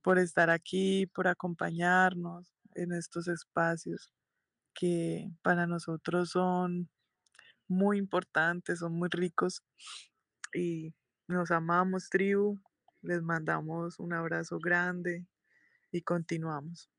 por 0.02 0.18
estar 0.18 0.48
aquí, 0.50 1.06
por 1.06 1.28
acompañarnos 1.28 2.50
en 2.74 2.92
estos 2.92 3.28
espacios 3.28 4.12
que 4.74 5.30
para 5.42 5.66
nosotros 5.66 6.30
son 6.30 6.88
muy 7.68 7.98
importantes, 7.98 8.80
son 8.80 8.94
muy 8.94 9.08
ricos 9.10 9.62
y 10.54 10.94
nos 11.28 11.50
amamos, 11.50 12.08
tribu. 12.10 12.60
Les 13.02 13.22
mandamos 13.22 13.98
un 13.98 14.12
abrazo 14.12 14.58
grande 14.58 15.26
y 15.90 16.02
continuamos. 16.02 16.90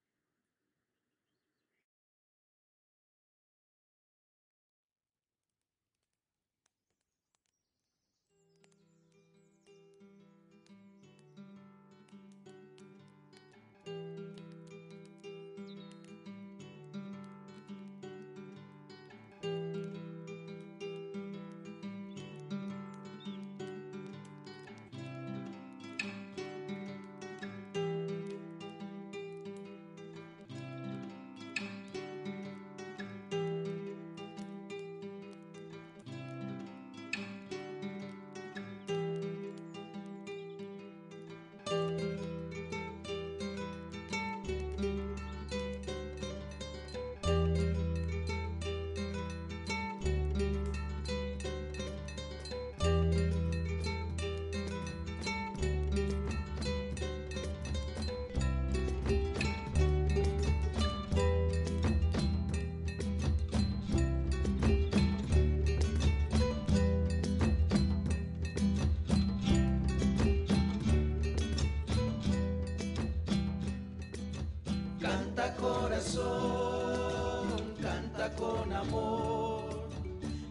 Amor, 78.75 79.89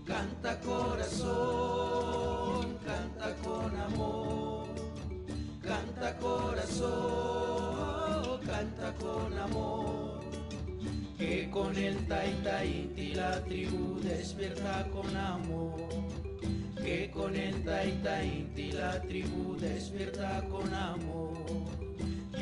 canta 0.06 0.60
corazón, 0.60 1.96
canta 2.84 3.34
con 3.42 3.76
amor, 3.76 4.66
canta 5.62 6.16
corazón, 6.18 6.80
canta 8.46 8.94
con 8.94 9.38
amor, 9.38 10.20
que 11.18 11.50
con 11.50 11.76
el 11.76 12.06
taita 12.06 12.64
inti 12.64 13.14
la 13.14 13.44
tribu 13.44 14.00
despierta 14.00 14.88
con 14.90 15.16
amor, 15.16 15.88
que 16.82 17.10
con 17.10 17.36
el 17.36 17.64
taita 17.64 18.24
inti 18.24 18.72
la 18.72 19.00
tribu 19.02 19.56
despierta 19.56 20.42
con 20.48 20.72
amor. 20.74 21.72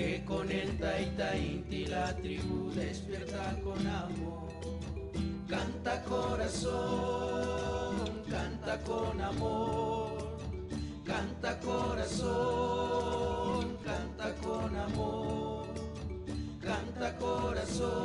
Que 0.00 0.24
con 0.24 0.50
el 0.50 0.78
taita 0.78 1.36
inti 1.36 1.84
la 1.84 2.16
tribu 2.16 2.70
despierta 2.72 3.58
con 3.62 3.86
amor. 3.86 4.49
Corazón, 6.10 7.94
canta 8.28 8.78
con 8.80 9.20
amor, 9.20 10.38
canta 11.06 11.60
corazón, 11.60 12.98
canta 13.84 14.34
con 14.42 14.76
amor, 14.76 15.66
canta 16.60 17.16
corazón. 17.16 17.90